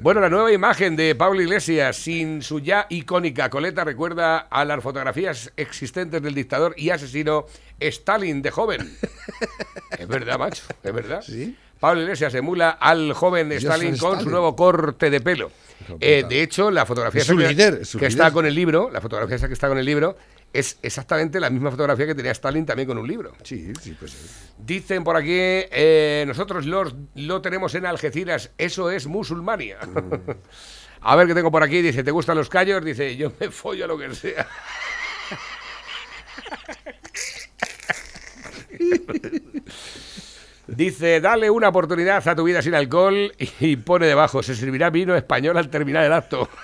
Bueno, 0.00 0.20
la 0.20 0.28
nueva 0.28 0.52
imagen 0.52 0.96
de 0.96 1.14
Pablo 1.14 1.40
Iglesias 1.40 1.96
sin 1.96 2.42
su 2.42 2.60
ya 2.60 2.86
icónica 2.88 3.50
coleta 3.50 3.84
recuerda 3.84 4.38
a 4.38 4.64
las 4.64 4.82
fotografías 4.82 5.52
existentes 5.56 6.22
del 6.22 6.34
dictador 6.34 6.74
y 6.76 6.90
asesino 6.90 7.46
Stalin 7.80 8.42
de 8.42 8.50
joven. 8.50 8.96
es 9.98 10.08
verdad, 10.08 10.38
macho, 10.38 10.62
es 10.82 10.92
verdad. 10.92 11.22
Pablo 11.78 12.02
Iglesias 12.02 12.34
emula 12.34 12.70
al 12.70 13.12
joven 13.12 13.52
Stalin 13.52 13.96
con 13.96 14.20
su 14.20 14.30
nuevo 14.30 14.56
corte 14.56 15.10
de 15.10 15.20
pelo. 15.20 15.50
Eh, 16.00 16.24
de 16.28 16.42
hecho, 16.42 16.70
la 16.70 16.84
fotografía 16.84 17.22
Es 17.22 17.28
que, 17.28 17.34
líder, 17.34 17.78
es 17.82 17.88
su 17.88 17.98
que 17.98 18.08
líder. 18.08 18.20
está 18.20 18.32
con 18.32 18.46
el 18.46 18.54
libro, 18.54 18.90
la 18.90 19.00
fotografía 19.00 19.36
esa 19.36 19.46
que 19.46 19.54
está 19.54 19.68
con 19.68 19.78
el 19.78 19.86
libro, 19.86 20.16
es 20.52 20.78
exactamente 20.82 21.38
la 21.40 21.50
misma 21.50 21.70
fotografía 21.70 22.06
que 22.06 22.14
tenía 22.14 22.32
Stalin 22.32 22.66
también 22.66 22.88
con 22.88 22.98
un 22.98 23.06
libro. 23.06 23.32
Sí, 23.42 23.72
sí, 23.80 23.96
pues 23.98 24.12
sí. 24.12 24.26
Dicen 24.58 25.04
por 25.04 25.16
aquí, 25.16 25.28
eh, 25.30 26.24
nosotros 26.26 26.66
los, 26.66 26.94
lo 27.14 27.40
tenemos 27.42 27.74
en 27.74 27.86
Algeciras, 27.86 28.50
eso 28.58 28.90
es 28.90 29.06
musulmania. 29.06 29.78
Mm. 29.86 30.30
A 31.08 31.14
ver 31.14 31.28
qué 31.28 31.34
tengo 31.34 31.52
por 31.52 31.62
aquí, 31.62 31.80
dice, 31.80 32.02
¿te 32.02 32.10
gustan 32.10 32.36
los 32.36 32.48
callos? 32.48 32.84
Dice, 32.84 33.16
yo 33.16 33.32
me 33.38 33.50
follo 33.50 33.84
a 33.84 33.88
lo 33.88 33.96
que 33.96 34.12
sea. 34.16 34.48
Dice, 40.78 41.20
dale 41.20 41.50
una 41.50 41.70
oportunidad 41.70 42.28
a 42.28 42.36
tu 42.36 42.44
vida 42.44 42.62
sin 42.62 42.72
alcohol 42.72 43.32
y 43.60 43.74
pone 43.74 44.06
debajo, 44.06 44.44
se 44.44 44.54
servirá 44.54 44.90
vino 44.90 45.16
español 45.16 45.56
al 45.56 45.70
terminar 45.70 46.04
el 46.04 46.12
acto. 46.12 46.48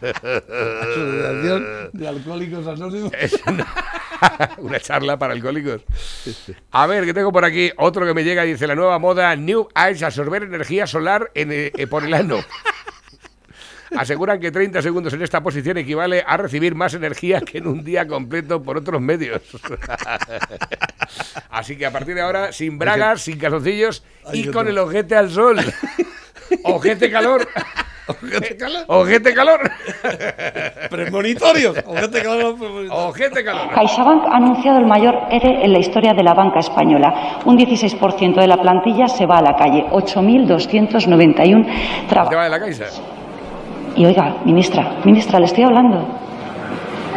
Asociación 0.00 1.90
de 1.92 2.08
Alcohólicos 2.08 2.66
Anónimos. 2.66 3.12
Es 3.18 3.38
una, 3.46 3.66
una 4.56 4.80
charla 4.80 5.18
para 5.18 5.34
alcohólicos. 5.34 5.82
A 6.70 6.86
ver, 6.86 7.04
que 7.04 7.12
tengo 7.12 7.30
por 7.30 7.44
aquí 7.44 7.70
otro 7.76 8.06
que 8.06 8.14
me 8.14 8.24
llega 8.24 8.46
y 8.46 8.52
dice 8.52 8.66
la 8.66 8.74
nueva 8.74 8.98
moda 8.98 9.36
New 9.36 9.68
Eyes, 9.76 10.02
absorber 10.02 10.44
energía 10.44 10.86
solar 10.86 11.30
en, 11.34 11.50
eh, 11.52 11.86
por 11.86 12.02
el 12.02 12.14
ano. 12.14 12.38
Aseguran 13.96 14.38
que 14.38 14.50
30 14.50 14.82
segundos 14.82 15.12
en 15.12 15.22
esta 15.22 15.42
posición 15.42 15.76
equivale 15.78 16.22
a 16.26 16.36
recibir 16.36 16.74
más 16.74 16.94
energía 16.94 17.40
que 17.40 17.58
en 17.58 17.66
un 17.66 17.84
día 17.84 18.06
completo 18.06 18.62
por 18.62 18.76
otros 18.78 19.00
medios. 19.00 19.40
Así 21.50 21.76
que 21.76 21.86
a 21.86 21.90
partir 21.90 22.14
de 22.14 22.22
ahora, 22.22 22.52
sin 22.52 22.78
bragas, 22.78 23.22
sin 23.22 23.38
calzoncillos 23.38 24.04
y 24.32 24.46
con 24.48 24.68
el 24.68 24.78
ojete 24.78 25.16
al 25.16 25.30
sol. 25.30 25.58
Ojete 26.64 27.10
calor. 27.10 27.46
¿Ojete 28.08 28.56
calor? 28.56 28.84
Ojete 28.88 29.34
calor. 29.34 29.60
Premonitorios. 30.90 31.76
Ojete 31.86 32.22
calor. 32.22 32.56
Ojete 32.90 33.44
calor. 33.44 33.70
CaixaBank 33.72 34.24
ha 34.26 34.36
anunciado 34.36 34.78
el 34.78 34.86
mayor 34.86 35.14
ERE 35.30 35.64
en 35.64 35.72
la 35.72 35.78
historia 35.78 36.12
de 36.12 36.24
la 36.24 36.34
banca 36.34 36.58
española. 36.58 37.38
Un 37.44 37.56
16% 37.56 38.40
de 38.40 38.46
la 38.48 38.60
plantilla 38.60 39.06
se 39.06 39.26
va 39.26 39.38
a 39.38 39.42
la 39.42 39.54
calle. 39.56 39.84
8.291 39.92 41.66
Te 42.02 42.08
trabajadores. 42.08 42.38
va 42.38 42.44
de 42.44 42.50
la 42.50 42.60
caixa. 42.60 42.86
Y 43.96 44.06
oiga, 44.06 44.36
ministra, 44.44 44.92
ministra, 45.04 45.38
le 45.38 45.46
estoy 45.46 45.64
hablando. 45.64 46.06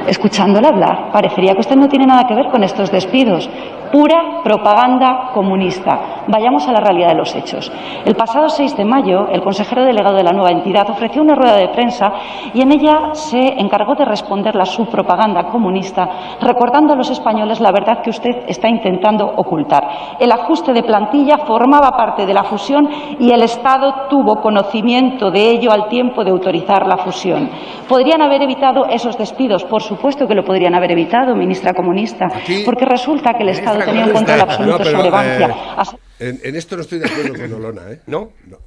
Escuchándola 0.08 0.70
hablar, 0.70 1.12
parecería 1.12 1.54
que 1.54 1.62
usted 1.62 1.76
no 1.76 1.88
tiene 1.88 2.06
nada 2.06 2.26
que 2.28 2.36
ver 2.36 2.48
con 2.48 2.64
estos 2.64 2.92
despidos. 2.92 3.50
Pura 3.94 4.42
propaganda 4.44 5.30
comunista. 5.36 6.24
Vayamos 6.28 6.68
a 6.68 6.72
la 6.72 6.80
realidad 6.80 7.10
de 7.10 7.14
los 7.14 7.36
hechos. 7.36 7.72
El 8.04 8.16
pasado 8.16 8.50
6 8.50 8.76
de 8.76 8.86
mayo, 8.86 9.28
el 9.28 9.44
consejero 9.44 9.86
delegado 9.86 10.18
de 10.18 10.24
la 10.24 10.32
nueva 10.32 10.50
entidad 10.50 10.90
ofreció 10.90 11.22
una 11.22 11.36
rueda 11.36 11.58
de 11.58 11.68
prensa 11.68 12.12
y 12.56 12.62
en 12.62 12.72
ella 12.72 13.14
se 13.14 13.38
encargó 13.38 13.94
de 13.94 14.06
responderle 14.06 14.64
a 14.64 14.66
su 14.66 14.88
propaganda 14.88 15.44
comunista, 15.44 16.38
recordando 16.42 16.94
a 16.94 16.96
los 16.96 17.12
españoles 17.12 17.62
la 17.62 17.72
verdad 17.72 18.02
que 18.02 18.10
usted 18.10 18.32
está 18.48 18.68
intentando 18.68 19.28
ocultar. 19.28 19.88
El 20.20 20.32
ajuste 20.32 20.74
de 20.74 20.82
plantilla 20.82 21.38
formaba 21.46 21.92
parte 21.92 22.26
de 22.26 22.34
la 22.34 22.46
fusión 22.46 22.90
y 23.20 23.30
el 23.30 23.44
Estado 23.44 24.08
tuvo 24.10 24.42
conocimiento 24.42 25.30
de 25.30 25.52
ello 25.52 25.72
al 25.72 25.88
tiempo 25.88 26.24
de 26.24 26.32
autorizar 26.32 26.88
la 26.88 26.98
fusión. 26.98 27.48
¿Podrían 27.88 28.24
haber 28.24 28.42
evitado 28.42 28.88
esos 28.88 29.20
despidos? 29.20 29.64
Por 29.66 29.84
supuesto 29.84 30.26
que 30.26 30.34
lo 30.34 30.44
podrían 30.44 30.74
haber 30.74 30.94
evitado, 30.94 31.36
ministra 31.36 31.74
comunista, 31.76 32.26
porque 32.66 32.86
resulta 32.86 33.34
que 33.36 33.44
el 33.44 33.50
Estado 33.50 33.83
tenía 33.86 34.06
un 34.06 34.12
control 34.14 34.40
absoluto 34.42 34.78
No, 34.78 34.84
pero, 34.84 35.02
sobre 35.02 35.46
eh, 35.46 36.00
en, 36.20 36.40
en 36.44 36.56
esto 36.56 36.76
no 36.76 36.82
estoy 36.82 37.00
de 37.00 37.06
acuerdo 37.08 37.34
con 37.34 37.54
Olona, 37.54 37.92
¿eh? 37.92 38.02
¿No? 38.08 38.32
No. 38.48 38.58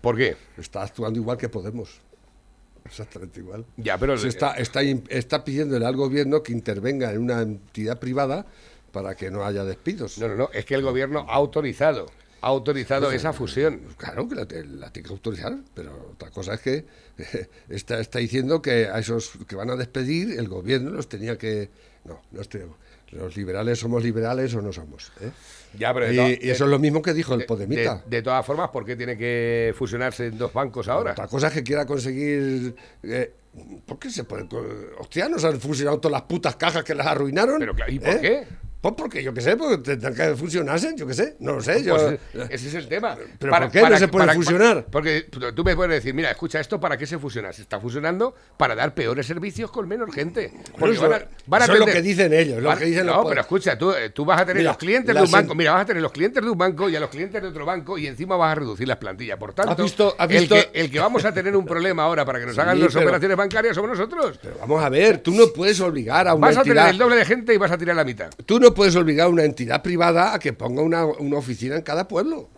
¿Por 0.00 0.16
qué? 0.16 0.36
Está 0.58 0.82
actuando 0.82 1.18
igual 1.18 1.36
que 1.38 1.48
Podemos. 1.48 2.00
Exactamente 2.84 3.40
igual. 3.40 3.64
Ya, 3.76 3.96
pero- 3.98 4.18
Se 4.18 4.28
está, 4.28 4.52
está, 4.54 4.82
in- 4.82 5.04
está 5.08 5.42
pidiéndole 5.44 5.86
al 5.86 5.96
gobierno 5.96 6.42
que 6.42 6.52
intervenga 6.52 7.10
en 7.12 7.18
una 7.18 7.40
entidad 7.40 7.98
privada 7.98 8.44
para 8.92 9.14
que 9.16 9.30
no 9.30 9.44
haya 9.44 9.64
despidos. 9.64 10.18
No, 10.18 10.28
no, 10.28 10.34
no, 10.36 10.50
es 10.52 10.64
que 10.66 10.74
el 10.74 10.82
gobierno 10.82 11.24
ha 11.28 11.34
autorizado, 11.34 12.06
ha 12.42 12.46
autorizado 12.48 13.06
Pues, 13.06 13.16
esa 13.16 13.32
fusión. 13.32 13.80
Claro 13.96 14.28
que 14.28 14.34
la 14.36 14.46
tiene 14.46 15.08
que 15.08 15.08
autorizar, 15.14 15.56
pero 15.72 16.10
otra 16.12 16.30
cosa 16.30 16.54
es 16.54 16.60
que 16.60 16.84
está, 17.70 17.98
está 18.00 18.18
diciendo 18.18 18.60
que 18.60 18.86
a 18.88 18.98
esos 18.98 19.32
que 19.48 19.56
van 19.56 19.70
a 19.70 19.76
despedir, 19.76 20.38
el 20.38 20.46
gobierno 20.48 20.90
los 20.90 21.08
tenía 21.08 21.38
que... 21.38 21.70
No, 22.04 22.20
no 22.32 22.42
estoy... 22.42 22.62
Los 23.14 23.36
liberales 23.36 23.78
somos 23.78 24.02
liberales 24.02 24.54
o 24.54 24.62
no 24.62 24.72
somos. 24.72 25.12
¿eh? 25.20 25.30
Ya, 25.78 25.92
pero 25.94 26.06
de 26.06 26.38
y, 26.42 26.50
eso 26.50 26.64
es 26.64 26.70
lo 26.70 26.78
mismo 26.78 27.02
que 27.02 27.12
dijo 27.12 27.34
el 27.34 27.40
De, 27.40 27.46
Podemita. 27.46 28.02
de 28.06 28.22
todas 28.22 28.44
formas, 28.44 28.70
¿por 28.70 28.84
qué 28.84 28.96
tiene 28.96 29.16
que 29.16 29.74
fusionarse 29.76 30.26
en 30.26 30.38
dos 30.38 30.52
bancos 30.52 30.88
ahora? 30.88 31.12
Otra 31.12 31.26
cosa 31.28 31.48
es 31.48 31.52
que 31.54 31.62
quiera 31.62 31.86
conseguir... 31.86 32.74
eh, 33.02 33.32
¿Por 33.86 33.98
qué 33.98 34.10
se 34.10 34.24
puede...? 34.24 34.48
Hostia, 34.98 35.28
nos 35.28 35.44
han 35.44 35.60
fusionado 35.60 35.98
todas 36.00 36.12
las 36.12 36.22
putas 36.22 36.56
cajas 36.56 36.82
que 36.84 36.94
las 36.94 37.06
arruinaron. 37.06 37.58
Pero, 37.58 37.74
¿y 37.88 37.98
por 37.98 38.14
¿eh? 38.14 38.18
qué? 38.20 38.46
Pues 38.84 38.94
porque 38.98 39.22
yo 39.22 39.32
qué 39.32 39.40
sé, 39.40 39.56
porque 39.56 39.78
tendrán 39.78 40.14
que 40.14 40.36
fusionarse, 40.36 40.92
yo 40.94 41.06
qué 41.06 41.14
sé, 41.14 41.36
no 41.40 41.54
lo 41.54 41.62
sé. 41.62 41.82
Yo, 41.82 41.96
Pues 41.96 42.50
ese 42.50 42.68
es 42.68 42.74
el 42.74 42.86
tema. 42.86 43.16
¿Pero 43.38 43.50
por 43.50 43.70
qué 43.70 43.80
no 43.80 43.96
se 43.96 44.08
puede 44.08 44.34
fusionar? 44.34 44.84
Porque 44.90 45.22
tú 45.56 45.64
me 45.64 45.74
puedes 45.74 45.90
decir, 45.90 46.12
mira, 46.12 46.30
escucha 46.30 46.60
esto, 46.60 46.78
¿para 46.78 46.98
qué 46.98 47.06
se 47.06 47.18
fusiona? 47.18 47.50
Se 47.54 47.62
está 47.62 47.80
fusionando 47.80 48.34
para 48.58 48.74
dar 48.74 48.92
peores 48.94 49.26
servicios 49.26 49.70
con 49.70 49.88
menos 49.88 50.14
gente. 50.14 50.52
Porque 50.78 50.96
eso- 50.96 51.08
van 51.08 51.22
a- 51.22 51.28
van 51.46 51.62
a 51.62 51.64
eso 51.64 51.72
es 51.72 51.78
lo 51.80 51.86
que 51.86 52.02
dicen 52.02 52.34
ellos, 52.34 52.62
lo 52.62 52.76
que 52.76 52.84
dicen 52.84 53.06
No, 53.06 53.24
pero 53.24 53.40
escucha, 53.40 53.78
tú, 53.78 53.90
eh, 53.92 54.10
tú 54.10 54.26
vas 54.26 54.42
a 54.42 54.44
tener 54.44 54.58
Mira, 54.60 54.72
los 54.72 54.76
clientes 54.76 55.14
de 55.14 55.22
un 55.22 55.30
banco, 55.30 55.54
mira, 55.54 55.72
vas 55.72 55.80
a 55.80 55.86
tener 55.86 56.02
los 56.02 56.12
clientes 56.12 56.44
de 56.44 56.50
un 56.50 56.58
banco 56.58 56.90
y 56.90 56.96
a 56.96 57.00
los 57.00 57.08
clientes 57.08 57.40
de 57.40 57.48
otro 57.48 57.64
banco 57.64 57.96
y 57.96 58.06
encima 58.06 58.36
vas 58.36 58.52
a 58.52 58.54
reducir 58.56 58.86
las 58.86 58.98
plantillas. 58.98 59.38
Por 59.38 59.54
tanto, 59.54 59.72
¿Has 59.72 59.78
visto- 59.78 60.14
has 60.18 60.30
el, 60.30 60.46
que, 60.46 60.68
el 60.74 60.90
que 60.90 61.00
vamos 61.00 61.24
a 61.24 61.32
tener 61.32 61.56
un 61.56 61.64
problema 61.64 62.02
ahora 62.02 62.26
para 62.26 62.38
que 62.38 62.44
nos 62.44 62.54
Sí, 62.54 62.60
hagan 62.60 62.78
las 62.78 62.92
pero- 62.92 63.06
operaciones 63.06 63.36
bancarias 63.38 63.74
somos 63.74 63.92
nosotros. 63.96 64.38
Vamos 64.60 64.84
a 64.84 64.90
ver, 64.90 65.20
tú 65.20 65.30
no 65.32 65.46
puedes 65.54 65.80
obligar 65.80 66.28
a 66.28 66.34
una 66.34 66.48
Vas 66.48 66.58
a 66.58 66.62
tener 66.64 66.86
el 66.88 66.98
doble 66.98 67.16
de 67.16 67.24
gente 67.24 67.54
y 67.54 67.56
vas 67.56 67.70
a 67.72 67.78
tirar 67.78 67.96
la 67.96 68.04
mitad. 68.04 68.28
Tú 68.44 68.60
no 68.60 68.73
puedes 68.74 68.96
obligar 68.96 69.26
a 69.26 69.30
una 69.30 69.44
entidad 69.44 69.82
privada 69.82 70.34
a 70.34 70.38
que 70.38 70.52
ponga 70.52 70.82
una, 70.82 71.04
una 71.06 71.38
oficina 71.38 71.76
en 71.76 71.82
cada 71.82 72.08
pueblo. 72.08 72.48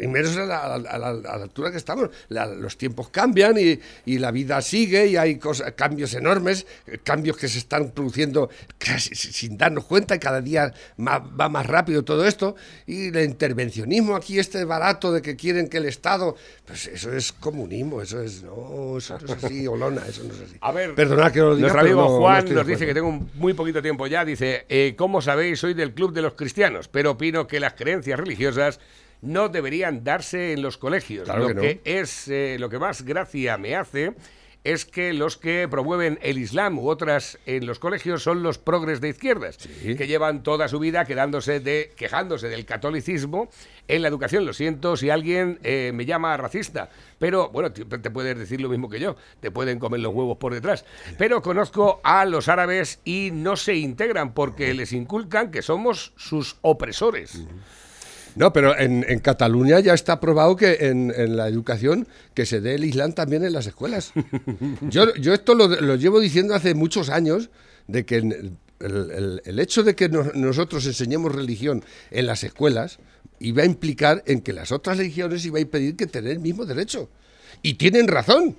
Y 0.00 0.06
menos 0.06 0.36
a 0.36 0.44
la, 0.46 0.58
a 0.74 0.78
la- 0.78 1.08
a 1.30 1.34
altura 1.42 1.70
que 1.72 1.76
estamos. 1.76 2.10
La- 2.28 2.46
los 2.46 2.76
tiempos 2.78 3.08
cambian 3.08 3.56
y, 3.58 3.80
y 4.06 4.18
la 4.18 4.30
vida 4.30 4.60
sigue 4.62 5.06
y 5.08 5.16
hay 5.16 5.36
cosas, 5.38 5.72
cambios 5.72 6.14
enormes, 6.14 6.66
eh, 6.86 6.98
cambios 7.02 7.36
que 7.36 7.48
se 7.48 7.58
están 7.58 7.90
produciendo 7.90 8.50
casi 8.78 9.14
sin 9.16 9.58
darnos 9.58 9.84
cuenta 9.86 10.14
y 10.14 10.18
cada 10.20 10.40
día 10.40 10.72
más- 10.96 11.22
va 11.38 11.48
más 11.48 11.66
rápido 11.66 12.04
todo 12.04 12.24
esto. 12.26 12.54
Y 12.86 13.08
el 13.08 13.24
intervencionismo 13.24 14.14
aquí, 14.14 14.38
este 14.38 14.64
barato 14.64 15.12
de 15.12 15.22
que 15.22 15.34
quieren 15.34 15.68
que 15.68 15.78
el 15.78 15.86
Estado, 15.86 16.36
pues 16.66 16.86
eso 16.86 17.12
es 17.12 17.32
comunismo, 17.32 18.00
eso 18.00 18.22
es, 18.22 18.42
no, 18.44 18.96
eso 18.98 19.18
no 19.26 19.34
es 19.34 19.44
así, 19.44 19.66
Olona, 19.66 20.02
eso 20.06 20.22
no 20.22 20.32
es 20.34 20.40
así. 20.40 20.56
A 20.60 20.70
ver, 20.70 20.94
Perdonad 20.94 21.32
que 21.32 21.40
lo 21.40 21.56
diga, 21.56 21.62
nuestro 21.68 21.80
amigo 21.80 22.02
no- 22.02 22.18
Juan 22.18 22.54
nos 22.54 22.66
dice 22.66 22.86
que 22.86 22.94
tengo 22.94 23.10
muy 23.34 23.54
poquito 23.54 23.82
tiempo 23.82 24.06
ya. 24.06 24.24
Dice, 24.24 24.66
eh, 24.68 24.94
¿cómo 24.96 25.20
sabéis? 25.20 25.58
Soy 25.58 25.74
del 25.74 25.94
club 25.94 26.12
de 26.12 26.22
los 26.22 26.34
cristianos, 26.34 26.86
pero 26.86 27.10
opino 27.12 27.48
que 27.48 27.58
las 27.58 27.74
creencias 27.74 28.20
religiosas 28.20 28.78
no 29.22 29.48
deberían 29.48 30.04
darse 30.04 30.52
en 30.52 30.62
los 30.62 30.78
colegios. 30.78 31.24
Claro 31.24 31.42
lo 31.42 31.48
que 31.48 31.54
no. 31.54 31.60
que 31.60 31.80
es 31.84 32.28
eh, 32.28 32.56
lo 32.58 32.68
que 32.68 32.78
más 32.78 33.02
gracia 33.02 33.58
me 33.58 33.76
hace 33.76 34.14
es 34.64 34.84
que 34.84 35.12
los 35.12 35.36
que 35.36 35.66
promueven 35.70 36.18
el 36.22 36.38
Islam 36.38 36.78
u 36.78 36.88
otras 36.88 37.38
en 37.46 37.66
los 37.66 37.78
colegios 37.78 38.22
son 38.22 38.42
los 38.42 38.58
progres 38.58 39.00
de 39.00 39.08
izquierdas, 39.08 39.56
que 39.56 40.06
llevan 40.06 40.42
toda 40.42 40.68
su 40.68 40.78
vida 40.78 41.04
quedándose 41.06 41.60
de, 41.60 41.92
quejándose 41.96 42.48
del 42.48 42.66
catolicismo 42.66 43.48
en 43.88 44.02
la 44.02 44.08
educación. 44.08 44.44
Lo 44.44 44.52
siento 44.52 44.96
si 44.96 45.08
alguien 45.08 45.58
eh, 45.62 45.92
me 45.94 46.04
llama 46.04 46.36
racista, 46.36 46.90
pero 47.18 47.48
bueno, 47.48 47.72
te, 47.72 47.84
te 47.84 48.10
puedes 48.10 48.38
decir 48.38 48.60
lo 48.60 48.68
mismo 48.68 48.90
que 48.90 49.00
yo, 49.00 49.16
te 49.40 49.50
pueden 49.50 49.78
comer 49.78 50.00
los 50.00 50.14
huevos 50.14 50.36
por 50.36 50.52
detrás. 50.52 50.84
Pero 51.16 51.40
conozco 51.40 52.00
a 52.04 52.26
los 52.26 52.48
árabes 52.48 53.00
y 53.04 53.30
no 53.32 53.56
se 53.56 53.76
integran 53.76 54.34
porque 54.34 54.74
les 54.74 54.92
inculcan 54.92 55.50
que 55.50 55.62
somos 55.62 56.12
sus 56.16 56.56
opresores. 56.60 57.46
No, 58.36 58.52
pero 58.52 58.78
en, 58.78 59.04
en 59.08 59.18
Cataluña 59.20 59.80
ya 59.80 59.94
está 59.94 60.20
probado 60.20 60.56
que 60.56 60.78
en, 60.80 61.12
en 61.16 61.36
la 61.36 61.48
educación 61.48 62.06
que 62.34 62.46
se 62.46 62.60
dé 62.60 62.74
el 62.76 62.84
Islam 62.84 63.12
también 63.12 63.44
en 63.44 63.52
las 63.52 63.66
escuelas. 63.66 64.12
Yo, 64.82 65.14
yo 65.14 65.34
esto 65.34 65.54
lo, 65.54 65.68
lo 65.68 65.96
llevo 65.96 66.20
diciendo 66.20 66.54
hace 66.54 66.74
muchos 66.74 67.08
años, 67.10 67.50
de 67.88 68.04
que 68.04 68.16
el, 68.16 68.52
el- 68.80 69.42
el 69.44 69.58
hecho 69.58 69.82
de 69.82 69.94
que 69.94 70.08
nos- 70.08 70.34
nosotros 70.34 70.86
enseñemos 70.86 71.34
religión 71.34 71.84
en 72.10 72.26
las 72.26 72.44
escuelas 72.44 72.98
iba 73.40 73.62
a 73.62 73.66
implicar 73.66 74.22
en 74.26 74.40
que 74.42 74.52
las 74.52 74.70
otras 74.72 74.96
religiones 74.98 75.44
iba 75.44 75.58
a 75.58 75.62
impedir 75.62 75.96
que 75.96 76.06
tener 76.06 76.32
el 76.32 76.40
mismo 76.40 76.64
derecho. 76.66 77.10
Y 77.62 77.74
tienen 77.74 78.06
razón. 78.08 78.56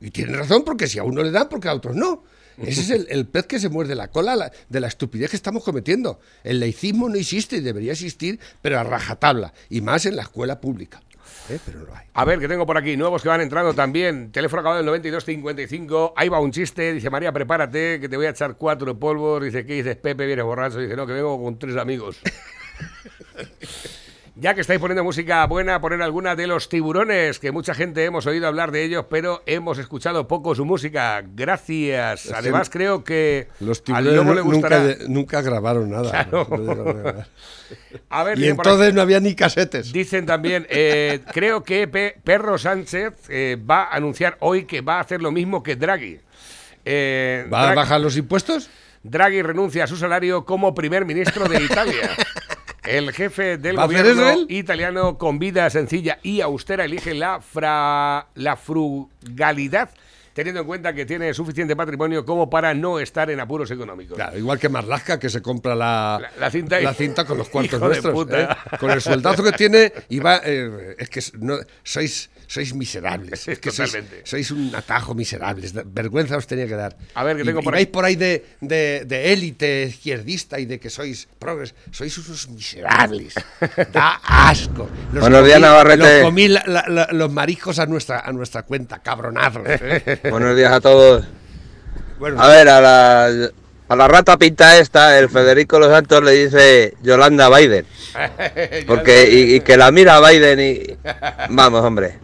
Y 0.00 0.10
tienen 0.10 0.36
razón 0.36 0.64
porque 0.64 0.86
si 0.86 0.98
a 0.98 1.04
uno 1.04 1.22
le 1.22 1.30
dan, 1.30 1.48
porque 1.48 1.68
a 1.68 1.74
otros 1.74 1.96
no. 1.96 2.24
Ese 2.58 2.80
es 2.82 2.90
el, 2.90 3.06
el 3.10 3.26
pez 3.26 3.46
que 3.46 3.58
se 3.58 3.68
muerde 3.68 3.94
la 3.94 4.08
cola 4.08 4.36
la- 4.36 4.52
de 4.68 4.80
la 4.80 4.86
estupidez 4.88 5.30
que 5.30 5.36
estamos 5.36 5.64
cometiendo. 5.64 6.20
El 6.42 6.60
laicismo 6.60 7.08
no 7.08 7.16
existe 7.16 7.56
y 7.56 7.60
debería 7.60 7.92
existir, 7.92 8.38
pero 8.62 8.78
a 8.78 8.84
rajatabla, 8.84 9.52
y 9.70 9.80
más 9.80 10.06
en 10.06 10.16
la 10.16 10.22
escuela 10.22 10.60
pública. 10.60 11.00
¿Eh? 11.50 11.58
Pero 11.66 11.80
no 11.80 11.94
hay. 11.94 12.06
A 12.14 12.24
ver, 12.24 12.38
que 12.38 12.48
tengo 12.48 12.64
por 12.64 12.78
aquí 12.78 12.96
nuevos 12.96 13.20
que 13.22 13.28
van 13.28 13.40
entrando 13.42 13.74
también. 13.74 14.30
Teléfono 14.32 14.60
acabado 14.60 14.78
del 14.78 14.86
9255. 14.86 16.14
Ahí 16.16 16.28
va 16.30 16.40
un 16.40 16.50
chiste. 16.52 16.92
Dice 16.94 17.10
María, 17.10 17.32
prepárate, 17.32 18.00
que 18.00 18.08
te 18.08 18.16
voy 18.16 18.26
a 18.26 18.30
echar 18.30 18.56
cuatro 18.56 18.98
polvos. 18.98 19.42
Dice, 19.42 19.66
¿qué 19.66 19.74
dices, 19.74 19.96
Pepe? 19.96 20.24
Vienes 20.26 20.44
borracho. 20.44 20.78
Dice, 20.78 20.96
no, 20.96 21.06
que 21.06 21.12
vengo 21.12 21.42
con 21.42 21.58
tres 21.58 21.76
amigos. 21.76 22.16
Ya 24.36 24.52
que 24.52 24.62
estáis 24.62 24.80
poniendo 24.80 25.04
música 25.04 25.46
buena, 25.46 25.80
poner 25.80 26.02
alguna 26.02 26.34
de 26.34 26.48
los 26.48 26.68
tiburones, 26.68 27.38
que 27.38 27.52
mucha 27.52 27.72
gente 27.72 28.04
hemos 28.04 28.26
oído 28.26 28.48
hablar 28.48 28.72
de 28.72 28.82
ellos, 28.82 29.04
pero 29.08 29.44
hemos 29.46 29.78
escuchado 29.78 30.26
poco 30.26 30.56
su 30.56 30.64
música. 30.64 31.22
Gracias. 31.24 32.32
Además, 32.32 32.68
creo 32.68 33.04
que 33.04 33.46
Los 33.60 33.78
al 33.78 33.84
tiburones 33.84 34.14
lobo 34.16 34.34
le 34.34 34.40
nu- 34.40 34.50
nunca, 35.08 35.40
grabaron 35.40 35.90
nada. 35.90 36.10
Claro. 36.10 36.48
No. 36.50 37.24
A 38.10 38.24
ver, 38.24 38.36
y 38.40 38.48
entonces 38.48 38.92
no 38.92 39.02
había 39.02 39.20
ni 39.20 39.36
casetes. 39.36 39.92
Dicen 39.92 40.26
también, 40.26 40.66
eh, 40.68 41.20
creo 41.32 41.62
que 41.62 41.86
Pe- 41.86 42.16
Perro 42.24 42.58
Sánchez 42.58 43.14
eh, 43.28 43.56
va 43.70 43.84
a 43.84 43.94
anunciar 43.94 44.36
hoy 44.40 44.64
que 44.64 44.80
va 44.80 44.96
a 44.96 45.00
hacer 45.00 45.22
lo 45.22 45.30
mismo 45.30 45.62
que 45.62 45.76
Draghi. 45.76 46.18
Eh, 46.84 47.46
¿Va 47.52 47.70
a 47.70 47.74
bajar 47.74 48.00
los 48.00 48.16
impuestos? 48.16 48.68
Draghi 49.04 49.42
renuncia 49.42 49.84
a 49.84 49.86
su 49.86 49.96
salario 49.96 50.44
como 50.44 50.74
primer 50.74 51.04
ministro 51.04 51.48
de 51.48 51.62
Italia. 51.62 52.10
El 52.86 53.12
jefe 53.12 53.56
del 53.58 53.78
¿Va 53.78 53.82
a 53.82 53.86
hacer 53.86 54.14
gobierno 54.14 54.46
italiano 54.48 55.16
con 55.18 55.38
vida 55.38 55.68
sencilla 55.70 56.18
y 56.22 56.40
austera 56.40 56.84
elige 56.84 57.14
la, 57.14 57.40
fra- 57.40 58.26
la 58.34 58.56
frugalidad, 58.56 59.90
teniendo 60.34 60.60
en 60.60 60.66
cuenta 60.66 60.92
que 60.92 61.06
tiene 61.06 61.32
suficiente 61.32 61.74
patrimonio 61.76 62.24
como 62.24 62.50
para 62.50 62.74
no 62.74 62.98
estar 62.98 63.30
en 63.30 63.40
apuros 63.40 63.70
económicos. 63.70 64.16
Claro, 64.16 64.36
igual 64.38 64.58
que 64.58 64.68
Marlaska, 64.68 65.18
que 65.18 65.30
se 65.30 65.40
compra 65.40 65.74
la, 65.74 66.18
La- 66.20 66.30
la 66.38 66.50
cinta 66.50 66.80
la 66.80 66.92
cinta 66.92 67.24
con 67.24 67.38
los 67.38 67.48
cuartos 67.48 67.80
nuestros. 67.80 68.26
¿eh? 68.32 68.48
Con 68.78 68.90
el 68.90 69.00
sueldazo 69.00 69.42
que 69.42 69.52
tiene, 69.52 69.92
y 70.08 70.18
va, 70.18 70.40
eh, 70.44 70.96
es 70.98 71.08
que 71.08 71.20
no, 71.38 71.56
sois, 71.82 72.30
sois 72.46 72.74
miserables. 72.74 73.48
Es 73.54 73.58
que 73.58 73.70
sois, 73.70 73.90
Totalmente. 73.92 74.22
sois 74.24 74.50
un 74.50 74.72
atajo 74.74 75.14
miserables. 75.14 75.72
Vergüenza 75.86 76.36
os 76.36 76.46
tenía 76.46 76.66
que 76.66 76.74
dar. 76.74 76.96
A 77.14 77.24
ver, 77.24 77.36
que 77.36 77.42
Y- 77.42 77.46
tengo 77.46 77.60
y 77.60 77.62
por 77.64 77.72
vais 77.74 77.86
ahí- 77.86 77.92
por 77.92 78.04
ahí 78.04 78.16
de, 78.16 78.44
de, 78.60 79.04
de 79.06 79.32
élite 79.32 79.84
izquierdista 79.88 80.58
y 80.60 80.66
de 80.66 80.78
que 80.80 80.90
sois 80.90 81.28
progres. 81.38 81.74
Sois 81.90 82.16
unos 82.18 82.48
miserables. 82.48 83.34
Da 83.92 84.20
asco. 84.22 84.88
Los 85.12 85.20
Buenos 85.22 85.44
días, 85.46 85.60
Navarrete. 85.60 86.20
Los 86.20 86.22
comí 86.22 86.48
la- 86.48 86.64
la- 86.66 86.84
la- 86.88 87.08
los 87.12 87.30
mariscos 87.32 87.78
a 87.78 87.86
nuestra, 87.86 88.20
a 88.20 88.32
nuestra 88.32 88.62
cuenta, 88.62 88.98
cabronazos. 89.00 89.62
¿eh? 89.66 90.20
Buenos 90.30 90.56
días 90.56 90.72
a 90.72 90.80
todos. 90.80 91.24
Bueno, 92.18 92.40
A 92.40 92.48
ver, 92.48 92.68
a 92.68 92.80
la, 92.80 93.50
a 93.88 93.96
la 93.96 94.08
rata 94.08 94.36
pinta 94.38 94.78
esta, 94.78 95.18
el 95.18 95.28
Federico 95.28 95.78
Los 95.78 95.90
Santos 95.90 96.22
le 96.22 96.32
dice 96.32 96.94
Yolanda 97.02 97.48
Biden. 97.56 97.84
Porque, 98.86 99.28
y, 99.30 99.54
y 99.56 99.60
que 99.60 99.76
la 99.76 99.90
mira 99.90 100.20
Biden 100.20 100.60
y... 100.60 100.96
Vamos, 101.50 101.84
hombre. 101.84 102.18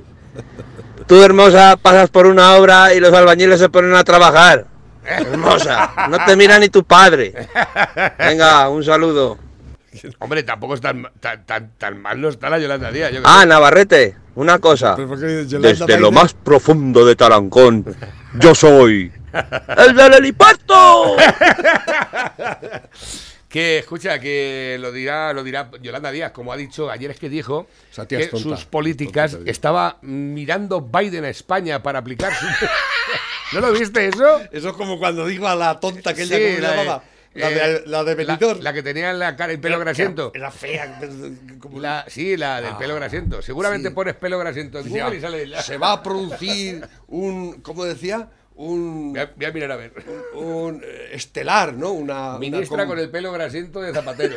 Tú, 1.06 1.22
hermosa, 1.22 1.76
pasas 1.76 2.08
por 2.10 2.26
una 2.26 2.54
obra 2.54 2.94
y 2.94 3.00
los 3.00 3.12
albañiles 3.12 3.58
se 3.58 3.68
ponen 3.68 3.94
a 3.94 4.04
trabajar. 4.04 4.66
Hermosa, 5.04 5.92
no 6.08 6.24
te 6.24 6.36
mira 6.36 6.58
ni 6.58 6.68
tu 6.68 6.84
padre. 6.84 7.32
Venga, 8.18 8.68
un 8.68 8.84
saludo. 8.84 9.38
Hombre, 10.20 10.44
tampoco 10.44 10.74
es 10.74 10.80
tan, 10.80 11.08
tan, 11.18 11.44
tan, 11.44 11.70
tan 11.76 12.00
mal 12.00 12.20
no 12.20 12.28
está 12.28 12.48
la 12.48 12.58
Yolanda 12.60 12.92
Díaz. 12.92 13.10
yo 13.12 13.20
Ah, 13.24 13.40
sé. 13.40 13.46
Navarrete, 13.48 14.16
una 14.36 14.60
cosa. 14.60 14.94
Pero 14.94 15.08
¿por 15.08 15.18
qué 15.18 15.46
Yolanda 15.48 15.68
Desde 15.86 15.98
lo 15.98 16.12
más 16.12 16.32
profundo 16.34 17.04
de 17.04 17.16
Tarancón, 17.16 17.84
yo 18.38 18.54
soy 18.54 19.10
el 19.78 19.96
del 19.96 20.14
helipuerto. 20.14 21.16
Que 23.50 23.78
escucha, 23.80 24.20
que 24.20 24.76
lo 24.80 24.92
dirá, 24.92 25.32
lo 25.32 25.42
dirá 25.42 25.68
Yolanda 25.82 26.12
Díaz, 26.12 26.30
como 26.30 26.52
ha 26.52 26.56
dicho 26.56 26.88
ayer 26.88 27.10
es 27.10 27.18
que 27.18 27.28
dijo 27.28 27.66
que 28.08 28.26
tonta. 28.28 28.38
sus 28.56 28.64
políticas 28.64 29.36
estaba 29.44 29.98
mirando 30.02 30.80
Biden 30.80 31.24
a 31.24 31.30
España 31.30 31.82
para 31.82 31.98
aplicar 31.98 32.32
su... 32.32 32.46
¿No 33.52 33.60
lo 33.60 33.72
viste 33.72 34.06
eso? 34.06 34.40
Eso 34.52 34.68
es 34.68 34.74
como 34.76 35.00
cuando 35.00 35.26
digo 35.26 35.48
a 35.48 35.56
la 35.56 35.80
tonta 35.80 36.14
que 36.14 36.22
ella 36.22 36.36
Sí, 36.36 36.42
¿cómo 36.44 36.54
se 36.54 36.60
la 36.62 36.70
de- 36.70 37.00
eh, 37.34 37.48
de, 37.54 37.82
la 37.86 38.04
de 38.04 38.14
Benidorm. 38.14 38.60
La, 38.60 38.72
que 38.72 38.82
tenía 38.84 39.10
en 39.10 39.18
la 39.18 39.34
cara 39.36 39.52
el 39.52 39.58
pelo 39.60 39.78
grasiento. 39.80 40.30
Era 40.34 40.52
fea. 40.52 41.00
como- 41.58 41.80
La- 41.80 42.04
sí, 42.08 42.36
la 42.36 42.60
del 42.60 42.70
Ah, 42.74 42.78
pelo 42.78 42.94
grasiento. 42.94 43.42
Seguramente 43.42 43.88
sí. 43.88 43.94
pones 43.94 44.14
pelo 44.14 44.38
grasiento 44.38 44.78
en 44.78 44.88
Google 44.88 45.16
y 45.16 45.20
sale... 45.20 45.46
la- 45.48 45.60
Se 45.62 45.76
va 45.76 45.90
a 45.92 46.02
producir 46.04 46.86
un, 47.08 47.60
¿cómo 47.62 47.84
decía? 47.84 48.28
Un, 48.62 49.12
Voy 49.14 49.20
a, 49.22 49.32
voy 49.34 49.46
a 49.46 49.52
mirar 49.52 49.72
a 49.72 49.76
ver. 49.76 49.92
un 50.34 50.82
eh, 50.84 51.08
estelar, 51.12 51.72
¿no? 51.72 51.92
Una, 51.92 52.36
Ministra 52.38 52.74
una 52.74 52.86
con 52.86 52.98
el 52.98 53.08
pelo 53.08 53.32
grasiento 53.32 53.80
de 53.80 53.92
Zapatero. 53.94 54.36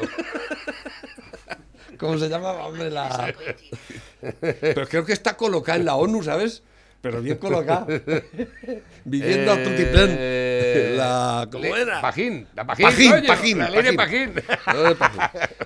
¿Cómo 1.97 2.17
se 2.17 2.29
llamaba? 2.29 2.65
Hombre, 2.65 2.89
la... 2.89 3.33
Pero 4.39 4.87
creo 4.87 5.05
que 5.05 5.13
está 5.13 5.35
colocada 5.35 5.77
en 5.77 5.85
la 5.85 5.95
ONU, 5.95 6.23
¿sabes? 6.23 6.63
Pero 7.01 7.21
bien 7.21 7.37
colocada. 7.37 7.85
Viviendo 9.03 9.51
a 9.51 9.55
tutiplén. 9.57 10.15
Eh, 10.17 10.93
La, 10.97 11.47
¿Cómo 11.51 11.63
le- 11.65 11.81
era? 11.81 11.99
Pajín, 12.01 12.47
la 12.55 12.65
Pajín, 12.65 12.85
Pajín, 12.85 13.11
coño, 13.11 13.27
Pajín, 13.27 13.57
la 13.59 13.69
ley 13.69 13.83
de 13.83 13.93
Pajín. 13.93 14.33
Pajín. 14.33 14.73
No, 14.73 14.83
de 14.83 14.95
Pajín. 14.95 15.21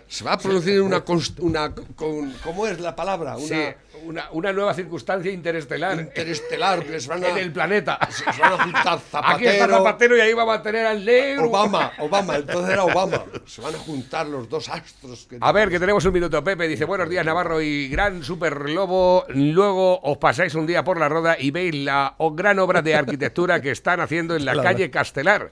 Se 0.08 0.24
va 0.24 0.34
a 0.34 0.40
producir 0.40 0.82
una, 0.82 1.06
const- 1.06 1.40
una 1.40 1.76
con, 1.76 2.32
¿cómo 2.44 2.66
es 2.66 2.80
la 2.80 2.96
palabra? 2.96 3.38
Una, 3.38 3.48
Sí. 3.48 3.56
Una, 4.04 4.30
una 4.32 4.54
nueva 4.54 4.74
circunstancia 4.74 5.32
interestelar. 5.32 6.00
Interestelar, 6.00 6.84
que 6.84 7.00
se 7.00 7.10
van 7.10 7.24
a, 7.24 7.30
En 7.30 7.38
el 7.38 7.52
planeta. 7.52 8.00
se 8.10 8.42
van 8.42 8.54
a 8.54 8.64
juntar 8.64 9.00
Zapatero. 9.00 9.36
Aquí 9.36 9.48
está 9.48 9.68
Zapatero 9.68 10.18
y 10.18 10.20
ahí 10.22 10.34
vamos 10.34 10.58
a 10.58 10.62
tener 10.62 10.86
al 10.86 11.04
negro. 11.06 11.46
Obama, 11.50 11.92
Obama, 12.00 12.36
entonces 12.38 12.72
era 12.74 12.84
Obama. 12.84 13.24
Se 13.46 13.62
van 13.62 13.76
a 13.76 13.78
juntar 13.80 14.28
los 14.28 14.48
dos 14.50 14.70
astros. 14.70 15.28
Que 15.30 15.38
A 15.42 15.52
ver, 15.52 15.70
que 15.70 15.80
tenemos 15.80 16.04
un 16.06 16.14
minuto. 16.14 16.44
Pepe 16.44 16.68
dice, 16.68 16.86
buenos 16.86 17.10
días 17.10 17.26
Navarro 17.26 17.62
y 17.62 17.88
gran 17.90 18.24
super 18.24 18.70
lobo. 18.70 19.26
Luego 19.30 20.00
os 20.02 20.18
pasáis 20.18 20.54
un 20.56 20.66
día 20.68 20.84
por 20.84 21.00
la 21.00 21.10
roda 21.10 21.36
y 21.40 21.52
veis 21.52 21.76
la 21.76 22.16
gran 22.34 22.60
obra 22.60 22.82
de 22.82 22.96
arquitectura 22.96 23.62
que 23.62 23.72
están 23.72 24.00
haciendo 24.00 24.36
en 24.36 24.46
la 24.46 24.54
Claro. 24.54 24.70
calle 24.70 24.90
Castelar. 24.92 25.52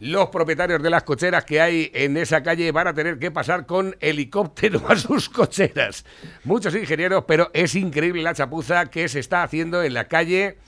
Los 0.00 0.28
propietarios 0.30 0.82
de 0.82 0.90
las 0.90 1.02
cocheras 1.04 1.44
que 1.44 1.60
hay 1.60 1.90
en 1.94 2.16
esa 2.16 2.42
calle 2.42 2.70
van 2.72 2.88
a 2.88 2.94
tener 2.94 3.18
que 3.18 3.30
pasar 3.30 3.64
con 3.66 3.96
helicóptero 4.00 4.82
a 4.88 4.96
sus 4.96 5.28
cocheras. 5.28 6.04
Muchos 6.44 6.74
ingenieros, 6.74 7.24
pero 7.26 7.50
es 7.54 7.74
increíble 7.74 8.22
la 8.22 8.34
chapuza 8.34 8.86
que 8.86 9.08
se 9.08 9.20
está 9.20 9.42
haciendo 9.42 9.82
en 9.82 9.94
la 9.94 10.08
calle 10.08 10.58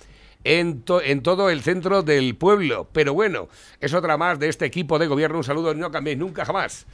en, 0.45 0.83
to- 0.83 1.03
en 1.03 1.23
todo 1.23 1.51
el 1.51 1.63
centro 1.63 2.03
del 2.03 2.37
pueblo. 2.37 2.89
Pero 2.93 3.15
bueno, 3.15 3.49
es 3.81 3.93
otra 3.95 4.17
más 4.17 4.39
de 4.39 4.49
este 4.49 4.65
equipo 4.65 4.99
de 4.99 5.07
gobierno. 5.09 5.39
Un 5.39 5.45
saludo, 5.45 5.75
no 5.75 5.91
cambiéis 5.91 6.19
nunca 6.19 6.45
jamás. 6.45 6.87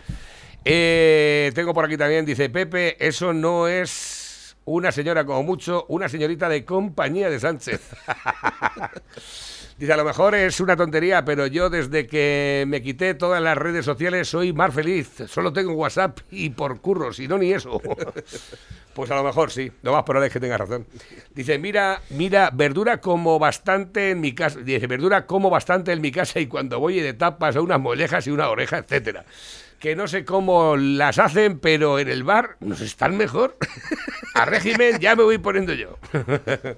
Eh, 0.65 1.53
tengo 1.55 1.75
por 1.75 1.85
aquí 1.85 1.97
también, 1.97 2.25
dice 2.25 2.49
Pepe, 2.49 2.97
eso 3.05 3.33
no 3.33 3.69
es 3.69 4.57
una 4.65 4.91
señora 4.93 5.25
como 5.27 5.43
mucho, 5.43 5.85
una 5.89 6.09
señorita 6.09 6.49
de 6.49 6.65
compañía 6.65 7.29
de 7.29 7.41
Sánchez. 7.41 7.81
Dice, 9.79 9.93
a 9.93 9.97
lo 9.97 10.05
mejor 10.05 10.35
es 10.35 10.61
una 10.61 10.77
tontería, 10.77 11.25
pero 11.25 11.47
yo 11.47 11.71
desde 11.71 12.07
que 12.07 12.65
me 12.69 12.83
quité 12.83 13.15
todas 13.15 13.43
las 13.43 13.57
redes 13.57 13.85
sociales 13.85 14.29
soy 14.29 14.53
más 14.53 14.75
feliz. 14.75 15.11
Solo 15.27 15.53
tengo 15.53 15.73
WhatsApp 15.73 16.21
y 16.31 16.51
por 16.51 16.81
curro, 16.81 17.13
si 17.13 17.29
no 17.29 17.39
ni 17.39 17.53
eso. 17.53 17.81
Pues 18.95 19.11
a 19.11 19.15
lo 19.15 19.25
mejor 19.25 19.51
sí, 19.51 19.73
lo 19.83 19.93
más 19.93 20.03
probable 20.03 20.27
es 20.27 20.33
que 20.35 20.41
tenga 20.41 20.59
razón. 20.59 20.87
Dice, 21.35 21.59
mira, 21.59 22.03
mira, 22.11 22.51
verdura 22.53 23.01
como 23.01 23.39
bastante 23.39 24.11
en 24.11 24.21
mi 24.21 24.35
casa. 24.35 24.61
Dice, 24.61 24.87
verdura 24.87 25.27
como 25.27 25.49
bastante 25.49 25.93
en 25.93 26.03
mi 26.03 26.13
casa 26.13 26.41
y 26.41 26.47
cuando 26.47 26.79
voy 26.79 27.01
de 27.01 27.15
tapas 27.15 27.57
a 27.57 27.63
unas 27.63 27.81
mollejas 27.81 28.27
y 28.27 28.31
una 28.31 28.51
oreja, 28.51 28.79
etcétera. 28.79 29.25
Que 29.79 29.97
no 29.97 30.07
sé 30.09 30.25
cómo 30.25 30.77
las 30.77 31.19
hacen, 31.19 31.59
pero 31.59 31.99
en 31.99 32.09
el 32.09 32.23
bar 32.23 32.57
nos 32.61 32.83
están 32.83 33.17
mejor. 33.17 33.57
A 34.35 34.45
régimen 34.45 34.99
ya 35.01 35.17
me 35.17 35.23
voy 35.25 35.39
poniendo 35.39 35.73
yo. 35.73 35.99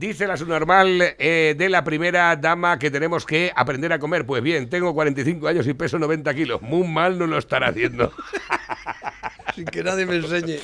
Dice 0.00 0.26
la 0.26 0.38
subnormal 0.38 1.14
eh, 1.18 1.54
de 1.58 1.68
la 1.68 1.84
primera 1.84 2.34
dama 2.34 2.78
que 2.78 2.90
tenemos 2.90 3.26
que 3.26 3.52
aprender 3.54 3.92
a 3.92 3.98
comer. 3.98 4.24
Pues 4.24 4.42
bien, 4.42 4.70
tengo 4.70 4.94
45 4.94 5.46
años 5.46 5.66
y 5.66 5.74
peso 5.74 5.98
90 5.98 6.32
kilos. 6.32 6.62
Muy 6.62 6.88
mal 6.88 7.18
no 7.18 7.26
lo 7.26 7.36
estará 7.36 7.68
haciendo. 7.68 8.10
Sin 9.54 9.66
que 9.66 9.84
nadie 9.84 10.06
me 10.06 10.16
enseñe. 10.16 10.58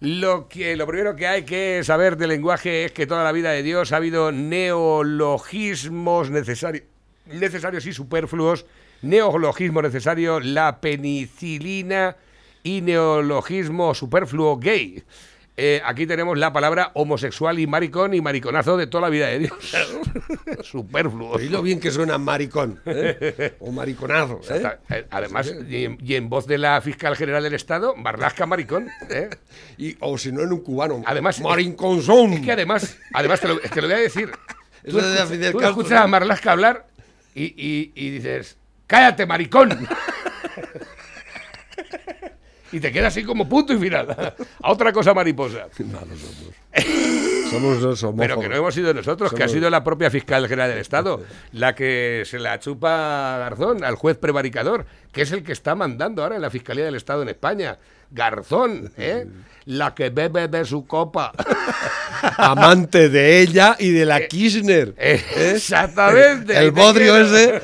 Lo, 0.00 0.48
que, 0.48 0.76
lo 0.76 0.86
primero 0.86 1.14
que 1.14 1.26
hay 1.26 1.42
que 1.42 1.82
saber 1.84 2.16
del 2.16 2.30
lenguaje 2.30 2.86
es 2.86 2.92
que 2.92 3.06
toda 3.06 3.22
la 3.22 3.32
vida 3.32 3.50
de 3.50 3.62
Dios 3.62 3.92
ha 3.92 3.96
habido 3.96 4.32
neologismos 4.32 6.30
necesarios, 6.30 6.84
necesarios 7.26 7.84
y 7.84 7.92
superfluos. 7.92 8.64
Neologismo 9.02 9.82
necesario, 9.82 10.40
la 10.40 10.80
penicilina 10.80 12.16
y 12.62 12.80
neologismo 12.80 13.92
superfluo 13.92 14.56
gay. 14.56 15.04
Eh, 15.60 15.82
aquí 15.84 16.06
tenemos 16.06 16.38
la 16.38 16.52
palabra 16.52 16.92
homosexual 16.94 17.58
y 17.58 17.66
maricón 17.66 18.14
y 18.14 18.20
mariconazo 18.20 18.76
de 18.76 18.86
toda 18.86 19.02
la 19.02 19.08
vida 19.08 19.26
de 19.26 19.40
Dios. 19.40 19.52
Superfluo. 20.62 21.40
Y 21.40 21.48
lo 21.48 21.62
bien 21.62 21.80
que 21.80 21.90
suena 21.90 22.16
maricón. 22.16 22.80
¿eh? 22.86 23.56
O 23.60 23.72
mariconazo. 23.72 24.40
¿eh? 24.50 24.62
Eh, 24.88 25.06
Además, 25.10 25.52
y 25.68 25.84
en, 25.84 25.98
y 26.00 26.14
en 26.14 26.28
voz 26.28 26.46
de 26.46 26.58
la 26.58 26.80
fiscal 26.80 27.16
general 27.16 27.42
del 27.42 27.54
Estado, 27.54 27.96
Marlasca 27.96 28.46
Maricón. 28.46 28.88
¿eh? 29.10 29.30
Y, 29.78 29.96
o 29.98 30.16
si 30.16 30.30
no 30.30 30.42
en 30.42 30.52
un 30.52 30.60
cubano. 30.62 31.02
Además, 31.04 31.40
Marinconzón. 31.40 32.34
Es 32.34 32.40
que 32.40 32.52
además, 32.52 32.96
además 33.12 33.40
te 33.40 33.48
lo, 33.48 33.58
te 33.58 33.82
lo 33.82 33.88
voy 33.88 33.96
a 33.96 34.00
decir. 34.00 34.30
Eso 34.84 34.98
Tú, 34.98 35.04
de 35.04 35.12
escuchas- 35.14 35.28
Fidel 35.28 35.52
tú 35.52 35.60
escuchas 35.60 35.92
a 35.92 36.02
¿no? 36.02 36.08
Marlaska 36.08 36.52
hablar 36.52 36.86
y, 37.34 37.44
y- 37.56 37.92
y 37.96 38.10
dices, 38.10 38.56
cállate, 38.86 39.26
maricón. 39.26 39.88
Y 42.72 42.80
te 42.80 42.92
quedas 42.92 43.08
así 43.14 43.24
como 43.24 43.48
punto 43.48 43.72
y 43.72 43.78
final. 43.78 44.08
A 44.62 44.72
otra 44.72 44.92
cosa 44.92 45.14
mariposa. 45.14 45.66
Somos 47.50 47.80
dos 47.80 48.02
homófobos. 48.02 48.26
Pero 48.26 48.40
que 48.40 48.48
no 48.48 48.56
hemos 48.56 48.74
sido 48.74 48.92
nosotros, 48.92 49.32
que 49.32 49.42
ha 49.42 49.46
Somos- 49.46 49.52
sido 49.52 49.70
la 49.70 49.82
propia 49.82 50.10
fiscal 50.10 50.46
general 50.48 50.70
del 50.70 50.78
Estado, 50.80 51.22
la 51.52 51.74
que 51.74 52.22
se 52.26 52.38
la 52.38 52.58
chupa 52.58 53.36
a 53.36 53.38
Garzón, 53.38 53.84
al 53.84 53.94
juez 53.94 54.18
prevaricador, 54.18 54.84
que 55.12 55.22
es 55.22 55.32
el 55.32 55.42
que 55.42 55.52
está 55.52 55.74
mandando 55.74 56.22
ahora 56.22 56.36
en 56.36 56.42
la 56.42 56.50
Fiscalía 56.50 56.84
del 56.84 56.94
Estado 56.96 57.22
en 57.22 57.30
España. 57.30 57.78
Garzón, 58.10 58.90
¿eh? 58.96 59.26
La 59.66 59.94
que 59.94 60.08
bebe 60.08 60.48
de 60.48 60.64
su 60.64 60.86
copa. 60.86 61.30
Amante 62.38 63.08
de 63.10 63.40
ella 63.42 63.76
y 63.78 63.90
de 63.90 64.04
la 64.06 64.26
Kirchner. 64.26 64.94
¿eh? 64.96 65.22
Exactamente. 65.54 66.56
El 66.56 66.70
bodrio 66.72 67.16
ese 67.16 67.60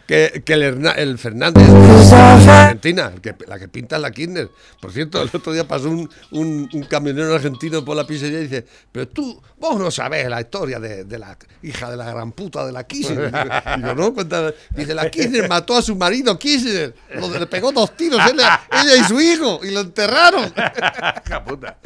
que, 0.06 0.42
que 0.44 0.52
el, 0.54 0.62
Herna- 0.62 0.92
el 0.96 1.18
Fernández 1.18 1.66
de 1.66 2.16
Argentina, 2.16 3.10
el 3.14 3.20
que, 3.20 3.34
la 3.46 3.58
que 3.58 3.68
pinta 3.68 3.96
es 3.96 4.02
la 4.02 4.10
Kirchner. 4.10 4.48
Por 4.80 4.92
cierto, 4.92 5.20
el 5.20 5.28
otro 5.32 5.52
día 5.52 5.66
pasó 5.66 5.90
un, 5.90 6.08
un- 6.30 6.68
un 6.72 6.82
camionero 6.84 7.34
argentino 7.34 7.84
por 7.84 7.96
la 7.96 8.06
pizzería 8.06 8.38
y 8.38 8.42
dice, 8.44 8.64
pero 8.92 9.08
tú, 9.08 9.42
vos 9.58 9.76
no 9.78 9.90
sabés 9.90 10.28
la 10.28 10.40
historia 10.40 10.78
de, 10.78 11.04
de 11.04 11.18
la 11.18 11.36
hija 11.62 11.90
de 11.90 11.96
la 11.96 12.10
gran 12.10 12.32
puta 12.32 12.64
de 12.64 12.72
la 12.72 12.84
Kirchner. 12.86 13.32
Y 13.78 13.82
yo, 13.82 13.94
no, 13.94 14.14
cuéntame. 14.14 14.52
Dice, 14.70 14.94
la 14.94 15.10
Kirchner 15.10 15.48
mató 15.48 15.76
a 15.76 15.82
su 15.82 15.96
marido 15.96 16.38
Kirchner, 16.38 16.94
lo- 17.16 17.38
le 17.38 17.46
pegó 17.46 17.72
dos 17.72 17.96
tiros, 17.96 18.20
ella, 18.32 18.60
ella 18.70 18.96
y 18.96 19.04
su 19.04 19.20
hijo, 19.20 19.60
y 19.64 19.70
lo 19.72 19.80
enterraron. 19.80 20.52
Puta. 21.46 21.78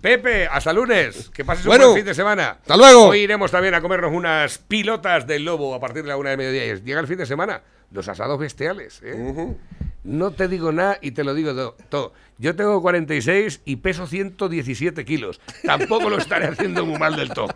Pepe, 0.00 0.46
hasta 0.46 0.72
lunes. 0.72 1.30
Que 1.32 1.44
pases 1.44 1.64
Bueno, 1.64 1.86
un 1.86 1.90
buen 1.92 2.02
fin 2.02 2.06
de 2.06 2.14
semana. 2.14 2.58
hasta 2.60 2.76
luego. 2.76 3.08
Hoy 3.08 3.20
iremos 3.20 3.50
también 3.50 3.74
a 3.74 3.80
comernos 3.80 4.12
unas 4.12 4.58
pilotas 4.58 5.26
del 5.26 5.44
lobo 5.44 5.74
a 5.74 5.80
partir 5.80 6.02
de 6.02 6.08
la 6.08 6.16
una 6.16 6.30
de 6.30 6.36
mediodía. 6.36 6.74
Llega 6.76 7.00
el 7.00 7.06
fin 7.06 7.18
de 7.18 7.26
semana. 7.26 7.62
Los 7.90 8.08
asados 8.08 8.38
bestiales. 8.38 9.00
¿eh? 9.04 9.54
No 10.02 10.32
te 10.32 10.48
digo 10.48 10.72
nada 10.72 10.98
y 11.00 11.12
te 11.12 11.24
lo 11.24 11.32
digo 11.32 11.54
do- 11.54 11.76
todo. 11.88 12.12
Yo 12.38 12.54
tengo 12.56 12.82
46 12.82 13.62
y 13.64 13.76
peso 13.76 14.06
117 14.06 15.04
kilos. 15.04 15.40
Tampoco 15.64 16.10
lo 16.10 16.18
estaré 16.18 16.46
haciendo 16.48 16.84
muy 16.84 16.98
mal 16.98 17.14
del 17.16 17.30
todo. 17.30 17.48